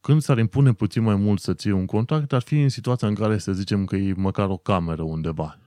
Când 0.00 0.22
s-ar 0.22 0.38
impune 0.38 0.72
puțin 0.72 1.02
mai 1.02 1.14
mult 1.14 1.40
să 1.40 1.54
ții 1.54 1.70
un 1.70 1.86
contract, 1.86 2.32
ar 2.32 2.42
fi 2.42 2.60
în 2.60 2.68
situația 2.68 3.08
în 3.08 3.14
care 3.14 3.38
să 3.38 3.52
zicem 3.52 3.84
că 3.84 3.96
e 3.96 4.12
măcar 4.16 4.48
o 4.48 4.56
cameră 4.56 5.02
undeva. 5.02 5.58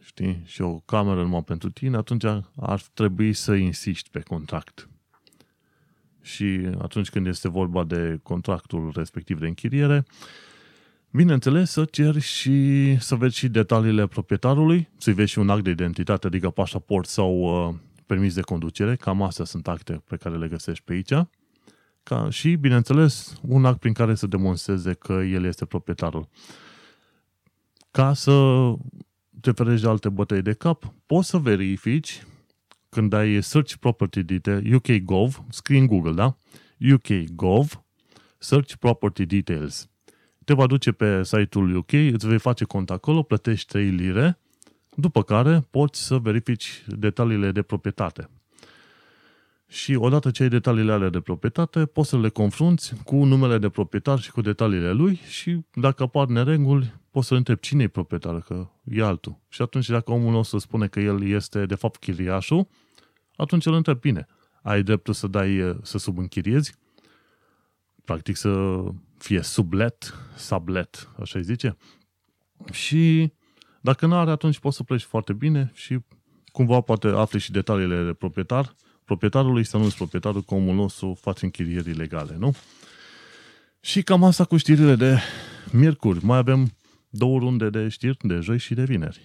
Știi? 0.00 0.42
Și 0.44 0.62
o 0.62 0.78
cameră 0.78 1.22
numai 1.22 1.44
pentru 1.44 1.70
tine, 1.70 1.96
atunci 1.96 2.24
ar 2.56 2.82
trebui 2.94 3.32
să 3.32 3.54
insiști 3.54 4.10
pe 4.10 4.20
contract. 4.20 4.88
Și 6.22 6.68
atunci 6.78 7.10
când 7.10 7.26
este 7.26 7.48
vorba 7.48 7.84
de 7.84 8.20
contractul 8.22 8.92
respectiv 8.94 9.38
de 9.38 9.46
închiriere, 9.46 10.04
Bineînțeles, 11.10 11.70
să 11.70 11.84
ceri 11.84 12.20
și 12.20 12.96
să 13.00 13.14
vezi 13.14 13.36
și 13.36 13.48
detaliile 13.48 14.06
proprietarului, 14.06 14.88
să-i 14.96 15.12
vezi 15.12 15.30
și 15.30 15.38
un 15.38 15.50
act 15.50 15.64
de 15.64 15.70
identitate, 15.70 16.26
adică 16.26 16.50
pașaport 16.50 17.08
sau 17.08 17.66
uh, 17.68 17.74
permis 18.06 18.34
de 18.34 18.40
conducere, 18.40 18.96
cam 18.96 19.22
astea 19.22 19.44
sunt 19.44 19.68
acte 19.68 20.02
pe 20.08 20.16
care 20.16 20.36
le 20.36 20.48
găsești 20.48 20.84
pe 20.84 20.92
aici. 20.92 21.26
Ca, 22.02 22.30
și, 22.30 22.54
bineînțeles, 22.54 23.40
un 23.42 23.64
act 23.64 23.78
prin 23.78 23.92
care 23.92 24.14
să 24.14 24.26
demonstreze 24.26 24.92
că 24.92 25.12
el 25.12 25.44
este 25.44 25.64
proprietarul. 25.64 26.28
Ca 27.90 28.14
să 28.14 28.72
te 29.40 29.52
ferești 29.52 29.82
de 29.82 29.88
alte 29.88 30.08
bătăi 30.08 30.42
de 30.42 30.52
cap, 30.52 30.94
poți 31.06 31.28
să 31.28 31.38
verifici 31.38 32.26
când 32.88 33.12
ai 33.12 33.42
search 33.42 33.74
property 33.74 34.22
detail, 34.22 34.74
UK 34.74 34.96
Gov, 35.04 35.44
screen 35.48 35.86
Google, 35.86 36.12
da? 36.12 36.36
UK 36.92 37.34
Gov, 37.34 37.82
search 38.38 38.74
property 38.74 39.26
details 39.26 39.88
te 40.48 40.54
va 40.54 40.66
duce 40.66 40.92
pe 40.92 41.24
site-ul 41.24 41.76
UK, 41.76 41.92
îți 41.92 42.26
vei 42.26 42.38
face 42.38 42.64
cont 42.64 42.90
acolo, 42.90 43.22
plătești 43.22 43.68
3 43.68 43.88
lire, 43.88 44.38
după 44.94 45.22
care 45.22 45.66
poți 45.70 46.06
să 46.06 46.16
verifici 46.16 46.84
detaliile 46.86 47.52
de 47.52 47.62
proprietate. 47.62 48.30
Și 49.66 49.94
odată 49.94 50.30
ce 50.30 50.42
ai 50.42 50.48
detaliile 50.48 50.92
alea 50.92 51.08
de 51.08 51.20
proprietate, 51.20 51.86
poți 51.86 52.08
să 52.08 52.18
le 52.18 52.28
confrunți 52.28 52.94
cu 53.04 53.24
numele 53.24 53.58
de 53.58 53.68
proprietar 53.68 54.18
și 54.18 54.30
cu 54.30 54.40
detaliile 54.40 54.92
lui 54.92 55.20
și 55.28 55.60
dacă 55.74 56.02
apar 56.02 56.26
nereguli, 56.26 56.94
poți 57.10 57.26
să 57.26 57.34
întrebi 57.34 57.60
cine 57.60 57.82
e 57.82 57.88
proprietar, 57.88 58.40
că 58.40 58.68
e 58.84 59.02
altul. 59.02 59.38
Și 59.48 59.62
atunci 59.62 59.88
dacă 59.88 60.12
omul 60.12 60.34
o 60.34 60.42
să 60.42 60.58
spune 60.58 60.86
că 60.86 61.00
el 61.00 61.26
este 61.26 61.66
de 61.66 61.74
fapt 61.74 62.00
chiriașul, 62.00 62.68
atunci 63.36 63.66
îl 63.66 63.74
întrebi 63.74 64.00
bine. 64.00 64.26
Ai 64.62 64.82
dreptul 64.82 65.14
să 65.14 65.26
dai 65.26 65.78
să 65.82 65.98
subînchiriezi? 65.98 66.74
Practic 68.04 68.36
să 68.36 68.82
fie 69.18 69.42
sublet, 69.42 70.14
sublet, 70.36 71.08
așa 71.20 71.38
îi 71.38 71.44
zice. 71.44 71.76
Și 72.70 73.32
dacă 73.80 74.06
nu 74.06 74.14
are, 74.14 74.30
atunci 74.30 74.58
poți 74.58 74.76
să 74.76 74.82
pleci 74.82 75.02
foarte 75.02 75.32
bine 75.32 75.70
și 75.74 75.98
cumva 76.52 76.80
poate 76.80 77.08
afli 77.08 77.40
și 77.40 77.50
detaliile 77.50 78.04
de 78.04 78.12
proprietar, 78.12 78.74
proprietarului 79.04 79.64
să 79.64 79.76
nu-ți 79.76 79.96
proprietarul, 79.96 80.42
că 80.42 80.54
omul 80.54 80.74
nostru 80.74 81.18
face 81.20 81.44
închirieri 81.44 81.90
ilegale, 81.90 82.36
nu? 82.38 82.54
Și 83.80 84.02
cam 84.02 84.24
asta 84.24 84.44
cu 84.44 84.56
știrile 84.56 84.94
de 84.94 85.18
miercuri. 85.72 86.24
Mai 86.24 86.38
avem 86.38 86.72
două 87.08 87.38
runde 87.38 87.70
de 87.70 87.88
știri, 87.88 88.16
de 88.20 88.38
joi 88.42 88.58
și 88.58 88.74
de 88.74 88.84
vineri. 88.84 89.20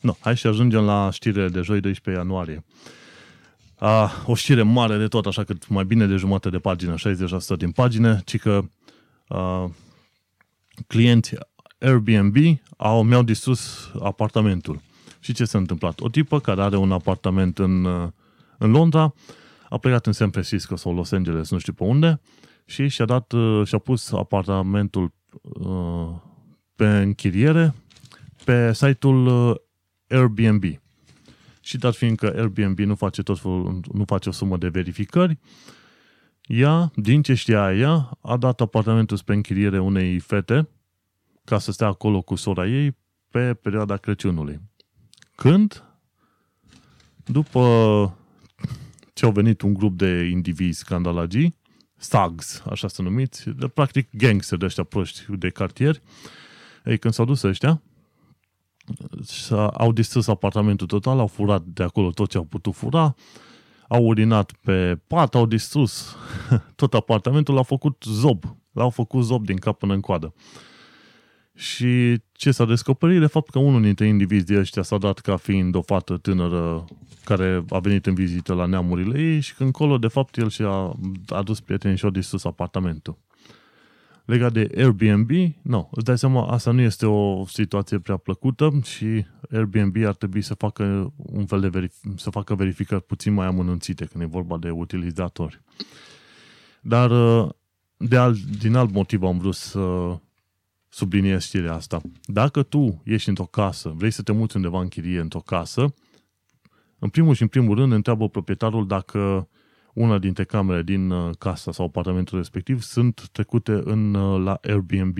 No, 0.00 0.16
hai 0.20 0.36
și 0.36 0.46
ajungem 0.46 0.84
la 0.84 1.10
știrile 1.10 1.48
de 1.48 1.60
joi 1.60 1.80
12 1.80 2.22
ianuarie. 2.22 2.64
A, 3.74 4.10
o 4.26 4.34
știre 4.34 4.62
mare 4.62 4.98
de 4.98 5.08
tot, 5.08 5.26
așa 5.26 5.44
că 5.44 5.54
mai 5.68 5.84
bine 5.84 6.06
de 6.06 6.16
jumătate 6.16 6.50
de 6.50 6.58
pagină, 6.58 6.94
60% 6.94 7.56
din 7.58 7.70
pagină, 7.70 8.20
ci 8.24 8.38
că 8.38 8.64
uh, 9.28 9.64
clienți 10.86 11.34
Airbnb 11.78 12.36
au, 12.76 13.02
mi-au 13.02 13.22
distrus 13.22 13.90
apartamentul. 14.02 14.80
Și 15.20 15.32
ce 15.32 15.44
s-a 15.44 15.58
întâmplat? 15.58 16.00
O 16.00 16.08
tipă 16.08 16.40
care 16.40 16.62
are 16.62 16.76
un 16.76 16.92
apartament 16.92 17.58
în, 17.58 17.84
uh, 17.84 18.08
în 18.58 18.70
Londra 18.70 19.14
a 19.68 19.78
plecat 19.78 20.06
în 20.06 20.12
San 20.12 20.30
Francisco 20.30 20.76
sau 20.76 20.94
Los 20.94 21.12
Angeles, 21.12 21.50
nu 21.50 21.58
știu 21.58 21.72
pe 21.72 21.84
unde, 21.84 22.20
și 22.64 22.88
și-a 22.88 23.04
dat, 23.04 23.32
uh, 23.32 23.66
și-a 23.66 23.78
pus 23.78 24.12
apartamentul 24.12 25.12
uh, 25.42 26.08
pe 26.76 26.86
închiriere 26.86 27.74
pe 28.44 28.72
site-ul 28.72 29.26
uh, 29.26 29.56
Airbnb. 30.08 30.64
Și 31.60 31.78
dat 31.78 31.94
fiindcă 31.94 32.26
Airbnb 32.36 32.78
nu 32.78 32.94
face 32.94 33.22
tot 33.22 33.42
nu 33.92 34.04
face 34.06 34.28
o 34.28 34.32
sumă 34.32 34.56
de 34.56 34.68
verificări, 34.68 35.38
ea, 36.46 36.92
din 36.94 37.22
ce 37.22 37.34
știa 37.34 37.74
ea, 37.74 38.18
a 38.20 38.36
dat 38.36 38.60
apartamentul 38.60 39.16
spre 39.16 39.34
închiriere 39.34 39.78
unei 39.78 40.18
fete 40.18 40.68
ca 41.44 41.58
să 41.58 41.72
stea 41.72 41.86
acolo 41.86 42.22
cu 42.22 42.34
sora 42.34 42.66
ei 42.66 42.96
pe 43.30 43.54
perioada 43.54 43.96
Crăciunului. 43.96 44.60
Când? 45.34 45.84
După 47.24 48.16
ce 49.12 49.24
au 49.24 49.32
venit 49.32 49.60
un 49.60 49.74
grup 49.74 49.96
de 49.96 50.24
indivizi 50.24 50.78
scandalagii, 50.78 51.56
stags, 51.96 52.62
așa 52.70 52.88
să 52.88 53.02
numiți, 53.02 53.48
de 53.48 53.68
practic 53.68 54.08
gangster 54.16 54.58
de 54.58 54.64
ăștia 54.64 54.84
proști 54.84 55.36
de 55.36 55.50
cartier, 55.50 56.00
ei, 56.84 56.98
când 56.98 57.14
s-au 57.14 57.24
dus 57.24 57.42
ăștia, 57.42 57.82
au 59.72 59.92
distrus 59.92 60.26
apartamentul 60.26 60.86
total, 60.86 61.18
au 61.18 61.26
furat 61.26 61.62
de 61.62 61.82
acolo 61.82 62.10
tot 62.10 62.30
ce 62.30 62.36
au 62.36 62.44
putut 62.44 62.74
fura, 62.74 63.14
au 63.88 64.04
urinat 64.04 64.52
pe 64.52 64.98
pat, 65.06 65.34
au 65.34 65.46
distrus 65.46 66.16
tot 66.76 66.94
apartamentul, 66.94 67.54
l-au 67.54 67.62
făcut 67.62 68.04
zob. 68.06 68.44
L-au 68.72 68.90
făcut 68.90 69.22
zob 69.22 69.44
din 69.44 69.56
cap 69.56 69.78
până 69.78 69.94
în 69.94 70.00
coadă. 70.00 70.34
Și 71.54 72.22
ce 72.32 72.50
s-a 72.50 72.64
descoperit? 72.64 73.20
De 73.20 73.26
fapt 73.26 73.50
că 73.50 73.58
unul 73.58 73.82
dintre 73.82 74.06
indivizi 74.06 74.44
de 74.44 74.58
ăștia 74.58 74.82
s-a 74.82 74.98
dat 74.98 75.18
ca 75.18 75.36
fiind 75.36 75.74
o 75.74 75.82
fată 75.82 76.16
tânără 76.16 76.84
care 77.24 77.64
a 77.68 77.78
venit 77.78 78.06
în 78.06 78.14
vizită 78.14 78.54
la 78.54 78.64
neamurile 78.66 79.20
ei 79.20 79.40
și 79.40 79.54
când 79.54 79.72
colo, 79.72 79.98
de 79.98 80.08
fapt, 80.08 80.36
el 80.36 80.48
și-a 80.48 80.96
adus 81.28 81.60
prieteni 81.60 81.96
și 81.96 82.04
a 82.04 82.10
distrus 82.10 82.44
apartamentul. 82.44 83.16
Legat 84.24 84.52
de 84.52 84.70
Airbnb, 84.76 85.30
nu, 85.62 85.88
îți 85.92 86.04
dai 86.04 86.18
seama, 86.18 86.46
asta 86.46 86.70
nu 86.70 86.80
este 86.80 87.06
o 87.06 87.46
situație 87.46 87.98
prea 87.98 88.16
plăcută 88.16 88.80
și 88.82 89.26
Airbnb 89.50 89.96
ar 90.04 90.14
trebui 90.14 90.42
să 90.42 90.54
facă 90.54 91.12
un 91.16 91.46
fel 91.46 91.60
de 91.60 91.68
verif- 91.68 92.16
să 92.16 92.30
facă 92.30 92.54
verificări 92.54 93.02
puțin 93.02 93.32
mai 93.32 93.46
amănunțite 93.46 94.04
când 94.04 94.24
e 94.24 94.26
vorba 94.26 94.58
de 94.58 94.70
utilizatori. 94.70 95.60
Dar 96.80 97.10
uh, 97.10 97.50
de 97.96 98.16
alt, 98.16 98.38
din 98.38 98.74
alt 98.74 98.92
motiv 98.92 99.22
am 99.22 99.38
vrut 99.38 99.54
să 99.54 100.16
subliniez 100.88 101.42
știrea 101.42 101.74
asta. 101.74 102.00
Dacă 102.24 102.62
tu 102.62 103.02
ești 103.04 103.28
într-o 103.28 103.44
casă, 103.44 103.92
vrei 103.96 104.10
să 104.10 104.22
te 104.22 104.32
muți 104.32 104.56
undeva 104.56 104.80
în 104.80 104.88
chirie 104.88 105.20
într-o 105.20 105.40
casă, 105.40 105.94
în 106.98 107.08
primul 107.08 107.34
și 107.34 107.42
în 107.42 107.48
primul 107.48 107.76
rând 107.76 107.92
întreabă 107.92 108.28
proprietarul 108.28 108.86
dacă 108.86 109.48
una 109.94 110.18
dintre 110.18 110.44
camere 110.44 110.82
din 110.82 111.10
uh, 111.10 111.30
casa 111.38 111.72
sau 111.72 111.84
apartamentul 111.84 112.38
respectiv 112.38 112.80
sunt 112.80 113.28
trecute 113.32 113.80
în, 113.84 114.14
uh, 114.14 114.42
la 114.44 114.58
Airbnb. 114.62 115.16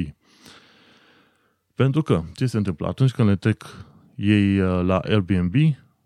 Pentru 1.74 2.02
că, 2.02 2.22
ce 2.34 2.46
se 2.46 2.56
întâmplă? 2.56 2.86
Atunci 2.86 3.10
când 3.10 3.28
le 3.28 3.36
trec 3.36 3.86
ei 4.14 4.60
uh, 4.60 4.84
la 4.84 4.98
Airbnb, 4.98 5.54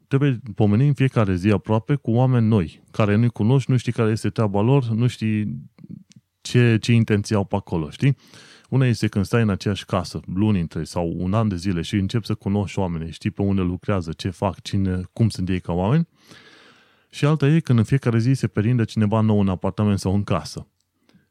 trebuie 0.08 0.40
pomeni 0.54 0.86
în 0.86 0.94
fiecare 0.94 1.34
zi 1.34 1.50
aproape 1.50 1.94
cu 1.94 2.10
oameni 2.10 2.46
noi, 2.46 2.82
care 2.90 3.16
nu-i 3.16 3.28
cunoști, 3.28 3.70
nu 3.70 3.76
știi 3.76 3.92
care 3.92 4.10
este 4.10 4.30
treaba 4.30 4.60
lor, 4.60 4.84
nu 4.84 5.06
știi 5.06 5.62
ce, 6.40 6.78
ce 6.80 6.92
intenții 6.92 7.34
au 7.34 7.44
pe 7.44 7.56
acolo, 7.56 7.90
știi? 7.90 8.16
Una 8.68 8.86
este 8.86 9.08
când 9.08 9.24
stai 9.24 9.42
în 9.42 9.48
aceeași 9.48 9.84
casă, 9.84 10.20
luni 10.34 10.60
între 10.60 10.84
sau 10.84 11.14
un 11.16 11.34
an 11.34 11.48
de 11.48 11.56
zile 11.56 11.82
și 11.82 11.96
începi 11.96 12.26
să 12.26 12.34
cunoști 12.34 12.78
oamenii, 12.78 13.12
știi 13.12 13.30
pe 13.30 13.42
unde 13.42 13.60
lucrează, 13.60 14.12
ce 14.12 14.30
fac, 14.30 14.62
cine, 14.62 15.00
cum 15.12 15.28
sunt 15.28 15.48
ei 15.48 15.60
ca 15.60 15.72
oameni, 15.72 16.08
și 17.10 17.24
alta 17.24 17.46
e 17.46 17.60
când 17.60 17.78
în 17.78 17.84
fiecare 17.84 18.18
zi 18.18 18.32
se 18.32 18.46
perinde 18.46 18.84
cineva 18.84 19.20
nou 19.20 19.40
în 19.40 19.48
apartament 19.48 19.98
sau 19.98 20.14
în 20.14 20.24
casă. 20.24 20.66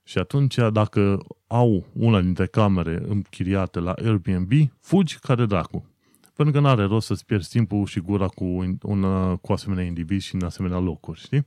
Și 0.03 0.17
atunci, 0.17 0.55
dacă 0.71 1.19
au 1.47 1.85
una 1.93 2.21
dintre 2.21 2.45
camere 2.45 3.03
închiriate 3.07 3.79
la 3.79 3.91
Airbnb, 3.91 4.51
fugi 4.79 5.19
ca 5.19 5.35
de 5.35 5.45
dracu. 5.45 5.85
Pentru 6.33 6.53
că 6.53 6.59
nu 6.59 6.67
are 6.67 6.83
rost 6.83 7.07
să-ți 7.07 7.25
pierzi 7.25 7.49
timpul 7.49 7.85
și 7.85 7.99
gura 7.99 8.27
cu, 8.27 8.45
un, 8.81 9.35
cu 9.35 9.51
asemenea 9.51 9.83
indivizi 9.83 10.25
și 10.25 10.35
în 10.35 10.43
asemenea 10.43 10.79
locuri, 10.79 11.19
știi? 11.19 11.45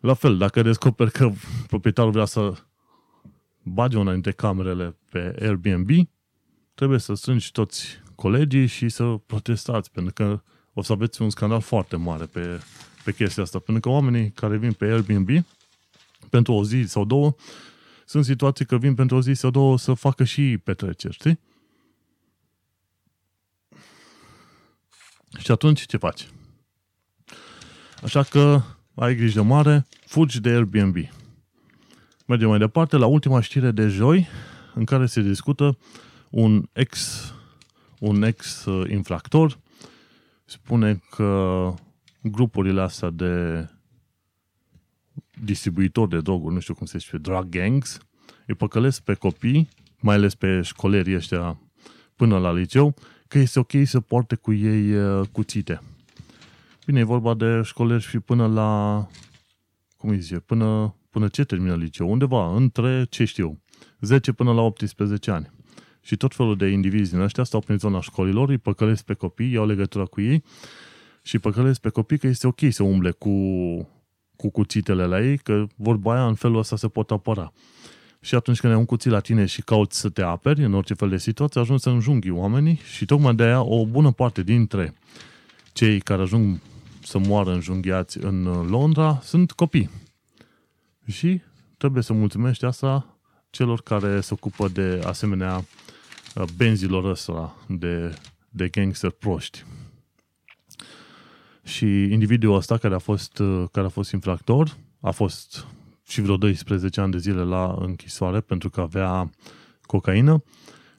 La 0.00 0.14
fel, 0.14 0.36
dacă 0.36 0.62
descoperi 0.62 1.10
că 1.10 1.30
proprietarul 1.66 2.10
vrea 2.10 2.24
să 2.24 2.52
bage 3.62 3.98
una 3.98 4.12
dintre 4.12 4.32
camerele 4.32 4.96
pe 5.10 5.36
Airbnb, 5.40 5.90
trebuie 6.74 6.98
să 6.98 7.14
strângi 7.14 7.52
toți 7.52 7.86
colegii 8.14 8.66
și 8.66 8.88
să 8.88 9.04
protestați, 9.26 9.90
pentru 9.90 10.12
că 10.12 10.42
o 10.72 10.82
să 10.82 10.92
aveți 10.92 11.22
un 11.22 11.30
scandal 11.30 11.60
foarte 11.60 11.96
mare 11.96 12.24
pe, 12.24 12.60
pe 13.06 13.12
chestia 13.12 13.42
asta. 13.42 13.58
Pentru 13.58 13.82
că 13.82 13.88
oamenii 13.88 14.30
care 14.30 14.56
vin 14.56 14.72
pe 14.72 14.84
Airbnb 14.84 15.28
pentru 16.30 16.52
o 16.52 16.64
zi 16.64 16.84
sau 16.86 17.04
două, 17.04 17.34
sunt 18.04 18.24
situații 18.24 18.64
că 18.64 18.76
vin 18.76 18.94
pentru 18.94 19.16
o 19.16 19.20
zi 19.20 19.32
sau 19.32 19.50
două 19.50 19.78
să 19.78 19.94
facă 19.94 20.24
și 20.24 20.58
petreceri, 20.64 21.14
știi? 21.14 21.38
Și 25.38 25.50
atunci 25.50 25.86
ce 25.86 25.96
faci? 25.96 26.28
Așa 28.02 28.22
că 28.22 28.62
ai 28.94 29.14
grijă 29.14 29.42
mare, 29.42 29.86
fugi 30.06 30.40
de 30.40 30.48
Airbnb. 30.48 30.96
Mergem 32.26 32.48
mai 32.48 32.58
departe 32.58 32.96
la 32.96 33.06
ultima 33.06 33.40
știre 33.40 33.70
de 33.70 33.88
joi, 33.88 34.28
în 34.74 34.84
care 34.84 35.06
se 35.06 35.20
discută 35.20 35.78
un 36.30 36.68
ex, 36.72 37.24
un 37.98 38.22
ex-infractor 38.22 39.58
spune 40.44 41.02
că 41.10 41.74
grupurile 42.30 42.80
astea 42.80 43.10
de 43.10 43.66
distribuitori 45.44 46.10
de 46.10 46.20
droguri, 46.20 46.54
nu 46.54 46.60
știu 46.60 46.74
cum 46.74 46.86
se 46.86 46.98
zice, 46.98 47.16
drug 47.16 47.48
gangs, 47.48 47.98
îi 48.46 48.54
păcălesc 48.54 49.02
pe 49.02 49.14
copii, 49.14 49.68
mai 50.00 50.14
ales 50.14 50.34
pe 50.34 50.60
școlerii 50.62 51.14
ăștia 51.14 51.58
până 52.16 52.38
la 52.38 52.52
liceu, 52.52 52.94
că 53.28 53.38
este 53.38 53.58
ok 53.58 53.72
să 53.84 54.00
poarte 54.00 54.34
cu 54.34 54.52
ei 54.52 54.94
uh, 54.94 55.26
cuțite. 55.32 55.80
Bine, 56.86 57.00
e 57.00 57.04
vorba 57.04 57.34
de 57.34 57.60
școleri 57.64 58.02
și 58.02 58.18
până 58.18 58.46
la, 58.46 59.06
cum 59.96 60.10
îi 60.10 60.20
zice, 60.20 60.38
până, 60.38 60.94
până 61.10 61.28
ce 61.28 61.44
termină 61.44 61.76
liceu, 61.76 62.10
undeva, 62.10 62.56
între, 62.56 63.06
ce 63.10 63.24
știu, 63.24 63.60
10 64.00 64.32
până 64.32 64.52
la 64.52 64.60
18 64.60 65.30
ani. 65.30 65.50
Și 66.00 66.16
tot 66.16 66.34
felul 66.34 66.56
de 66.56 66.66
indivizi 66.66 67.10
din 67.10 67.20
ăștia 67.20 67.44
stau 67.44 67.60
prin 67.60 67.78
zona 67.78 68.00
școlilor, 68.00 68.48
îi 68.48 68.58
păcălesc 68.58 69.04
pe 69.04 69.14
copii, 69.14 69.52
iau 69.52 69.66
legătura 69.66 70.04
cu 70.04 70.20
ei 70.20 70.44
și 71.26 71.38
păcălesc 71.38 71.80
pe 71.80 71.88
copii 71.88 72.18
că 72.18 72.26
este 72.26 72.46
ok 72.46 72.60
să 72.68 72.82
umble 72.82 73.10
cu, 73.10 73.30
cu 74.36 74.50
cuțitele 74.50 75.04
la 75.04 75.20
ei, 75.20 75.38
că 75.38 75.66
vorba 75.76 76.12
aia 76.12 76.26
în 76.26 76.34
felul 76.34 76.58
ăsta 76.58 76.76
se 76.76 76.88
pot 76.88 77.10
apăra. 77.10 77.52
Și 78.20 78.34
atunci 78.34 78.60
când 78.60 78.72
ai 78.72 78.78
un 78.78 78.84
cuțit 78.84 79.10
la 79.10 79.20
tine 79.20 79.46
și 79.46 79.62
cauți 79.62 80.00
să 80.00 80.08
te 80.08 80.22
aperi 80.22 80.64
în 80.64 80.74
orice 80.74 80.94
fel 80.94 81.08
de 81.08 81.16
situație, 81.16 81.60
ajungi 81.60 81.82
să 81.82 81.90
înjunghi 81.90 82.30
oamenii 82.30 82.80
și 82.94 83.04
tocmai 83.04 83.34
de 83.34 83.42
aia 83.42 83.62
o 83.62 83.86
bună 83.86 84.10
parte 84.12 84.42
dintre 84.42 84.94
cei 85.72 86.00
care 86.00 86.22
ajung 86.22 86.60
să 87.02 87.18
moară 87.18 87.52
înjunghiați 87.52 88.18
în 88.18 88.42
Londra 88.68 89.20
sunt 89.22 89.52
copii. 89.52 89.90
Și 91.06 91.40
trebuie 91.76 92.02
să 92.02 92.12
mulțumești 92.12 92.64
asta 92.64 93.18
celor 93.50 93.82
care 93.82 94.20
se 94.20 94.34
ocupă 94.34 94.68
de 94.68 95.00
asemenea 95.04 95.56
uh, 96.34 96.44
benzilor 96.56 97.04
ăsta 97.04 97.56
de, 97.68 98.14
de 98.50 98.68
gangster 98.68 99.10
proști. 99.10 99.64
Și 101.66 101.86
individul 101.86 102.54
ăsta 102.54 102.76
care 102.76 102.94
a 102.94 102.98
fost, 102.98 103.38
uh, 103.38 103.64
care 103.72 103.86
a 103.86 103.90
fost 103.90 104.12
infractor 104.12 104.76
a 105.00 105.10
fost 105.10 105.66
și 106.08 106.20
vreo 106.20 106.36
12 106.36 107.00
ani 107.00 107.12
de 107.12 107.18
zile 107.18 107.42
la 107.42 107.76
închisoare 107.78 108.40
pentru 108.40 108.70
că 108.70 108.80
avea 108.80 109.30
cocaină. 109.82 110.42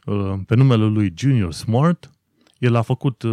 Uh, 0.05 0.33
pe 0.45 0.55
numele 0.55 0.85
lui 0.85 1.13
Junior 1.17 1.53
Smart, 1.53 2.11
el 2.59 2.75
a 2.75 2.81
făcut, 2.81 3.23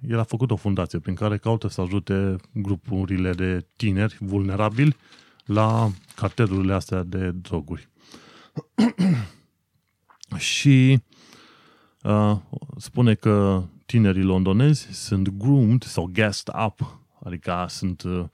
el 0.00 0.18
a 0.18 0.22
făcut 0.22 0.50
o 0.50 0.56
fundație 0.56 0.98
prin 0.98 1.14
care 1.14 1.38
caută 1.38 1.68
să 1.68 1.80
ajute 1.80 2.36
grupurile 2.52 3.32
de 3.32 3.66
tineri 3.76 4.16
vulnerabili 4.20 4.96
la 5.44 5.90
cartelurile 6.14 6.74
astea 6.74 7.02
de 7.02 7.30
droguri. 7.30 7.88
și 10.36 11.02
uh, 12.02 12.36
spune 12.76 13.14
că 13.14 13.62
tinerii 13.88 14.22
londonezi 14.22 14.86
sunt 14.90 15.28
groomed 15.28 15.82
sau 15.82 16.10
gassed 16.12 16.54
up, 16.66 17.00
adică 17.24 17.64
sunt 17.68 18.02
uh, 18.02 18.24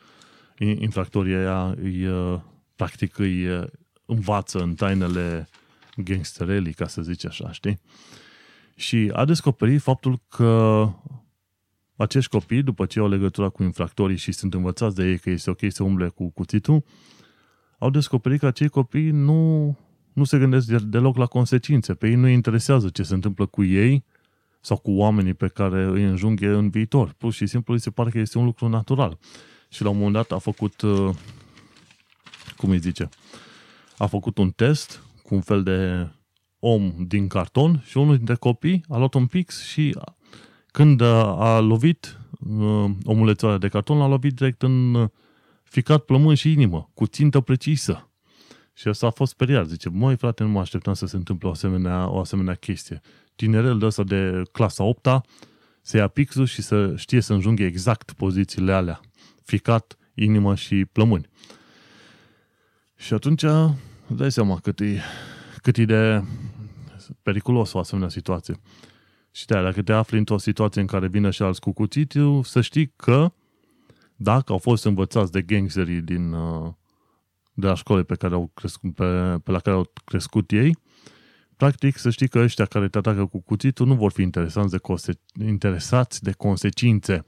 infractorii 0.58 1.34
aia 1.34 1.74
îi, 1.82 2.06
uh, 2.06 2.40
practic 2.76 3.18
îi 3.18 3.46
uh, 3.48 3.64
învață 4.06 4.58
în 4.58 4.74
tainele 4.74 5.48
gangsterelii, 5.96 6.72
ca 6.72 6.86
să 6.86 7.02
zici 7.02 7.26
așa, 7.26 7.52
știi? 7.52 7.80
Și 8.74 9.10
a 9.12 9.24
descoperit 9.24 9.80
faptul 9.80 10.20
că 10.28 10.88
acești 11.96 12.30
copii, 12.30 12.62
după 12.62 12.86
ce 12.86 12.98
au 12.98 13.08
legătura 13.08 13.48
cu 13.48 13.62
infractorii 13.62 14.16
și 14.16 14.32
sunt 14.32 14.54
învățați 14.54 14.94
de 14.94 15.04
ei 15.04 15.18
că 15.18 15.30
este 15.30 15.50
ok 15.50 15.60
să 15.68 15.82
umble 15.82 16.08
cu 16.08 16.30
cuțitul, 16.30 16.84
au 17.78 17.90
descoperit 17.90 18.38
că 18.40 18.46
acei 18.46 18.68
copii 18.68 19.10
nu, 19.10 19.76
nu 20.12 20.24
se 20.24 20.38
gândesc 20.38 20.66
deloc 20.70 21.16
la 21.16 21.26
consecințe. 21.26 21.94
Pe 21.94 22.08
ei 22.08 22.14
nu 22.14 22.28
interesează 22.28 22.88
ce 22.88 23.02
se 23.02 23.14
întâmplă 23.14 23.46
cu 23.46 23.64
ei 23.64 24.04
sau 24.64 24.76
cu 24.76 24.90
oamenii 24.90 25.34
pe 25.34 25.48
care 25.48 25.84
îi 25.84 26.02
înjunghe 26.02 26.46
în 26.46 26.68
viitor. 26.68 27.14
Pur 27.18 27.32
și 27.32 27.46
simplu 27.46 27.72
îi 27.72 27.80
se 27.80 27.90
pare 27.90 28.10
că 28.10 28.18
este 28.18 28.38
un 28.38 28.44
lucru 28.44 28.68
natural. 28.68 29.18
Și 29.68 29.82
la 29.82 29.88
un 29.88 29.96
moment 29.96 30.14
dat 30.14 30.32
a 30.32 30.38
făcut, 30.38 30.80
uh, 30.80 31.14
cum 32.56 32.70
îi 32.70 32.78
zice, 32.78 33.08
a 33.98 34.06
făcut 34.06 34.38
un 34.38 34.50
test 34.50 35.02
cu 35.22 35.34
un 35.34 35.40
fel 35.40 35.62
de 35.62 36.08
om 36.58 36.94
din 37.06 37.28
carton 37.28 37.82
și 37.86 37.96
unul 37.96 38.16
dintre 38.16 38.34
copii 38.34 38.84
a 38.88 38.96
luat 38.96 39.14
un 39.14 39.26
pix 39.26 39.62
și 39.62 39.96
când 40.66 41.00
a 41.00 41.60
lovit 41.60 42.20
uh, 42.48 42.90
omulețul 43.04 43.58
de 43.58 43.68
carton, 43.68 43.98
l-a 43.98 44.06
lovit 44.06 44.34
direct 44.34 44.62
în 44.62 44.94
uh, 44.94 45.08
ficat 45.62 46.04
plămân 46.04 46.34
și 46.34 46.50
inimă, 46.50 46.90
cu 46.94 47.06
țintă 47.06 47.40
precisă. 47.40 48.08
Și 48.72 48.88
asta 48.88 49.06
a 49.06 49.10
fost 49.10 49.32
speriat. 49.32 49.66
Zice, 49.66 49.88
măi 49.88 50.16
frate, 50.16 50.42
nu 50.42 50.48
mă 50.48 50.60
așteptam 50.60 50.94
să 50.94 51.06
se 51.06 51.16
întâmple 51.16 51.48
o 51.48 51.50
asemenea, 51.50 52.10
o 52.10 52.18
asemenea 52.18 52.54
chestie. 52.54 53.00
Tinerel 53.36 53.78
de 53.78 53.86
ăsta 53.86 54.02
de 54.02 54.42
clasa 54.52 54.84
8 54.84 55.08
să 55.82 55.96
ia 55.96 56.08
pixul 56.08 56.46
și 56.46 56.62
să 56.62 56.96
știe 56.96 57.20
să 57.20 57.32
înjunghe 57.32 57.64
exact 57.64 58.12
pozițiile 58.12 58.72
alea. 58.72 59.00
Ficat, 59.42 59.98
inimă 60.14 60.54
și 60.54 60.84
plămâni. 60.84 61.28
Și 62.96 63.14
atunci 63.14 63.44
dai 64.06 64.32
seama 64.32 64.58
cât 64.58 64.80
e, 64.80 65.00
cât 65.62 65.76
e 65.76 65.84
de 65.84 66.24
periculos 67.22 67.72
o 67.72 67.78
asemenea 67.78 68.08
situație. 68.08 68.60
Și 69.30 69.46
de 69.46 69.62
dacă 69.62 69.82
te 69.82 69.92
afli 69.92 70.18
într-o 70.18 70.38
situație 70.38 70.80
în 70.80 70.86
care 70.86 71.08
vine 71.08 71.30
și 71.30 71.42
alți 71.42 71.60
cu 71.60 71.72
cuțitul, 71.72 72.42
să 72.42 72.60
știi 72.60 72.92
că 72.96 73.32
dacă 74.16 74.52
au 74.52 74.58
fost 74.58 74.84
învățați 74.84 75.32
de 75.32 75.42
gangsterii 75.42 76.00
din, 76.00 76.32
uh, 76.32 76.72
de 77.52 77.66
la 77.66 77.74
școli 77.74 78.04
pe, 78.04 78.14
care 78.14 78.34
au 78.34 78.50
crescut, 78.54 78.94
pe, 78.94 79.38
pe 79.44 79.50
la 79.50 79.58
care 79.58 79.76
au 79.76 79.92
crescut 80.04 80.50
ei, 80.50 80.78
practic 81.64 81.96
să 81.96 82.10
știi 82.10 82.28
că 82.28 82.38
ăștia 82.38 82.64
care 82.64 82.88
te 82.88 82.98
atacă 82.98 83.26
cu 83.26 83.40
cuțitul 83.40 83.86
nu 83.86 83.94
vor 83.94 84.12
fi 84.12 84.22
interesați 84.22 84.70
de, 84.70 84.78
conse- 84.78 85.20
interesați 85.46 86.22
de 86.22 86.32
consecințe. 86.32 87.24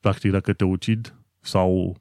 Practic 0.00 0.30
dacă 0.30 0.52
te 0.52 0.64
ucid 0.64 1.14
sau 1.40 1.96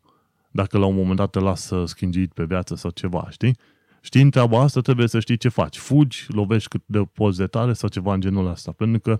dacă 0.51 0.77
la 0.77 0.85
un 0.85 0.95
moment 0.95 1.15
dat 1.15 1.29
te 1.29 1.39
lasă 1.39 1.85
schingit 1.85 2.33
pe 2.33 2.43
viață 2.43 2.75
sau 2.75 2.91
ceva, 2.91 3.27
știi? 3.29 3.57
Știind 4.01 4.31
treaba 4.31 4.61
asta, 4.61 4.81
trebuie 4.81 5.07
să 5.07 5.19
știi 5.19 5.37
ce 5.37 5.49
faci. 5.49 5.77
Fugi, 5.77 6.25
lovești 6.27 6.69
cât 6.69 6.81
de 6.85 6.99
poți 7.13 7.37
de 7.37 7.47
tare 7.47 7.73
sau 7.73 7.89
ceva 7.89 8.13
în 8.13 8.21
genul 8.21 8.47
ăsta. 8.47 8.71
Pentru 8.71 8.99
că 8.99 9.19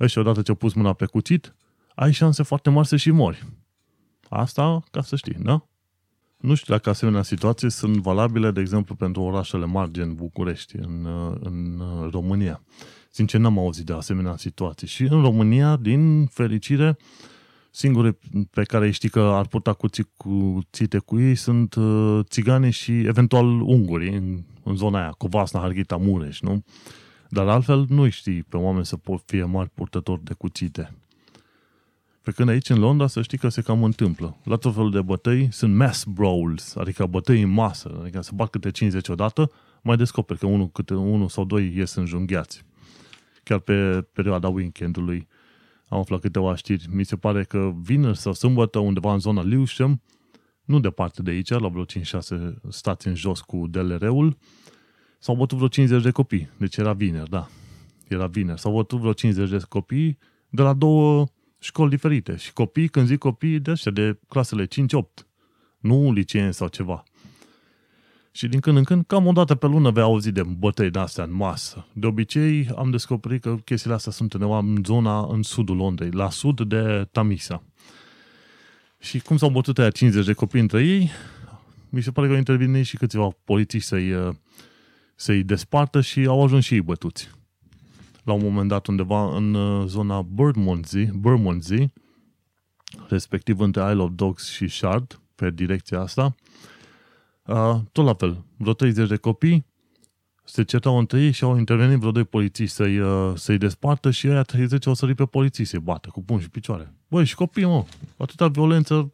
ăștia 0.00 0.22
odată 0.22 0.42
ce 0.42 0.50
au 0.50 0.56
pus 0.56 0.72
mâna 0.72 0.92
pe 0.92 1.06
cuțit, 1.06 1.54
ai 1.94 2.12
șanse 2.12 2.42
foarte 2.42 2.70
mari 2.70 2.86
să 2.86 2.96
și 2.96 3.10
mori. 3.10 3.46
Asta 4.28 4.82
ca 4.90 5.02
să 5.02 5.16
știi, 5.16 5.36
da? 5.38 5.66
Nu 6.38 6.54
știu 6.54 6.74
dacă 6.74 6.90
asemenea 6.90 7.22
situații 7.22 7.70
sunt 7.70 7.96
valabile, 7.96 8.50
de 8.50 8.60
exemplu, 8.60 8.94
pentru 8.94 9.22
orașele 9.22 9.66
mari, 9.66 9.90
gen 9.90 10.14
București, 10.14 10.76
în, 10.76 11.06
în 11.40 11.82
România. 12.10 12.62
Sincer, 13.10 13.40
n-am 13.40 13.58
auzit 13.58 13.86
de 13.86 13.92
asemenea 13.92 14.36
situații. 14.36 14.86
Și 14.86 15.02
în 15.02 15.20
România, 15.20 15.76
din 15.76 16.26
fericire, 16.26 16.96
singure 17.70 18.18
pe 18.50 18.62
care 18.62 18.86
îi 18.86 18.92
știi 18.92 19.08
că 19.08 19.20
ar 19.20 19.46
purta 19.46 19.72
cuțite 20.16 20.98
cu 20.98 21.20
ei 21.20 21.34
sunt 21.34 21.74
uh, 21.74 22.18
țigane 22.22 22.70
și 22.70 22.92
eventual 22.92 23.60
unguri 23.60 24.16
în, 24.16 24.44
în 24.62 24.76
zona 24.76 24.98
aia, 24.98 25.10
Covasna, 25.10 25.60
Harghita, 25.60 25.96
Mureș, 25.96 26.40
nu? 26.40 26.64
Dar 27.28 27.48
altfel 27.48 27.86
nu 27.88 28.08
știi 28.08 28.42
pe 28.42 28.56
oameni 28.56 28.86
să 28.86 28.96
pot 28.96 29.22
fie 29.26 29.44
mari 29.44 29.70
purtători 29.70 30.24
de 30.24 30.34
cuțite. 30.34 30.94
Pe 32.28 32.34
când 32.34 32.48
aici 32.48 32.68
în 32.68 32.78
Londra 32.78 33.06
să 33.06 33.22
știi 33.22 33.38
că 33.38 33.48
se 33.48 33.62
cam 33.62 33.84
întâmplă. 33.84 34.36
La 34.44 34.56
tot 34.56 34.74
felul 34.74 34.90
de 34.90 35.02
bătăi 35.02 35.48
sunt 35.50 35.74
mass 35.74 36.04
brawls, 36.04 36.76
adică 36.76 37.06
bătăi 37.06 37.42
în 37.42 37.50
masă, 37.50 37.98
adică 38.00 38.20
se 38.20 38.30
bat 38.34 38.50
câte 38.50 38.70
50 38.70 39.08
odată, 39.08 39.50
mai 39.82 39.96
descoperi 39.96 40.38
că 40.38 40.46
unul, 40.46 40.70
câte 40.70 40.94
unul 40.94 41.28
sau 41.28 41.44
doi 41.44 41.72
ies 41.76 41.94
înjunghiați. 41.94 42.62
Chiar 43.42 43.58
pe 43.58 44.06
perioada 44.12 44.48
weekendului 44.48 45.28
am 45.88 45.98
aflat 45.98 46.20
câteva 46.20 46.54
știri. 46.54 46.86
Mi 46.90 47.04
se 47.04 47.16
pare 47.16 47.44
că 47.44 47.72
vineri 47.82 48.18
sau 48.18 48.32
sâmbătă 48.32 48.78
undeva 48.78 49.12
în 49.12 49.18
zona 49.18 49.42
Lewisham, 49.42 50.02
nu 50.64 50.80
departe 50.80 51.22
de 51.22 51.30
aici, 51.30 51.48
la 51.48 51.68
vreo 51.68 51.84
5-6 51.84 51.88
stați 52.68 53.06
în 53.06 53.14
jos 53.14 53.40
cu 53.40 53.66
DLR-ul, 53.66 54.36
s-au 55.18 55.36
bătut 55.36 55.56
vreo 55.56 55.68
50 55.68 56.02
de 56.02 56.10
copii. 56.10 56.50
Deci 56.58 56.76
era 56.76 56.92
vineri, 56.92 57.30
da. 57.30 57.48
Era 58.08 58.26
vineri. 58.26 58.60
S-au 58.60 58.72
bătut 58.72 58.98
vreo 58.98 59.12
50 59.12 59.50
de 59.50 59.60
copii 59.68 60.18
de 60.48 60.62
la 60.62 60.72
două 60.72 61.26
școli 61.58 61.90
diferite. 61.90 62.36
Și 62.36 62.52
copii, 62.52 62.88
când 62.88 63.06
zic 63.06 63.18
copii, 63.18 63.58
de 63.58 63.70
ăștia, 63.70 63.90
de 63.90 64.18
clasele 64.28 64.66
5-8. 64.66 64.68
Nu 65.78 66.12
liceeni 66.12 66.54
sau 66.54 66.68
ceva. 66.68 67.02
Și 68.30 68.48
din 68.48 68.60
când 68.60 68.76
în 68.76 68.84
când, 68.84 69.04
cam 69.06 69.26
o 69.26 69.32
dată 69.32 69.54
pe 69.54 69.66
lună 69.66 69.90
vei 69.90 70.02
auzi 70.02 70.32
de 70.32 70.42
bătăi 70.42 70.90
de 70.90 70.98
astea 70.98 71.24
în 71.24 71.32
masă. 71.32 71.86
De 71.92 72.06
obicei, 72.06 72.68
am 72.76 72.90
descoperit 72.90 73.42
că 73.42 73.56
chestiile 73.64 73.94
astea 73.94 74.12
sunt 74.12 74.32
undeva 74.32 74.58
în 74.58 74.82
zona, 74.84 75.26
în 75.30 75.42
sudul 75.42 75.76
Londrei, 75.76 76.10
la 76.10 76.30
sud 76.30 76.60
de 76.60 77.08
Tamisa. 77.12 77.62
Și 78.98 79.20
cum 79.20 79.36
s-au 79.36 79.50
bătut 79.50 79.78
aia 79.78 79.90
50 79.90 80.26
de 80.26 80.32
copii 80.32 80.60
între 80.60 80.86
ei, 80.86 81.10
mi 81.88 82.02
se 82.02 82.10
pare 82.10 82.26
că 82.26 82.32
au 82.32 82.38
intervenit 82.38 82.86
și 82.86 82.96
câțiva 82.96 83.28
polițiști 83.44 83.88
să-i, 83.88 84.34
să-i 85.14 85.42
despartă 85.42 86.00
și 86.00 86.24
au 86.24 86.44
ajuns 86.44 86.64
și 86.64 86.74
ei 86.74 86.80
bătuți 86.80 87.30
la 88.28 88.34
un 88.34 88.42
moment 88.42 88.68
dat 88.68 88.86
undeva 88.86 89.36
în 89.36 89.54
uh, 89.54 89.86
zona 89.86 90.22
Bermondsey, 90.22 91.04
Bermondsey 91.04 91.92
respectiv 93.08 93.60
între 93.60 93.82
Isle 93.90 94.02
of 94.02 94.10
Dogs 94.14 94.50
și 94.50 94.68
Shard, 94.68 95.20
pe 95.34 95.50
direcția 95.50 96.00
asta. 96.00 96.34
Uh, 97.44 97.76
tot 97.92 98.04
la 98.04 98.14
fel, 98.14 98.44
vreo 98.56 98.72
30 98.72 99.08
de 99.08 99.16
copii 99.16 99.66
se 100.44 100.62
certau 100.62 100.98
între 100.98 101.20
ei 101.20 101.30
și 101.30 101.44
au 101.44 101.58
intervenit 101.58 101.98
vreo 101.98 102.10
doi 102.10 102.24
polițiști 102.24 102.74
să-i, 102.74 102.98
uh, 102.98 103.32
să-i 103.36 103.58
despartă 103.58 104.10
și 104.10 104.26
aia 104.26 104.42
30 104.42 104.86
au 104.86 104.94
sărit 104.94 105.16
pe 105.16 105.24
poliții 105.24 105.64
să-i 105.64 105.80
bată 105.80 106.08
cu 106.12 106.22
pumn 106.22 106.40
și 106.40 106.50
picioare. 106.50 106.92
Băi, 107.08 107.24
și 107.24 107.34
copii, 107.34 107.64
mă, 107.64 107.84
atâta 108.16 108.48
violență 108.48 109.12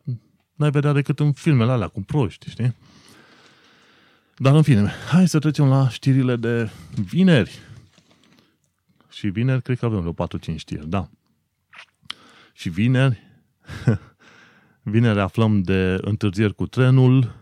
n-ai 0.54 0.70
vedea 0.70 0.92
decât 0.92 1.20
în 1.20 1.32
filmele 1.32 1.70
alea 1.70 1.88
cu 1.88 2.00
proști, 2.00 2.50
știi? 2.50 2.74
Dar 4.36 4.54
în 4.54 4.62
fine, 4.62 4.92
hai 5.10 5.28
să 5.28 5.38
trecem 5.38 5.68
la 5.68 5.88
știrile 5.88 6.36
de 6.36 6.70
vineri. 6.94 7.58
Și 9.14 9.28
vineri 9.28 9.62
cred 9.62 9.78
că 9.78 9.84
avem 9.84 10.00
vreo 10.00 10.26
4-5 10.28 10.56
știri, 10.56 10.88
da. 10.88 11.10
Și 12.52 12.68
vineri, 12.68 13.22
vineri 14.82 15.20
aflăm 15.20 15.62
de 15.62 15.98
întârzieri 16.00 16.54
cu 16.54 16.66
trenul, 16.66 17.34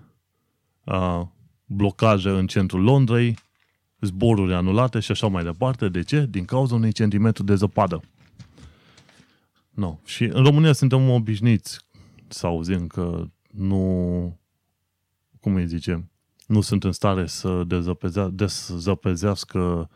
blocaje 1.67 2.29
în 2.29 2.47
centrul 2.47 2.83
Londrei, 2.83 3.39
zboruri 4.01 4.55
anulate 4.55 5.01
și 5.01 5.11
așa 5.11 5.27
mai 5.27 5.45
departe. 5.45 5.89
De 5.89 6.03
ce? 6.03 6.27
Din 6.31 6.45
cauza 6.45 6.75
unui 6.75 6.93
centimetru 6.93 7.43
de 7.43 7.55
zăpadă. 7.55 8.03
No. 9.71 9.99
Și 10.05 10.25
în 10.25 10.45
România 10.45 10.73
suntem 10.73 11.11
obișnuiți 11.11 11.79
să 12.29 12.47
auzim 12.47 12.87
că 12.87 13.25
nu, 13.51 14.39
cum 15.41 15.55
îi 15.55 15.67
zicem, 15.67 16.11
nu 16.47 16.61
sunt 16.61 16.85
în 16.85 16.93
stare 16.93 17.27
să 17.27 17.65
dezăpezească 18.33 19.91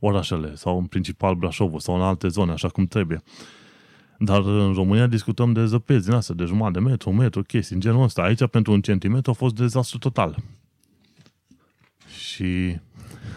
orașele 0.00 0.54
sau 0.54 0.78
în 0.78 0.84
principal 0.84 1.34
Brașovul 1.34 1.80
sau 1.80 1.94
în 1.94 2.02
alte 2.02 2.28
zone, 2.28 2.52
așa 2.52 2.68
cum 2.68 2.86
trebuie. 2.86 3.22
Dar 4.18 4.40
în 4.44 4.72
România 4.72 5.06
discutăm 5.06 5.52
de 5.52 5.66
zăpezi 5.66 6.04
din 6.04 6.14
astea, 6.14 6.34
de 6.34 6.44
jumătate 6.44 6.78
de 6.78 6.84
metru, 6.84 7.10
un 7.10 7.16
metru, 7.16 7.42
chestii 7.42 7.74
în 7.74 7.80
genul 7.80 8.02
ăsta. 8.02 8.22
Aici, 8.22 8.46
pentru 8.46 8.72
un 8.72 8.80
centimetru, 8.80 9.30
a 9.30 9.34
fost 9.34 9.54
dezastru 9.54 9.98
total. 9.98 10.36
Și, 12.18 12.78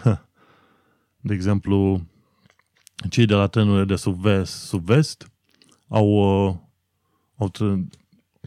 de 1.26 1.34
exemplu, 1.34 2.06
cei 3.10 3.26
de 3.26 3.34
la 3.34 3.46
trenurile 3.46 3.84
de 3.84 3.96
sub-vest, 3.96 4.52
sub-vest 4.52 5.32
au, 5.88 6.06
uh, 6.06 6.54
au 7.36 7.50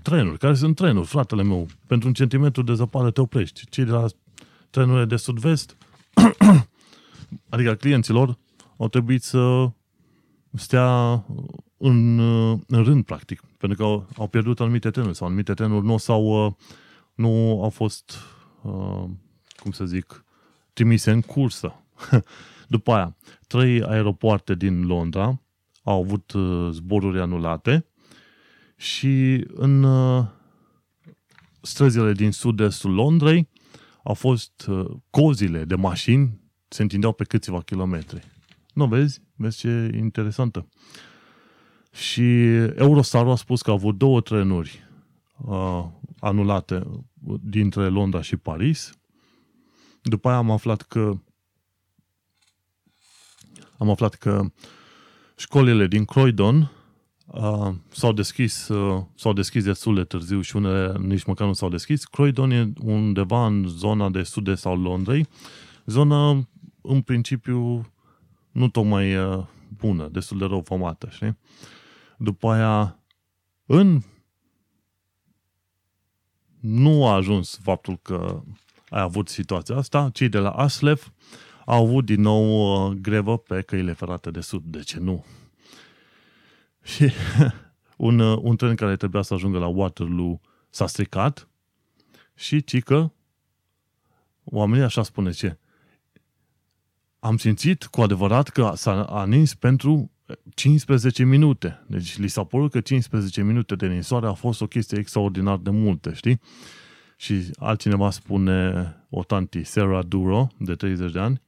trenuri, 0.01 0.37
care 0.37 0.53
sunt 0.53 0.75
trenuri, 0.75 1.07
fratele 1.07 1.43
meu. 1.43 1.67
Pentru 1.87 2.07
un 2.07 2.13
centimetru 2.13 2.61
de 2.61 2.73
zăpadă 2.73 3.11
te 3.11 3.21
oprești. 3.21 3.69
Cei 3.69 3.85
de 3.85 3.91
la 3.91 4.05
trenurile 4.69 5.05
de 5.05 5.15
sud-vest, 5.15 5.77
adică 7.49 7.75
clienților, 7.75 8.37
au 8.77 8.87
trebuit 8.87 9.23
să 9.23 9.71
stea 10.53 11.25
în, 11.77 12.19
în 12.67 12.83
rând, 12.83 13.05
practic, 13.05 13.41
pentru 13.57 13.77
că 13.77 13.83
au, 13.83 14.07
au 14.17 14.27
pierdut 14.27 14.59
anumite 14.59 14.89
trenuri 14.89 15.15
sau 15.15 15.27
anumite 15.27 15.53
trenuri 15.53 15.85
nu 15.85 15.97
s-au, 15.97 16.57
nu 17.13 17.63
au 17.63 17.69
fost, 17.69 18.17
cum 19.55 19.71
să 19.71 19.85
zic, 19.85 20.25
trimise 20.73 21.11
în 21.11 21.21
cursă. 21.21 21.73
După 22.67 22.91
aia, 22.91 23.15
trei 23.47 23.83
aeropoarte 23.83 24.55
din 24.55 24.85
Londra 24.85 25.41
au 25.83 26.01
avut 26.01 26.33
zboruri 26.71 27.19
anulate 27.19 27.85
și 28.77 29.45
în 29.47 29.83
uh, 29.83 30.25
străzile 31.61 32.11
din 32.11 32.31
sud-estul 32.31 32.93
Londrei 32.93 33.49
au 34.03 34.13
fost 34.13 34.67
uh, 34.67 34.85
cozile 35.09 35.65
de 35.65 35.75
mașini 35.75 36.46
se 36.67 36.81
întindeau 36.81 37.13
pe 37.13 37.23
câțiva 37.23 37.61
kilometri. 37.61 38.23
Nu 38.73 38.87
vezi? 38.87 39.21
Vezi 39.35 39.57
ce 39.57 39.91
interesantă. 39.95 40.67
Și 41.91 42.21
Eurostar 42.55 43.27
a 43.27 43.35
spus 43.35 43.61
că 43.61 43.69
au 43.69 43.75
avut 43.75 43.97
două 43.97 44.21
trenuri 44.21 44.83
uh, 45.37 45.85
anulate 46.19 46.83
dintre 47.41 47.87
Londra 47.87 48.21
și 48.21 48.37
Paris. 48.37 48.91
După 50.01 50.27
aia 50.27 50.37
am 50.37 50.51
aflat 50.51 50.81
că 50.81 51.17
am 53.77 53.89
aflat 53.89 54.13
că 54.13 54.51
școlile 55.37 55.87
din 55.87 56.05
Croydon 56.05 56.71
uh, 57.25 57.73
s-au 57.89 58.13
deschis, 58.13 58.67
uh, 58.67 59.03
s-au 59.15 59.33
deschis 59.33 59.63
destul 59.63 59.95
de 59.95 60.03
târziu 60.03 60.41
și 60.41 60.55
unele 60.55 60.97
nici 60.99 61.23
măcar 61.23 61.47
nu 61.47 61.53
s-au 61.53 61.69
deschis. 61.69 62.05
Croydon 62.05 62.51
e 62.51 62.73
undeva 62.81 63.45
în 63.45 63.67
zona 63.67 64.09
de 64.09 64.23
sud-est 64.23 64.65
al 64.65 64.79
Londrei, 64.79 65.27
zona 65.85 66.47
în 66.87 67.01
principiu 67.01 67.91
nu 68.51 68.69
tocmai 68.69 69.15
uh, 69.15 69.45
bună, 69.77 70.07
destul 70.07 70.37
de 70.37 70.45
rău 70.45 70.61
formată, 70.61 71.07
știi? 71.11 71.37
După 72.17 72.51
aia, 72.51 72.99
în 73.65 74.01
nu 76.59 77.07
a 77.07 77.13
ajuns 77.13 77.59
faptul 77.63 77.97
că 77.97 78.43
ai 78.89 79.01
avut 79.01 79.29
situația 79.29 79.75
asta, 79.75 80.09
cei 80.13 80.29
de 80.29 80.37
la 80.37 80.49
Aslef 80.49 81.09
au 81.65 81.85
avut 81.85 82.05
din 82.05 82.21
nou 82.21 82.45
uh, 82.89 82.97
grevă 83.01 83.37
pe 83.37 83.61
căile 83.61 83.93
ferate 83.93 84.31
de 84.31 84.41
sud. 84.41 84.63
De 84.63 84.79
ce 84.79 84.99
nu? 84.99 85.25
Și 86.93 87.11
un, 87.97 88.19
uh, 88.19 88.39
un 88.41 88.55
tren 88.55 88.75
care 88.75 88.95
trebuia 88.95 89.21
să 89.21 89.33
ajungă 89.33 89.57
la 89.57 89.67
Waterloo 89.67 90.41
s-a 90.69 90.87
stricat 90.87 91.47
și 92.35 92.63
cică, 92.63 93.13
oamenii 94.43 94.83
așa 94.83 95.03
spune 95.03 95.31
ce, 95.31 95.57
am 97.27 97.37
simțit 97.37 97.83
cu 97.83 98.01
adevărat 98.01 98.49
că 98.49 98.71
s-a 98.75 99.03
anins 99.03 99.53
pentru 99.53 100.11
15 100.53 101.23
minute. 101.23 101.85
Deci 101.87 102.17
li 102.17 102.27
s-a 102.27 102.43
părut 102.43 102.71
că 102.71 102.79
15 102.79 103.43
minute 103.43 103.75
de 103.75 103.87
ninsoare 103.87 104.27
a 104.27 104.33
fost 104.33 104.61
o 104.61 104.67
chestie 104.67 104.97
extraordinar 104.97 105.57
de 105.57 105.69
multe, 105.69 106.13
știi? 106.13 106.39
Și 107.17 107.49
altcineva 107.57 108.09
spune, 108.09 108.95
o 109.09 109.23
tanti, 109.23 109.63
Sarah 109.63 110.05
Duro, 110.07 110.47
de 110.57 110.75
30 110.75 111.11
de 111.11 111.19
ani, 111.19 111.41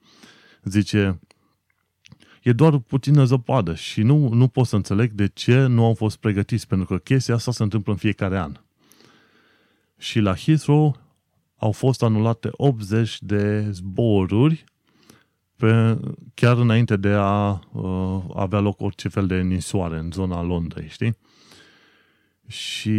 zice, 0.64 1.20
e 2.44 2.52
doar 2.52 2.78
puțină 2.78 3.24
zăpadă 3.24 3.76
și 3.76 4.02
nu, 4.02 4.34
nu 4.34 4.48
pot 4.48 4.66
să 4.66 4.76
înțeleg 4.76 5.12
de 5.12 5.28
ce 5.28 5.66
nu 5.66 5.86
au 5.86 5.94
fost 5.94 6.18
pregătiți, 6.18 6.68
pentru 6.68 6.88
că 6.88 6.98
chestia 6.98 7.34
asta 7.34 7.52
se 7.52 7.64
întâmplă 7.64 7.92
în 7.92 7.98
fiecare 7.98 8.38
an. 8.38 8.60
Și 9.98 10.20
la 10.20 10.36
Heathrow 10.36 10.98
au 11.56 11.72
fost 11.72 12.04
anulate 12.04 12.50
80 12.52 13.22
de 13.22 13.70
zboruri 13.72 14.66
pe, 15.60 16.00
chiar 16.34 16.58
înainte 16.58 16.96
de 16.96 17.10
a 17.10 17.60
uh, 17.72 18.24
avea 18.36 18.60
loc 18.60 18.82
orice 18.82 19.08
fel 19.08 19.28
de 19.28 19.42
nisoare 19.42 19.98
în 19.98 20.12
zona 20.12 20.42
Londrei, 20.42 20.88
știi? 20.88 21.18
Și 22.48 22.98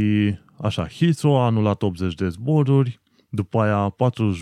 așa, 0.58 0.88
Heathrow 0.88 1.38
a 1.38 1.44
anulat 1.44 1.82
80 1.82 2.14
de 2.14 2.28
zboruri, 2.28 3.00
după 3.28 3.60
aia 3.60 3.88
4, 3.88 4.36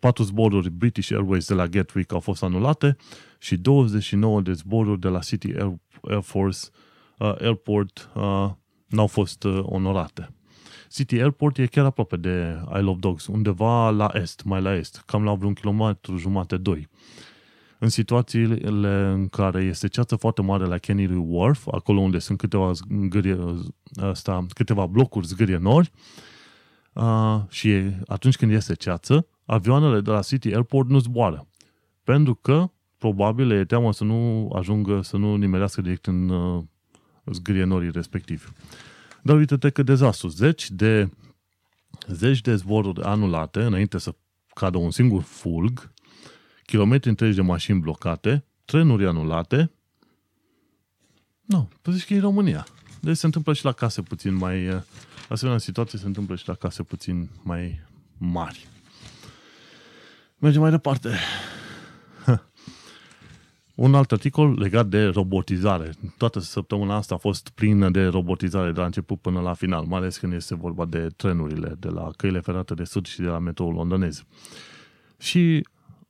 4 0.00 0.22
zboruri 0.22 0.70
British 0.70 1.10
Airways 1.12 1.48
de 1.48 1.54
la 1.54 1.66
Gatwick 1.66 2.12
au 2.12 2.20
fost 2.20 2.42
anulate 2.42 2.96
și 3.38 3.56
29 3.56 4.40
de 4.40 4.52
zboruri 4.52 5.00
de 5.00 5.08
la 5.08 5.18
City 5.18 5.52
Air, 5.52 5.74
Air 6.02 6.22
Force 6.22 6.58
uh, 7.18 7.34
Airport 7.40 8.10
uh, 8.14 8.50
n-au 8.86 9.06
fost 9.06 9.44
uh, 9.44 9.60
onorate. 9.62 10.34
City 10.94 11.20
Airport 11.20 11.58
e 11.58 11.66
chiar 11.66 11.84
aproape 11.84 12.16
de 12.16 12.60
Isle 12.76 12.90
of 12.90 12.98
Dogs, 12.98 13.26
undeva 13.26 13.90
la 13.90 14.10
est, 14.12 14.42
mai 14.44 14.62
la 14.62 14.74
est, 14.74 15.02
cam 15.06 15.24
la 15.24 15.34
vreun 15.34 15.54
kilometru 15.54 16.16
jumate, 16.16 16.56
doi. 16.56 16.88
În 17.78 17.88
situațiile 17.88 18.68
în 19.10 19.28
care 19.28 19.62
este 19.62 19.88
ceață 19.88 20.16
foarte 20.16 20.42
mare 20.42 20.64
la 20.64 20.78
Canary 20.78 21.14
Wharf, 21.26 21.66
acolo 21.66 22.00
unde 22.00 22.18
sunt 22.18 22.38
câteva, 22.38 22.72
zgârie, 22.72 23.38
asta, 23.96 24.46
câteva 24.48 24.86
blocuri 24.86 25.26
zgârie 25.26 25.56
nori, 25.56 25.90
uh, 26.92 27.40
și 27.48 27.90
atunci 28.06 28.36
când 28.36 28.52
este 28.52 28.74
ceață, 28.74 29.26
avioanele 29.44 30.00
de 30.00 30.10
la 30.10 30.20
City 30.20 30.52
Airport 30.52 30.88
nu 30.88 30.98
zboară. 30.98 31.46
Pentru 32.04 32.34
că 32.34 32.70
probabil 32.98 33.50
e 33.50 33.64
teamă 33.64 33.92
să 33.92 34.04
nu 34.04 34.50
ajungă, 34.52 35.02
să 35.02 35.16
nu 35.16 35.36
nimerească 35.36 35.80
direct 35.80 36.06
în 36.06 36.28
uh, 36.28 36.62
zgârie 37.24 37.64
norii 37.64 37.90
respectiv. 37.90 38.52
Dar 39.24 39.36
uite-te 39.36 39.70
că 39.70 39.82
dezastru. 39.82 40.28
Zeci 40.28 40.70
de, 40.70 41.10
zeci 42.08 42.40
de 42.40 42.54
zboruri 42.54 43.02
anulate 43.02 43.62
înainte 43.62 43.98
să 43.98 44.14
cadă 44.54 44.78
un 44.78 44.90
singur 44.90 45.22
fulg, 45.22 45.92
kilometri 46.66 47.08
întregi 47.08 47.36
de 47.36 47.42
mașini 47.42 47.80
blocate, 47.80 48.44
trenuri 48.64 49.06
anulate. 49.06 49.70
Nu, 51.44 51.56
no, 51.56 51.68
tu 51.82 51.90
zici 51.90 52.06
că 52.06 52.14
e 52.14 52.20
România. 52.20 52.66
Deci 53.00 53.16
se 53.16 53.26
întâmplă 53.26 53.52
și 53.52 53.64
la 53.64 53.72
case 53.72 54.02
puțin 54.02 54.34
mai... 54.34 54.68
Uh, 54.68 54.82
asemenea 55.28 55.58
situație 55.58 55.98
se 55.98 56.06
întâmplă 56.06 56.36
și 56.36 56.48
la 56.48 56.54
case 56.54 56.82
puțin 56.82 57.28
mai 57.42 57.80
mari. 58.18 58.68
Mergem 60.38 60.60
mai 60.60 60.70
departe. 60.70 61.18
Un 63.74 63.94
alt 63.94 64.12
articol 64.12 64.58
legat 64.58 64.86
de 64.86 65.04
robotizare. 65.04 65.92
Toată 66.16 66.40
săptămâna 66.40 66.96
asta 66.96 67.14
a 67.14 67.18
fost 67.18 67.48
plină 67.48 67.90
de 67.90 68.04
robotizare 68.04 68.72
de 68.72 68.80
la 68.80 68.86
început 68.86 69.20
până 69.20 69.40
la 69.40 69.52
final, 69.52 69.84
mai 69.84 69.98
ales 69.98 70.16
când 70.16 70.32
este 70.32 70.54
vorba 70.54 70.84
de 70.84 71.08
trenurile 71.16 71.74
de 71.78 71.88
la 71.88 72.10
căile 72.16 72.40
ferate 72.40 72.74
de 72.74 72.84
sud 72.84 73.06
și 73.06 73.20
de 73.20 73.26
la 73.26 73.38
metroul 73.38 73.74
londonez. 73.74 74.24
Și 75.18 75.66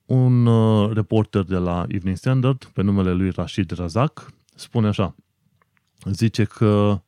un 0.07 0.47
uh, 0.47 0.93
reporter 0.93 1.43
de 1.43 1.57
la 1.57 1.85
Evening 1.89 2.17
Standard, 2.17 2.65
pe 2.65 2.83
numele 2.83 3.12
lui 3.12 3.31
Rashid 3.31 3.71
Razak, 3.71 4.33
spune 4.55 4.87
așa. 4.87 5.15
Zice 6.05 6.45
că 6.45 7.01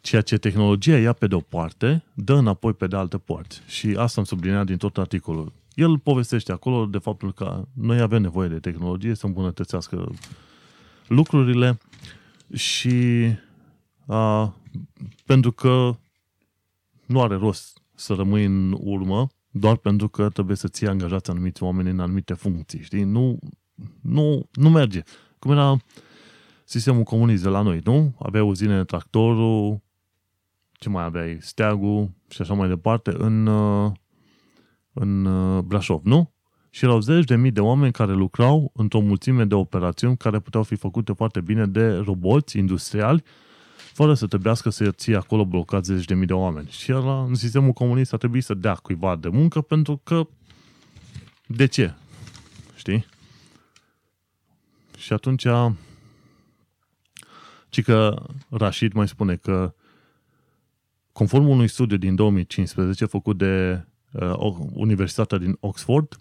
Ceea 0.00 0.22
ce 0.22 0.38
tehnologia 0.38 0.98
ia 0.98 1.12
pe 1.12 1.26
de-o 1.26 1.40
parte, 1.40 2.04
dă 2.14 2.34
înapoi 2.34 2.72
pe 2.72 2.86
de 2.86 2.96
altă 2.96 3.18
parte. 3.18 3.54
Și 3.66 3.94
asta 3.98 4.20
am 4.20 4.26
subliniat 4.26 4.66
din 4.66 4.76
tot 4.76 4.98
articolul. 4.98 5.52
El 5.74 5.98
povestește 5.98 6.52
acolo 6.52 6.86
de 6.86 6.98
faptul 6.98 7.32
că 7.32 7.64
noi 7.74 8.00
avem 8.00 8.22
nevoie 8.22 8.48
de 8.48 8.58
tehnologie 8.58 9.14
să 9.14 9.26
îmbunătățească 9.26 10.10
lucrurile 11.06 11.78
și 12.54 13.26
a, 14.06 14.54
pentru 15.26 15.52
că 15.52 15.96
nu 17.06 17.22
are 17.22 17.34
rost 17.34 17.82
să 17.94 18.14
rămâi 18.14 18.44
în 18.44 18.76
urmă 18.80 19.28
doar 19.50 19.76
pentru 19.76 20.08
că 20.08 20.28
trebuie 20.28 20.56
să 20.56 20.68
ții 20.68 20.86
angajați 20.86 21.30
anumiți 21.30 21.62
oameni 21.62 21.90
în 21.90 22.00
anumite 22.00 22.34
funcții, 22.34 22.82
știi? 22.82 23.02
Nu, 23.02 23.38
nu, 24.00 24.48
nu 24.52 24.70
merge. 24.70 25.02
Cum 25.38 25.50
era 25.50 25.76
sistemul 26.64 27.02
comunist 27.02 27.42
de 27.42 27.48
la 27.48 27.62
noi, 27.62 27.80
nu? 27.84 28.14
Aveai 28.18 28.48
uzine 28.48 28.84
tractorul, 28.84 29.80
ce 30.72 30.88
mai 30.88 31.04
aveai? 31.04 31.38
Steagul 31.40 32.10
și 32.28 32.42
așa 32.42 32.54
mai 32.54 32.68
departe 32.68 33.14
în, 33.18 33.48
în 34.92 35.28
Brașov, 35.60 36.00
nu? 36.04 36.32
Și 36.70 36.84
erau 36.84 37.00
zeci 37.00 37.24
de 37.24 37.36
mii 37.36 37.50
de 37.50 37.60
oameni 37.60 37.92
care 37.92 38.12
lucrau 38.12 38.70
într-o 38.74 39.00
mulțime 39.00 39.44
de 39.44 39.54
operațiuni 39.54 40.16
care 40.16 40.38
puteau 40.38 40.62
fi 40.62 40.74
făcute 40.74 41.12
foarte 41.12 41.40
bine 41.40 41.66
de 41.66 41.94
roboți 41.94 42.58
industriali 42.58 43.22
fără 43.92 44.14
să 44.14 44.26
trebuiască 44.26 44.70
să 44.70 44.90
ții 44.90 45.16
acolo 45.16 45.44
blocat 45.44 45.84
zeci 45.84 46.04
de 46.04 46.14
mii 46.14 46.26
de 46.26 46.32
oameni. 46.32 46.68
Și 46.68 46.92
ăla, 46.92 47.22
în 47.22 47.34
sistemul 47.34 47.72
comunist 47.72 48.12
a 48.12 48.16
trebuit 48.16 48.44
să 48.44 48.54
dea 48.54 48.74
cuiva 48.74 49.16
de 49.16 49.28
muncă 49.28 49.60
pentru 49.60 50.00
că 50.04 50.28
de 51.46 51.66
ce? 51.66 51.94
Știi? 52.74 53.06
Și 54.96 55.12
atunci 55.12 55.46
ci 57.68 57.82
că 57.82 58.22
Rashid 58.48 58.92
mai 58.92 59.08
spune 59.08 59.36
că 59.36 59.74
conform 61.12 61.48
unui 61.48 61.68
studiu 61.68 61.96
din 61.96 62.14
2015 62.14 63.04
făcut 63.04 63.38
de 63.38 63.72
uh, 63.72 63.89
Universitatea 64.72 65.38
din 65.38 65.56
Oxford, 65.60 66.18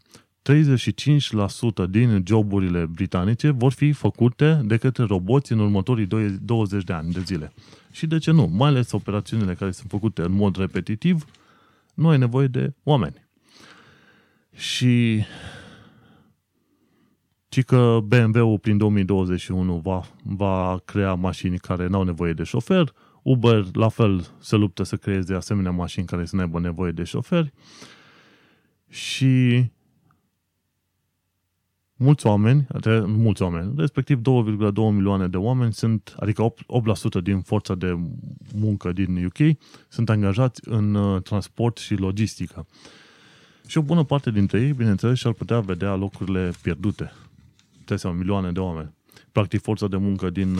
35% 0.52 1.90
din 1.90 2.24
joburile 2.28 2.86
britanice 2.86 3.50
vor 3.50 3.72
fi 3.72 3.92
făcute 3.92 4.62
de 4.64 4.78
către 4.78 5.04
roboți 5.04 5.52
în 5.52 5.60
următorii 5.60 6.08
20 6.42 6.84
de 6.84 6.94
ani 6.94 7.12
de 7.12 7.20
zile. 7.20 7.54
Și 7.92 8.08
de 8.08 8.18
ce 8.18 8.32
nu? 8.32 8.46
Mai 8.46 8.70
ales 8.70 8.92
operațiunile 8.92 9.54
care 9.54 9.72
sunt 9.72 9.90
făcute 9.90 10.22
în 10.22 10.32
mod 10.32 10.56
repetitiv, 10.58 11.26
nu 11.94 12.10
ai 12.10 12.18
nevoie 12.18 12.48
de 12.48 12.74
oameni. 12.84 13.28
Și 14.56 15.24
ci 17.50 17.64
că 17.64 18.00
BMW-ul 18.04 18.60
prin 18.60 18.78
2021 18.78 19.78
va, 19.78 20.02
va 20.24 20.82
crea 20.86 21.14
mașini 21.14 21.58
care 21.58 21.88
nu 21.88 21.98
au 21.98 22.04
nevoie 22.04 22.34
de 22.34 22.44
șofer, 22.44 22.94
Uber 23.24 23.66
la 23.74 23.90
fel 23.90 24.28
se 24.40 24.56
luptă 24.56 24.84
să 24.84 24.96
creeze 24.96 25.34
asemenea 25.34 25.72
mașini 25.72 26.06
care 26.06 26.26
să 26.26 26.36
nu 26.36 26.42
aibă 26.42 26.60
nevoie 26.60 26.92
de 26.92 27.04
șoferi 27.04 27.54
și 28.90 29.66
mulți 31.96 32.26
oameni, 32.28 32.68
mulți 33.06 33.42
oameni, 33.42 33.74
respectiv 33.78 34.18
2,2 34.18 34.24
milioane 34.76 35.28
de 35.28 35.38
oameni 35.38 35.74
sunt, 35.74 36.16
adică 36.20 36.54
8%, 37.20 37.24
din 37.24 37.42
forța 37.42 37.76
de 37.76 38.00
muncă 38.56 38.92
din 38.92 39.26
UK 39.26 39.58
sunt 39.88 40.10
angajați 40.10 40.62
în 40.66 40.94
uh, 40.94 41.22
transport 41.22 41.78
și 41.78 41.94
logistică. 41.94 42.68
Și 43.68 43.78
o 43.78 43.82
bună 43.82 44.04
parte 44.04 44.32
dintre 44.32 44.62
ei, 44.62 44.74
bineînțeles, 44.74 45.18
și-ar 45.18 45.34
putea 45.34 45.60
vedea 45.60 45.96
locurile 45.96 46.52
pierdute. 46.62 47.12
Trebuie 47.86 48.14
milioane 48.14 48.52
de 48.52 48.60
oameni. 48.60 48.94
Practic, 49.32 49.62
forța 49.62 49.88
de 49.88 49.98
muncă 49.98 50.30
din 50.30 50.56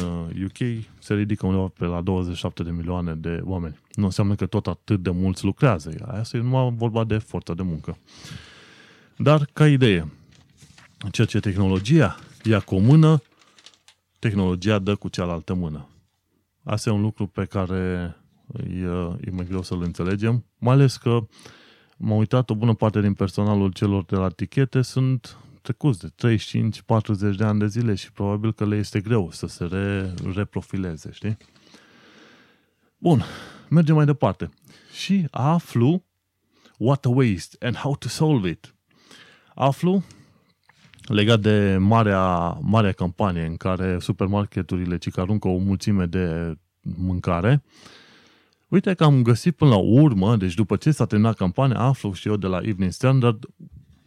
UK 0.46 0.60
uh, 0.60 0.78
se 1.00 1.14
ridică 1.14 1.46
undeva 1.46 1.72
pe 1.78 1.86
la 1.86 2.02
27 2.02 2.64
de 2.64 2.72
milioane 2.72 3.14
de 3.14 3.40
oameni. 3.44 3.80
Nu 3.94 4.06
înseamnă 4.06 4.36
că 4.36 4.46
tot 4.46 4.68
atât 4.68 5.04
de 5.04 5.10
mulți 5.10 5.44
lucrează. 5.44 5.94
Asta 6.08 6.38
e 6.38 6.42
numai 6.42 6.74
vorba 6.76 7.04
de 7.04 7.18
forța 7.18 7.54
de 7.54 7.62
muncă. 7.64 7.98
Dar, 9.18 9.50
ca 9.54 9.68
idee, 9.68 10.12
ceea 11.12 11.28
ce 11.28 11.40
tehnologia 11.40 12.18
ia 12.44 12.60
cu 12.60 12.76
o 12.76 12.80
mână, 12.80 13.22
tehnologia 14.20 14.80
dă 14.80 14.96
cu 14.96 15.08
cealaltă 15.08 15.54
mână. 15.54 15.88
Asta 16.64 16.90
e 16.90 16.94
un 16.94 17.02
lucru 17.02 17.28
pe 17.28 17.46
care 17.46 18.16
e, 18.70 18.86
e 19.22 19.32
mai 19.32 19.46
greu 19.48 19.62
să-l 19.62 19.82
înțelegem, 19.82 20.46
mai 20.58 20.74
ales 20.74 20.98
că 20.98 21.28
m-am 21.98 22.18
uitat, 22.18 22.50
o 22.50 22.56
bună 22.56 22.74
parte 22.74 23.02
din 23.02 23.14
personalul 23.14 23.72
celor 23.72 24.04
de 24.04 24.16
la 24.16 24.30
tichete 24.30 24.82
sunt 24.82 25.38
trecuți 25.70 26.00
de 26.00 26.38
35-40 27.34 27.36
de 27.38 27.44
ani 27.44 27.60
de 27.60 27.68
zile 27.68 27.96
și 27.96 28.12
probabil 28.12 28.54
că 28.54 28.66
le 28.66 28.76
este 28.76 29.00
greu 29.00 29.32
să 29.32 29.48
se 29.48 29.66
re, 29.66 30.14
reprofileze, 30.34 31.10
știi? 31.12 31.38
Bun, 32.98 33.24
mergem 33.70 33.96
mai 33.96 34.06
departe. 34.06 34.50
Și 34.92 35.28
aflu 35.32 36.04
what 36.78 37.06
a 37.06 37.10
waste 37.10 37.66
and 37.66 37.76
how 37.76 37.96
to 37.96 38.08
solve 38.08 38.50
it. 38.50 38.76
Aflu 39.56 40.04
legat 41.02 41.40
de 41.40 41.78
marea, 41.80 42.58
marea 42.62 42.92
campanie 42.92 43.46
în 43.46 43.58
care 43.58 44.00
supermarketurile 44.00 44.98
ci 44.98 45.10
că 45.10 45.22
aruncă 45.22 45.48
o 45.48 45.58
mulțime 45.58 46.06
de 46.06 46.58
mâncare, 46.82 47.64
uite 48.68 48.94
că 48.94 49.04
am 49.04 49.22
găsit 49.22 49.56
până 49.56 49.70
la 49.70 49.78
urmă, 49.78 50.36
deci 50.36 50.54
după 50.54 50.76
ce 50.76 50.92
s-a 50.92 51.06
terminat 51.06 51.36
campania, 51.36 51.80
aflu 51.80 52.14
și 52.14 52.28
eu 52.28 52.36
de 52.36 52.48
la 52.48 52.58
Evening 52.58 52.92
Standard 52.92 53.46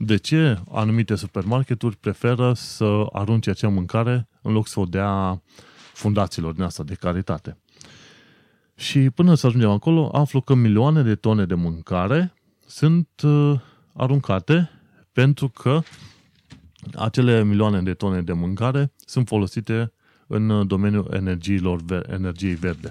de 0.05 0.17
ce 0.17 0.59
anumite 0.71 1.15
supermarketuri 1.15 1.97
preferă 1.97 2.53
să 2.53 3.07
arunce 3.13 3.51
acea 3.51 3.69
mâncare 3.69 4.29
în 4.43 4.53
loc 4.53 4.67
să 4.69 4.81
o 4.81 4.85
dea 4.85 5.43
fundațiilor 5.93 6.53
din 6.53 6.63
asta 6.63 6.83
de 6.83 6.95
caritate. 6.95 7.59
Și 8.75 9.11
până 9.11 9.35
să 9.35 9.47
ajungem 9.47 9.71
acolo, 9.71 10.09
aflu 10.13 10.41
că 10.41 10.55
milioane 10.55 11.03
de 11.03 11.15
tone 11.15 11.45
de 11.45 11.55
mâncare 11.55 12.35
sunt 12.67 13.09
uh, 13.23 13.61
aruncate 13.95 14.71
pentru 15.13 15.49
că 15.49 15.81
acele 16.95 17.45
milioane 17.45 17.83
de 17.83 17.95
tone 17.95 18.23
de 18.23 18.33
mâncare 18.33 18.93
sunt 18.97 19.29
folosite 19.29 19.93
în 20.27 20.67
domeniul 20.67 21.09
energiilor, 21.13 21.81
energiei 22.09 22.55
verde. 22.55 22.91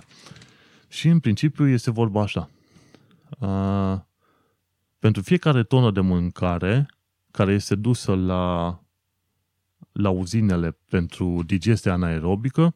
Și 0.87 1.07
în 1.07 1.19
principiu 1.19 1.67
este 1.67 1.91
vorba 1.91 2.21
așa. 2.21 2.49
Uh, 3.39 3.99
pentru 4.99 5.21
fiecare 5.21 5.63
tonă 5.63 5.91
de 5.91 5.99
mâncare 5.99 6.85
care 7.31 7.53
este 7.53 7.75
dusă 7.75 8.15
la, 8.15 8.79
la 9.91 10.09
uzinele 10.09 10.77
pentru 10.89 11.43
digestia 11.45 11.93
anaerobică, 11.93 12.75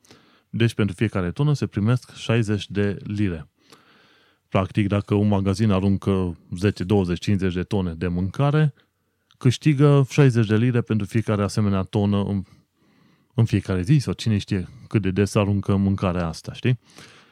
deci 0.50 0.74
pentru 0.74 0.96
fiecare 0.96 1.32
tonă 1.32 1.54
se 1.54 1.68
primesc 1.68 2.16
60 2.16 2.70
de 2.70 2.98
lire. 3.04 3.50
Practic, 4.50 4.88
dacă 4.88 5.14
un 5.14 5.28
magazin 5.28 5.72
aruncă 5.72 6.38
10, 6.58 6.84
20, 6.84 7.20
50 7.20 7.54
de 7.54 7.64
tone 7.64 7.94
de 7.94 8.08
mâncare, 8.08 8.74
câștigă 9.38 10.06
60 10.10 10.48
de 10.48 10.58
lire 10.58 10.82
pentru 10.82 11.06
fiecare 11.06 11.44
asemenea 11.44 11.82
tonă 11.82 12.24
în, 12.24 12.44
în 13.34 13.46
fiecare 13.46 13.82
zi 13.82 13.98
sau 13.98 14.14
cine 14.14 14.38
știe 14.38 14.68
cât 14.88 15.02
de 15.02 15.12
des 15.12 15.36
aruncă 15.36 15.76
mâncarea 15.76 16.28
asta, 16.28 16.54
știi? 16.54 16.80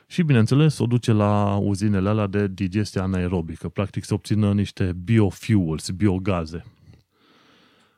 Și, 0.08 0.24
bineînțeles, 0.24 0.78
o 0.78 0.86
duce 0.86 1.12
la 1.12 1.56
uzinele 1.56 2.10
alea 2.10 2.28
de 2.28 2.48
digestie 2.48 3.02
anaerobică. 3.02 3.70
Practic 3.70 4.04
se 4.04 4.14
obțină 4.14 4.54
niște 4.54 4.94
biofuels, 5.04 5.90
biogaze. 5.90 6.64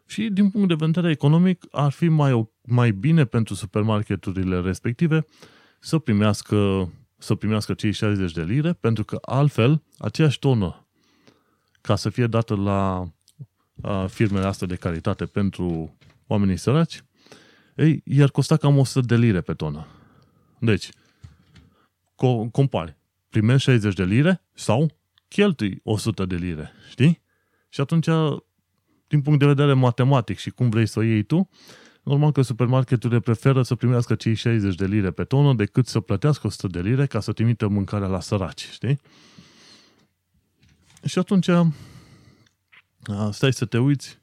Și, 0.05 0.29
din 0.29 0.49
punct 0.49 0.67
de 0.67 0.85
vedere 0.85 1.09
economic, 1.11 1.65
ar 1.71 1.91
fi 1.91 2.07
mai, 2.07 2.49
mai 2.61 2.91
bine 2.91 3.25
pentru 3.25 3.53
supermarketurile 3.53 4.59
respective 4.59 5.25
să 5.79 5.97
primească, 5.97 6.89
să 7.17 7.35
primească 7.35 7.73
cei 7.73 7.91
60 7.91 8.31
de 8.31 8.43
lire, 8.43 8.73
pentru 8.73 9.03
că 9.03 9.17
altfel, 9.21 9.83
aceeași 9.97 10.39
tonă, 10.39 10.87
ca 11.81 11.95
să 11.95 12.09
fie 12.09 12.27
dată 12.27 12.55
la 12.55 13.09
firmele 14.07 14.45
astea 14.45 14.67
de 14.67 14.75
caritate 14.75 15.25
pentru 15.25 15.97
oamenii 16.27 16.57
săraci, 16.57 17.03
ei, 17.75 18.01
i-ar 18.05 18.29
costa 18.29 18.57
cam 18.57 18.77
100 18.77 19.05
de 19.05 19.15
lire 19.15 19.41
pe 19.41 19.53
tonă. 19.53 19.87
Deci, 20.59 20.89
co- 22.15 22.51
compari. 22.51 22.97
Primești 23.29 23.69
60 23.69 23.93
de 23.93 24.03
lire 24.03 24.43
sau 24.53 24.97
cheltui 25.27 25.79
100 25.83 26.25
de 26.25 26.35
lire, 26.35 26.71
știi? 26.89 27.21
Și 27.69 27.81
atunci, 27.81 28.07
din 29.15 29.23
punct 29.23 29.39
de 29.39 29.45
vedere 29.45 29.73
matematic 29.73 30.37
și 30.37 30.49
cum 30.49 30.69
vrei 30.69 30.85
să 30.85 30.99
o 30.99 31.01
iei 31.01 31.23
tu, 31.23 31.49
normal 32.03 32.31
că 32.31 32.41
supermarketurile 32.41 33.19
preferă 33.19 33.61
să 33.61 33.75
primească 33.75 34.15
cei 34.15 34.33
60 34.33 34.75
de 34.75 34.85
lire 34.85 35.11
pe 35.11 35.23
tonă 35.23 35.53
decât 35.53 35.87
să 35.87 35.99
plătească 35.99 36.47
100 36.47 36.67
de 36.67 36.79
lire 36.89 37.05
ca 37.05 37.19
să 37.19 37.31
trimită 37.31 37.67
mâncarea 37.67 38.07
la 38.07 38.19
săraci, 38.19 38.69
știi? 38.71 38.99
Și 41.05 41.19
atunci 41.19 41.49
stai 43.31 43.53
să 43.53 43.65
te 43.65 43.77
uiți 43.77 44.19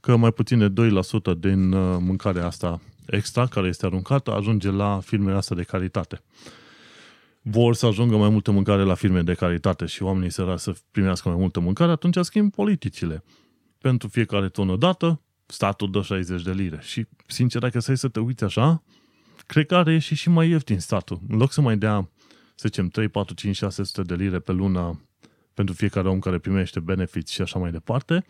că 0.00 0.16
mai 0.16 0.32
puțin 0.32 0.58
de 0.58 0.90
2% 1.34 1.38
din 1.38 1.72
uh, 1.72 1.96
mâncarea 2.00 2.46
asta 2.46 2.80
extra 3.06 3.46
care 3.46 3.68
este 3.68 3.86
aruncată 3.86 4.32
ajunge 4.32 4.70
la 4.70 5.00
firmele 5.00 5.36
astea 5.36 5.56
de 5.56 5.62
caritate. 5.62 6.22
Vor 7.42 7.74
să 7.74 7.86
ajungă 7.86 8.16
mai 8.16 8.28
multă 8.28 8.50
mâncare 8.50 8.82
la 8.82 8.94
firme 8.94 9.22
de 9.22 9.34
caritate 9.34 9.86
și 9.86 10.02
oamenii 10.02 10.30
să 10.30 10.54
să 10.56 10.74
primească 10.90 11.28
mai 11.28 11.38
multă 11.38 11.60
mâncare, 11.60 11.90
atunci 11.90 12.16
schimb 12.20 12.52
politicile. 12.52 13.24
Pentru 13.82 14.08
fiecare 14.08 14.48
tonă 14.48 14.76
dată, 14.76 15.20
statul 15.46 15.90
dă 15.90 16.02
60 16.02 16.42
de 16.42 16.52
lire. 16.52 16.78
Și, 16.82 17.06
sincer, 17.26 17.60
dacă 17.60 17.78
să 17.78 17.94
să 17.94 18.08
te 18.08 18.20
uiți 18.20 18.44
așa, 18.44 18.82
cred 19.46 19.66
că 19.66 19.76
are 19.76 19.98
și, 19.98 20.14
și 20.14 20.28
mai 20.28 20.48
ieftin 20.48 20.80
statul. 20.80 21.20
În 21.28 21.36
loc 21.36 21.52
să 21.52 21.60
mai 21.60 21.76
dea 21.76 22.10
să 22.54 22.68
zicem, 22.68 22.88
3, 22.88 23.08
4, 23.08 23.34
5, 23.34 23.56
600 23.56 24.02
de 24.02 24.22
lire 24.22 24.38
pe 24.38 24.52
lună 24.52 25.00
pentru 25.54 25.74
fiecare 25.74 26.08
om 26.08 26.18
care 26.18 26.38
primește 26.38 26.80
benefiți 26.80 27.32
și 27.32 27.40
așa 27.40 27.58
mai 27.58 27.70
departe, 27.70 28.24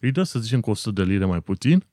îi 0.00 0.12
dă, 0.12 0.22
să 0.22 0.38
zicem, 0.38 0.60
cu 0.60 0.70
100 0.70 1.04
de 1.04 1.10
lire 1.10 1.24
mai 1.24 1.40
puțin 1.40 1.84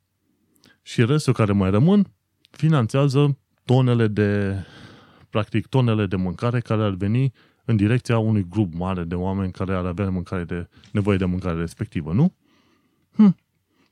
și 0.82 1.06
restul 1.06 1.34
care 1.34 1.52
mai 1.52 1.70
rămân 1.70 2.12
finanțează 2.52 3.38
tonele 3.66 4.08
de, 4.08 4.56
practic, 5.30 5.68
tonele 5.68 6.06
de 6.06 6.16
mâncare 6.16 6.60
care 6.60 6.84
ar 6.84 6.94
veni 6.94 7.34
în 7.66 7.76
direcția 7.76 8.18
unui 8.18 8.46
grup 8.50 8.74
mare 8.74 9.04
de 9.04 9.16
oameni 9.16 9.52
care 9.52 9.74
ar 9.74 9.86
avea 9.86 10.10
mâncare 10.10 10.44
de, 10.44 10.68
nevoie 10.92 11.18
de 11.18 11.26
mâncare 11.26 11.60
respectivă, 11.60 12.14
nu? 12.14 12.34
Hm. 13.16 13.36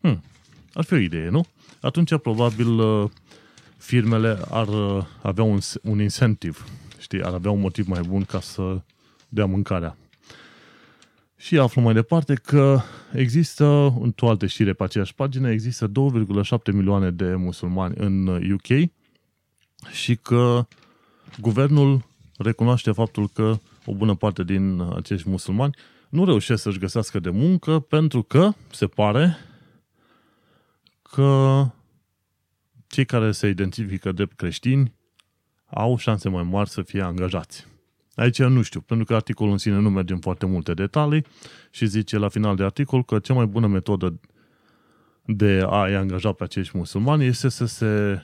Hm. 0.01 0.21
Ar 0.73 0.83
fi 0.83 0.93
o 0.93 0.97
idee, 0.97 1.29
nu? 1.29 1.45
Atunci, 1.81 2.17
probabil, 2.17 2.79
uh, 2.79 3.09
firmele 3.77 4.39
ar 4.49 4.67
uh, 4.67 5.03
avea 5.21 5.43
un, 5.43 5.59
un 5.81 6.01
incentiv, 6.01 6.65
știi, 6.99 7.23
ar 7.23 7.33
avea 7.33 7.51
un 7.51 7.59
motiv 7.59 7.87
mai 7.87 8.01
bun 8.01 8.23
ca 8.23 8.39
să 8.39 8.81
dea 9.29 9.45
mâncarea. 9.45 9.97
Și 11.37 11.57
aflu 11.57 11.81
mai 11.81 11.93
departe 11.93 12.33
că 12.33 12.79
există, 13.13 13.97
într-o 14.01 14.29
altă 14.29 14.45
știre 14.45 14.73
pe 14.73 14.83
aceeași 14.83 15.15
pagină, 15.15 15.51
există 15.51 15.87
2,7 15.87 16.73
milioane 16.73 17.11
de 17.11 17.35
musulmani 17.35 17.93
în 17.97 18.27
UK 18.27 18.89
și 19.91 20.15
că 20.15 20.67
guvernul 21.39 22.05
recunoaște 22.37 22.91
faptul 22.91 23.29
că 23.33 23.57
o 23.85 23.93
bună 23.93 24.15
parte 24.15 24.43
din 24.43 24.81
acești 24.95 25.29
musulmani 25.29 25.75
nu 26.11 26.25
reușesc 26.25 26.61
să-și 26.61 26.79
găsească 26.79 27.19
de 27.19 27.29
muncă 27.29 27.79
pentru 27.79 28.23
că 28.23 28.51
se 28.71 28.87
pare 28.87 29.37
că 31.01 31.65
cei 32.87 33.05
care 33.05 33.31
se 33.31 33.47
identifică 33.47 34.11
drept 34.11 34.35
creștini 34.35 34.93
au 35.65 35.97
șanse 35.97 36.29
mai 36.29 36.43
mari 36.43 36.69
să 36.69 36.81
fie 36.81 37.01
angajați. 37.01 37.67
Aici 38.15 38.41
nu 38.41 38.61
știu, 38.61 38.81
pentru 38.81 39.05
că 39.05 39.15
articolul 39.15 39.51
în 39.51 39.57
sine 39.57 39.79
nu 39.79 39.89
merge 39.89 40.13
în 40.13 40.19
foarte 40.19 40.45
multe 40.45 40.73
detalii 40.73 41.25
și 41.69 41.85
zice 41.85 42.17
la 42.17 42.27
final 42.27 42.55
de 42.55 42.63
articol 42.63 43.03
că 43.03 43.19
cea 43.19 43.33
mai 43.33 43.45
bună 43.45 43.67
metodă 43.67 44.19
de 45.25 45.65
a-i 45.69 45.95
angaja 45.95 46.31
pe 46.31 46.43
acești 46.43 46.77
musulmani 46.77 47.25
este 47.25 47.49
să 47.49 47.65
se 47.65 48.21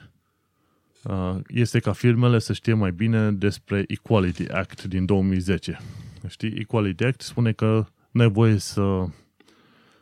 uh, 1.04 1.36
este 1.46 1.78
ca 1.78 1.92
firmele 1.92 2.38
să 2.38 2.52
știe 2.52 2.74
mai 2.74 2.92
bine 2.92 3.32
despre 3.32 3.84
Equality 3.86 4.48
Act 4.48 4.84
din 4.84 5.04
2010. 5.04 5.78
Știi, 6.26 6.54
Equality 6.58 7.04
Act 7.04 7.20
spune 7.20 7.52
că 7.52 7.86
nu 8.10 8.22
ai 8.22 8.30
voie 8.30 8.58
să 8.58 9.04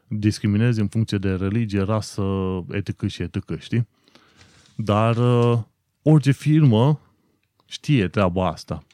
discriminezi 0.09 0.81
în 0.81 0.89
funcție 0.89 1.19
de 1.19 1.35
religie, 1.35 1.81
rasă, 1.81 2.25
etică 2.71 3.07
și 3.07 3.23
etică, 3.23 3.57
știi? 3.57 3.89
Dar 4.77 5.17
uh, 5.17 5.59
orice 6.03 6.31
firmă 6.31 7.01
știe 7.67 8.09
treaba 8.09 8.49
asta. 8.49 8.87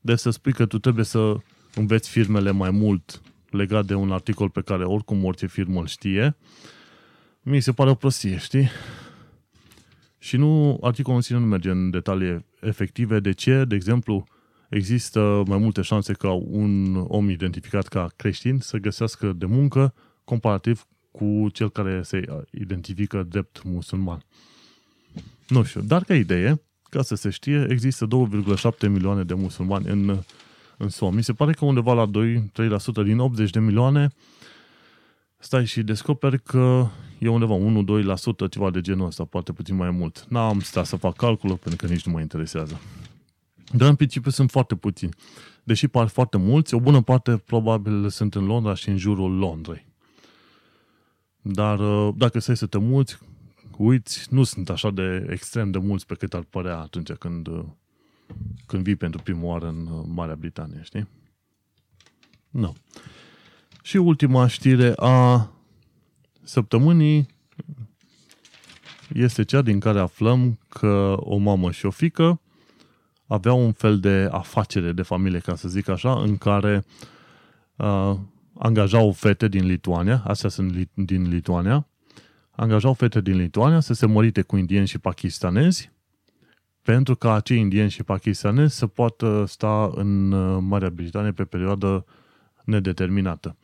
Deci 0.00 0.18
să 0.18 0.30
spui 0.30 0.52
că 0.52 0.66
tu 0.66 0.78
trebuie 0.78 1.04
să 1.04 1.36
înveți 1.74 2.08
firmele 2.08 2.50
mai 2.50 2.70
mult 2.70 3.22
legat 3.50 3.84
de 3.84 3.94
un 3.94 4.12
articol 4.12 4.50
pe 4.50 4.60
care 4.60 4.84
oricum 4.84 5.24
orice 5.24 5.46
firmă 5.46 5.80
îl 5.80 5.86
știe, 5.86 6.36
mi 7.42 7.60
se 7.60 7.72
pare 7.72 7.90
o 7.90 7.94
prostie, 7.94 8.38
știi? 8.38 8.70
Și 10.18 10.36
nu, 10.36 10.78
articolul 10.80 11.16
în 11.16 11.22
sine 11.22 11.38
nu 11.38 11.46
merge 11.46 11.70
în 11.70 11.90
detalii 11.90 12.44
efective 12.60 13.20
de 13.20 13.32
ce, 13.32 13.64
de 13.64 13.74
exemplu, 13.74 14.24
există 14.70 15.42
mai 15.46 15.58
multe 15.58 15.82
șanse 15.82 16.12
ca 16.12 16.30
un 16.30 16.94
om 17.08 17.30
identificat 17.30 17.86
ca 17.86 18.08
creștin 18.16 18.58
să 18.58 18.76
găsească 18.76 19.32
de 19.32 19.46
muncă 19.46 19.94
comparativ 20.24 20.86
cu 21.10 21.48
cel 21.52 21.70
care 21.70 22.02
se 22.02 22.44
identifică 22.50 23.22
drept 23.22 23.62
musulman. 23.64 24.24
Nu 25.48 25.62
știu, 25.62 25.80
dar 25.80 26.04
ca 26.04 26.14
idee, 26.14 26.62
ca 26.82 27.02
să 27.02 27.14
se 27.14 27.30
știe, 27.30 27.66
există 27.68 28.06
2,7 28.06 28.88
milioane 28.88 29.22
de 29.22 29.34
musulmani 29.34 29.88
în, 29.88 30.18
în 30.76 30.88
SUA. 30.88 31.10
Mi 31.10 31.22
se 31.22 31.32
pare 31.32 31.52
că 31.52 31.64
undeva 31.64 31.92
la 31.92 32.10
2-3% 32.10 33.04
din 33.04 33.18
80 33.18 33.50
de 33.50 33.60
milioane 33.60 34.10
stai 35.38 35.66
și 35.66 35.82
descoperi 35.82 36.42
că 36.42 36.86
e 37.18 37.28
undeva 37.28 37.56
1-2%, 38.46 38.50
ceva 38.50 38.70
de 38.70 38.80
genul 38.80 39.06
ăsta, 39.06 39.24
poate 39.24 39.52
puțin 39.52 39.76
mai 39.76 39.90
mult. 39.90 40.24
N-am 40.28 40.60
stat 40.60 40.86
să 40.86 40.96
fac 40.96 41.16
calculul 41.16 41.56
pentru 41.56 41.86
că 41.86 41.92
nici 41.92 42.06
nu 42.06 42.12
mă 42.12 42.20
interesează. 42.20 42.80
Dar 43.72 43.88
în 43.88 43.94
principiu 43.94 44.30
sunt 44.30 44.50
foarte 44.50 44.74
puțini. 44.76 45.14
Deși 45.64 45.88
par 45.88 46.06
foarte 46.06 46.36
mulți, 46.36 46.74
o 46.74 46.80
bună 46.80 47.02
parte 47.02 47.36
probabil 47.36 48.08
sunt 48.08 48.34
în 48.34 48.46
Londra 48.46 48.74
și 48.74 48.88
în 48.88 48.96
jurul 48.96 49.38
Londrei. 49.38 49.86
Dar 51.40 51.78
uh, 51.78 52.14
dacă 52.16 52.38
stai 52.38 52.56
să 52.56 52.66
te 52.66 52.78
mulți, 52.78 53.18
uiți, 53.76 54.26
nu 54.30 54.42
sunt 54.42 54.70
așa 54.70 54.90
de 54.90 55.26
extrem 55.30 55.70
de 55.70 55.78
mulți 55.78 56.06
pe 56.06 56.14
cât 56.14 56.34
ar 56.34 56.42
părea 56.42 56.78
atunci 56.78 57.12
când, 57.12 57.46
uh, 57.46 57.64
când 58.66 58.82
vii 58.82 58.96
pentru 58.96 59.22
prima 59.22 59.44
oară 59.44 59.68
în 59.68 59.86
uh, 59.86 60.04
Marea 60.08 60.34
Britanie, 60.34 60.80
știi? 60.82 61.08
Nu. 62.50 62.60
No. 62.60 62.72
Și 63.82 63.96
ultima 63.96 64.46
știre 64.46 64.92
a 64.96 65.50
săptămânii 66.42 67.28
este 69.14 69.44
cea 69.44 69.62
din 69.62 69.80
care 69.80 69.98
aflăm 69.98 70.58
că 70.68 71.16
o 71.18 71.36
mamă 71.36 71.70
și 71.70 71.86
o 71.86 71.90
fică 71.90 72.40
aveau 73.30 73.64
un 73.64 73.72
fel 73.72 73.98
de 73.98 74.28
afacere 74.30 74.92
de 74.92 75.02
familie, 75.02 75.38
ca 75.38 75.54
să 75.54 75.68
zic 75.68 75.88
așa, 75.88 76.20
în 76.20 76.36
care 76.36 76.84
uh, 77.76 78.14
angajau 78.58 79.12
fete 79.12 79.48
din 79.48 79.66
Lituania, 79.66 80.22
astea 80.26 80.48
sunt 80.48 80.88
din 80.94 81.28
Lituania, 81.28 81.86
angajau 82.50 82.92
fete 82.92 83.20
din 83.20 83.36
Lituania 83.36 83.80
să 83.80 83.94
se 83.94 84.06
mărite 84.06 84.42
cu 84.42 84.56
indieni 84.56 84.86
și 84.86 84.98
pakistanezi 84.98 85.90
pentru 86.82 87.14
ca 87.14 87.34
acei 87.34 87.58
indieni 87.58 87.90
și 87.90 88.02
pakistanezi 88.02 88.76
să 88.76 88.86
poată 88.86 89.44
sta 89.48 89.90
în 89.94 90.32
uh, 90.32 90.58
Marea 90.62 90.90
Britanie 90.90 91.32
pe 91.32 91.44
perioadă 91.44 92.04
nedeterminată. 92.64 93.56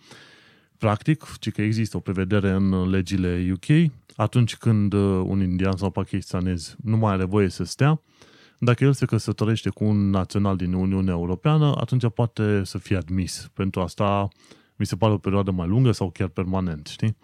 Practic, 0.79 1.37
ci 1.41 1.51
că 1.51 1.63
există 1.63 1.97
o 1.97 2.01
prevedere 2.01 2.51
în 2.51 2.91
legile 2.91 3.53
UK, 3.53 3.93
atunci 4.17 4.57
când 4.57 4.93
uh, 4.93 5.23
un 5.27 5.41
indian 5.43 5.77
sau 5.77 5.91
pakistanez 5.91 6.77
nu 6.83 6.97
mai 6.97 7.13
are 7.13 7.25
voie 7.25 7.49
să 7.49 7.65
stea, 7.65 8.01
dacă 8.59 8.85
el 8.85 8.93
se 8.93 9.05
căsătorește 9.05 9.71
cu 9.71 9.85
un 9.85 10.11
național 10.11 10.57
din 10.57 10.73
Uniunea 10.73 11.15
Europeană, 11.15 11.75
atunci 11.77 12.11
poate 12.15 12.65
să 12.65 12.79
fie 12.79 12.97
admis. 12.97 13.51
Pentru 13.55 13.81
asta 13.81 14.29
mi 14.77 14.87
se 14.87 14.97
pare 14.97 15.13
o 15.13 15.19
perioadă 15.19 15.51
mai 15.51 15.67
lungă 15.67 15.93
sau 15.93 16.11
chiar 16.11 16.29
permanent, 16.29 16.87
știi? 16.87 17.17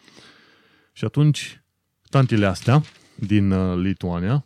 Și 0.92 1.04
atunci, 1.04 1.62
tantile 2.10 2.46
astea 2.46 2.82
din 3.14 3.50
uh, 3.50 3.78
Lituania, 3.78 4.44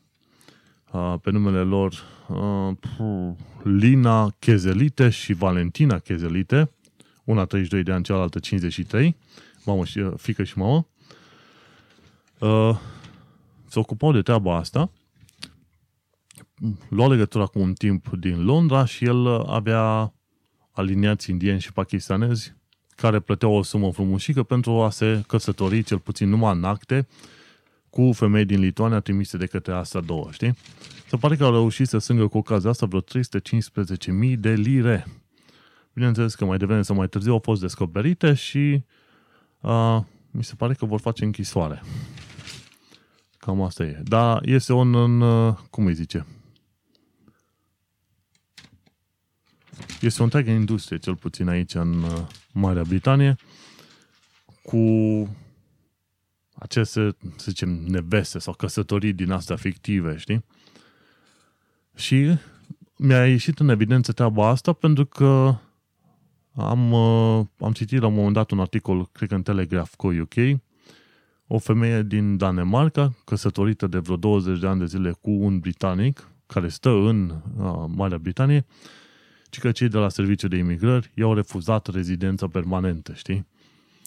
uh, 0.93 1.15
pe 1.23 1.31
numele 1.31 1.61
lor 1.61 1.93
uh, 2.29 3.33
Lina 3.63 4.35
Chezelite 4.39 5.09
și 5.09 5.33
Valentina 5.33 5.99
Chezelite, 5.99 6.71
una 7.25 7.45
32 7.45 7.83
de 7.83 7.93
ani, 7.93 8.05
cealaltă 8.05 8.39
53, 8.39 9.17
mamă 9.65 9.85
și 9.85 9.99
uh, 9.99 10.13
fică 10.17 10.45
și 10.45 10.59
mamă, 10.59 10.87
uh, 12.39 12.79
se 13.69 13.79
ocupau 13.79 14.13
de 14.13 14.23
treaba 14.23 14.57
asta, 14.57 14.91
lua 16.89 17.09
legătura 17.09 17.47
cu 17.47 17.59
un 17.59 17.73
timp 17.73 18.09
din 18.09 18.45
Londra 18.45 18.85
și 18.85 19.05
el 19.05 19.27
avea 19.47 20.13
aliniați 20.71 21.31
indieni 21.31 21.61
și 21.61 21.73
pakistanezi 21.73 22.55
care 22.97 23.21
plăteau 23.21 23.53
o 23.53 23.63
sumă 23.63 23.93
frumușică 23.93 24.43
pentru 24.43 24.83
a 24.83 24.91
se 24.91 25.25
căsători, 25.27 25.83
cel 25.83 25.99
puțin 25.99 26.29
numai 26.29 26.55
în 26.55 26.65
acte, 26.65 27.07
cu 27.91 28.13
femei 28.13 28.45
din 28.45 28.61
Lituania 28.61 29.01
trimise 29.01 29.37
de 29.37 29.47
către 29.47 29.73
asta 29.73 30.01
două, 30.01 30.29
știi? 30.31 30.57
Se 31.09 31.17
pare 31.17 31.37
că 31.37 31.45
au 31.45 31.51
reușit 31.51 31.89
să 31.89 31.99
sângă 31.99 32.27
cu 32.27 32.39
ocazia 32.39 32.71
asta 32.71 32.87
vreo 32.87 33.01
315.000 33.01 34.39
de 34.39 34.53
lire. 34.53 35.07
Bineînțeles 35.93 36.35
că 36.35 36.45
mai 36.45 36.59
devreme 36.59 36.83
sau 36.83 36.97
mai 36.97 37.09
târziu 37.09 37.33
au 37.33 37.41
fost 37.43 37.61
descoperite 37.61 38.35
și 38.35 38.85
uh, 39.61 39.99
mi 40.31 40.45
se 40.45 40.55
pare 40.55 40.75
că 40.75 40.87
vor 40.87 41.01
face 41.01 41.25
închisoare. 41.25 41.83
Cam 43.39 43.63
asta 43.63 43.85
e. 43.85 44.01
Dar 44.05 44.41
este 44.45 44.73
un, 44.73 44.95
în, 44.95 45.23
cum 45.71 45.87
îi 45.87 45.95
zice, 45.95 46.27
este 50.01 50.21
o 50.21 50.25
întreagă 50.25 50.51
industrie, 50.51 50.99
cel 50.99 51.17
puțin 51.17 51.49
aici 51.49 51.75
în 51.75 52.03
uh, 52.03 52.27
Marea 52.53 52.83
Britanie, 52.83 53.37
cu 54.63 54.79
aceste, 56.55 57.17
să 57.37 57.45
zicem, 57.45 57.69
neveste 57.69 58.39
sau 58.39 58.55
căsătorii 58.55 59.13
din 59.13 59.31
astea 59.31 59.57
fictive, 59.57 60.17
știi? 60.17 60.45
Și 61.95 62.39
mi-a 62.97 63.27
ieșit 63.27 63.59
în 63.59 63.69
evidență 63.69 64.13
treaba 64.13 64.49
asta 64.49 64.73
pentru 64.73 65.07
că 65.07 65.55
am, 66.55 66.93
uh, 66.93 67.47
am 67.59 67.73
citit 67.73 68.01
la 68.01 68.07
un 68.07 68.15
moment 68.15 68.35
dat 68.35 68.51
un 68.51 68.61
articol, 68.61 69.09
cred 69.13 69.29
că 69.29 69.35
în 69.35 69.43
Telegraph 69.43 69.93
Co. 69.97 70.09
UK, 70.09 70.61
o 71.47 71.59
femeie 71.59 72.03
din 72.03 72.37
Danemarca, 72.37 73.15
căsătorită 73.25 73.87
de 73.87 73.99
vreo 73.99 74.17
20 74.17 74.59
de 74.59 74.67
ani 74.67 74.79
de 74.79 74.87
zile 74.87 75.11
cu 75.21 75.31
un 75.31 75.59
britanic, 75.59 76.31
care 76.47 76.69
stă 76.69 76.91
în 76.91 77.31
uh, 77.57 77.85
Marea 77.89 78.19
Britanie, 78.19 78.67
ci 79.51 79.59
că 79.59 79.73
cei 79.73 79.89
de 79.89 79.99
la 79.99 80.09
serviciul 80.09 80.49
de 80.49 80.57
imigrări 80.57 81.11
i-au 81.15 81.35
refuzat 81.35 81.87
rezidența 81.87 82.49
permanentă, 82.49 83.13
știi? 83.15 83.47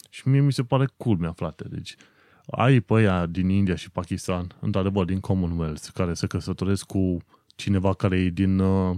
Și 0.09 0.27
mie 0.27 0.41
mi 0.41 0.53
se 0.53 0.63
pare 0.63 0.89
culmea, 0.97 1.31
frate. 1.31 1.65
Deci, 1.69 1.95
ai 2.45 2.79
pe 2.79 2.93
aia 2.93 3.25
din 3.25 3.49
India 3.49 3.75
și 3.75 3.91
Pakistan, 3.91 4.55
într-adevăr 4.59 5.05
din 5.05 5.19
Commonwealth, 5.19 5.87
care 5.93 6.13
se 6.13 6.27
căsătoresc 6.27 6.85
cu 6.85 7.17
cineva 7.55 7.93
care 7.93 8.19
e 8.19 8.29
din, 8.29 8.59
uh, 8.59 8.97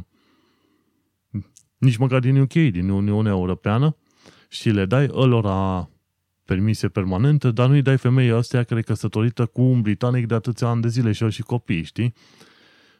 nici 1.78 1.98
măcar 1.98 2.20
din 2.20 2.39
UK, 2.39 2.54
din 2.54 2.89
Uniunea 2.89 3.32
Europeană, 3.32 3.96
și 4.50 4.70
le 4.70 4.86
dai 4.86 5.08
ălora 5.12 5.89
permise 6.46 6.89
permanente, 6.89 7.52
dar 7.52 7.70
nu-i 7.70 7.82
dai 7.82 7.98
femeii 7.98 8.32
astea 8.32 8.64
care 8.64 8.80
e 8.80 8.84
căsătorită 8.84 9.46
cu 9.46 9.62
un 9.62 9.82
britanic 9.82 10.28
de 10.28 10.34
atâția 10.34 10.68
ani 10.68 10.82
de 10.82 10.88
zile 10.88 11.12
și 11.12 11.24
au 11.24 11.30
și 11.30 11.42
copii, 11.42 11.84
știi? 11.84 12.14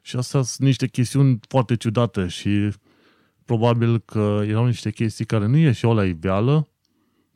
Și 0.02 0.16
astea 0.16 0.42
sunt 0.42 0.68
niște 0.68 0.88
chestiuni 0.88 1.40
foarte 1.48 1.76
ciudate 1.76 2.28
și 2.28 2.72
probabil 3.52 4.00
că 4.00 4.42
erau 4.48 4.66
niște 4.66 4.92
chestii 4.92 5.26
care 5.26 5.46
nu 5.46 5.58
ieșeau 5.58 5.94
la 5.94 6.06
iveală 6.06 6.68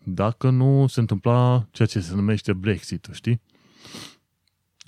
dacă 0.04 0.50
nu 0.50 0.88
se 0.88 1.00
întâmpla 1.00 1.68
ceea 1.72 1.88
ce 1.88 2.00
se 2.00 2.16
numește 2.16 2.54
Brexit, 2.54 3.08
știi? 3.12 3.42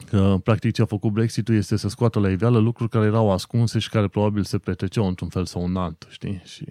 Că, 0.06 0.40
practic, 0.44 0.74
ce 0.74 0.82
a 0.82 0.86
făcut 0.86 1.12
Brexit-ul 1.12 1.56
este 1.56 1.76
să 1.76 1.88
scoată 1.88 2.20
la 2.20 2.30
iveală 2.30 2.58
lucruri 2.58 2.90
care 2.90 3.06
erau 3.06 3.32
ascunse 3.32 3.80
și 3.80 3.90
care 3.90 4.08
probabil 4.08 4.44
se 4.44 4.58
petreceau 4.58 5.08
într-un 5.08 5.30
fel 5.30 5.46
sau 5.46 5.64
un 5.64 5.76
alt, 5.76 6.08
știi? 6.10 6.42
Și, 6.46 6.66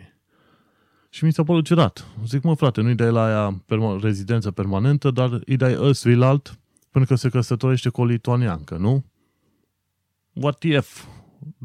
și 1.09 1.25
mi 1.25 1.33
s-a 1.33 1.43
părut 1.43 1.65
ciudat. 1.65 2.07
Zic, 2.27 2.43
mă, 2.43 2.55
frate, 2.55 2.81
nu-i 2.81 2.95
dai 2.95 3.11
la 3.11 3.25
aia 3.25 3.65
perma- 3.65 4.01
rezidență 4.01 4.51
permanentă, 4.51 5.11
dar 5.11 5.41
îi 5.45 5.57
dai 5.57 5.77
ăstuilalt 5.79 6.59
pentru 6.91 7.15
că 7.15 7.21
se 7.21 7.29
căsătorește 7.29 7.89
cu 7.89 8.01
o 8.01 8.05
lituaniancă, 8.05 8.77
nu? 8.77 9.05
What 10.33 10.63
if? 10.63 11.05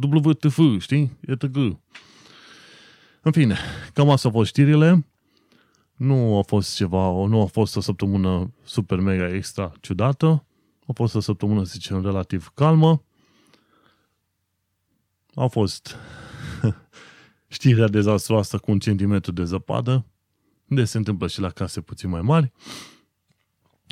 WTF, 0.01 0.59
știi? 0.79 1.17
E 1.21 1.35
tăgâ. 1.35 1.69
În 3.23 3.31
fine, 3.31 3.57
cam 3.93 4.09
asta 4.09 4.27
au 4.27 4.33
fost 4.33 4.49
știrile. 4.49 5.05
Nu 5.95 6.37
a 6.37 6.41
fost 6.41 6.75
ceva, 6.75 7.25
nu 7.27 7.41
a 7.41 7.45
fost 7.45 7.75
o 7.75 7.79
săptămână 7.79 8.53
super 8.63 8.99
mega 8.99 9.33
extra 9.33 9.71
ciudată. 9.81 10.45
A 10.87 10.91
fost 10.93 11.15
o 11.15 11.19
săptămână, 11.19 11.63
să 11.63 11.71
zicem, 11.73 12.01
relativ 12.01 12.51
calmă. 12.53 13.03
A 15.33 15.47
fost 15.47 15.95
știrea 17.47 17.87
dezastroasă 17.87 18.57
cu 18.57 18.71
un 18.71 18.79
centimetru 18.79 19.31
de 19.31 19.43
zăpadă, 19.43 20.05
de 20.65 20.83
se 20.83 20.97
întâmplă 20.97 21.27
și 21.27 21.39
la 21.39 21.49
case 21.49 21.81
puțin 21.81 22.09
mai 22.09 22.21
mari. 22.21 22.51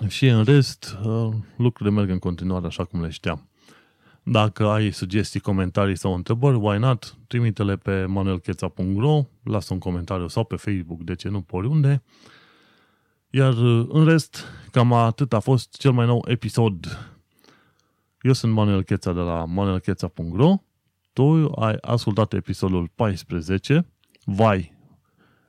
Și 0.07 0.27
în 0.27 0.43
rest, 0.43 0.97
uh, 1.03 1.33
lucrurile 1.57 1.95
merg 1.95 2.09
în 2.09 2.19
continuare 2.19 2.65
așa 2.65 2.85
cum 2.85 3.01
le 3.01 3.09
știam. 3.09 3.48
Dacă 4.31 4.67
ai 4.67 4.91
sugestii, 4.91 5.39
comentarii 5.39 5.97
sau 5.97 6.13
întrebări, 6.13 6.57
why 6.57 6.77
not? 6.77 7.17
Trimite-le 7.27 7.75
pe 7.75 8.05
manuelcheța.ro, 8.05 9.23
lasă 9.43 9.73
un 9.73 9.79
comentariu 9.79 10.27
sau 10.27 10.43
pe 10.43 10.55
Facebook, 10.55 11.01
de 11.03 11.15
ce 11.15 11.29
nu, 11.29 11.41
pe 11.41 11.55
oriunde. 11.55 12.03
Iar 13.29 13.53
uh, 13.53 13.87
în 13.91 14.05
rest, 14.05 14.45
cam 14.71 14.93
atât 14.93 15.33
a 15.33 15.39
fost 15.39 15.77
cel 15.77 15.91
mai 15.91 16.05
nou 16.05 16.25
episod. 16.27 16.85
Eu 18.21 18.33
sunt 18.33 18.53
Manuel 18.53 18.83
Cheța 18.83 19.13
de 19.13 19.19
la 19.19 19.45
manuelcheța.ro 19.45 20.55
Tu 21.13 21.51
ai 21.55 21.77
ascultat 21.81 22.33
episodul 22.33 22.91
14, 22.95 23.87
Vai 24.23 24.77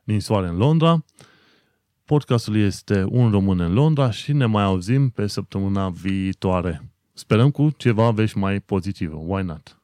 din 0.05 0.21
soare 0.21 0.49
în 0.49 0.57
Londra. 0.57 1.05
Podcastul 2.05 2.57
este 2.57 3.05
Un 3.09 3.31
român 3.31 3.61
în 3.61 3.73
Londra 3.73 4.11
și 4.11 4.33
ne 4.33 4.47
mai 4.47 4.63
auzim 4.63 5.09
pe 5.09 5.27
săptămâna 5.27 5.91
viitoare. 5.91 6.90
Sperăm 7.21 7.51
cu 7.51 7.71
ceva 7.77 8.11
vești 8.11 8.39
mai 8.39 8.61
pozitive. 8.61 9.15
Why 9.15 9.43
not? 9.43 9.80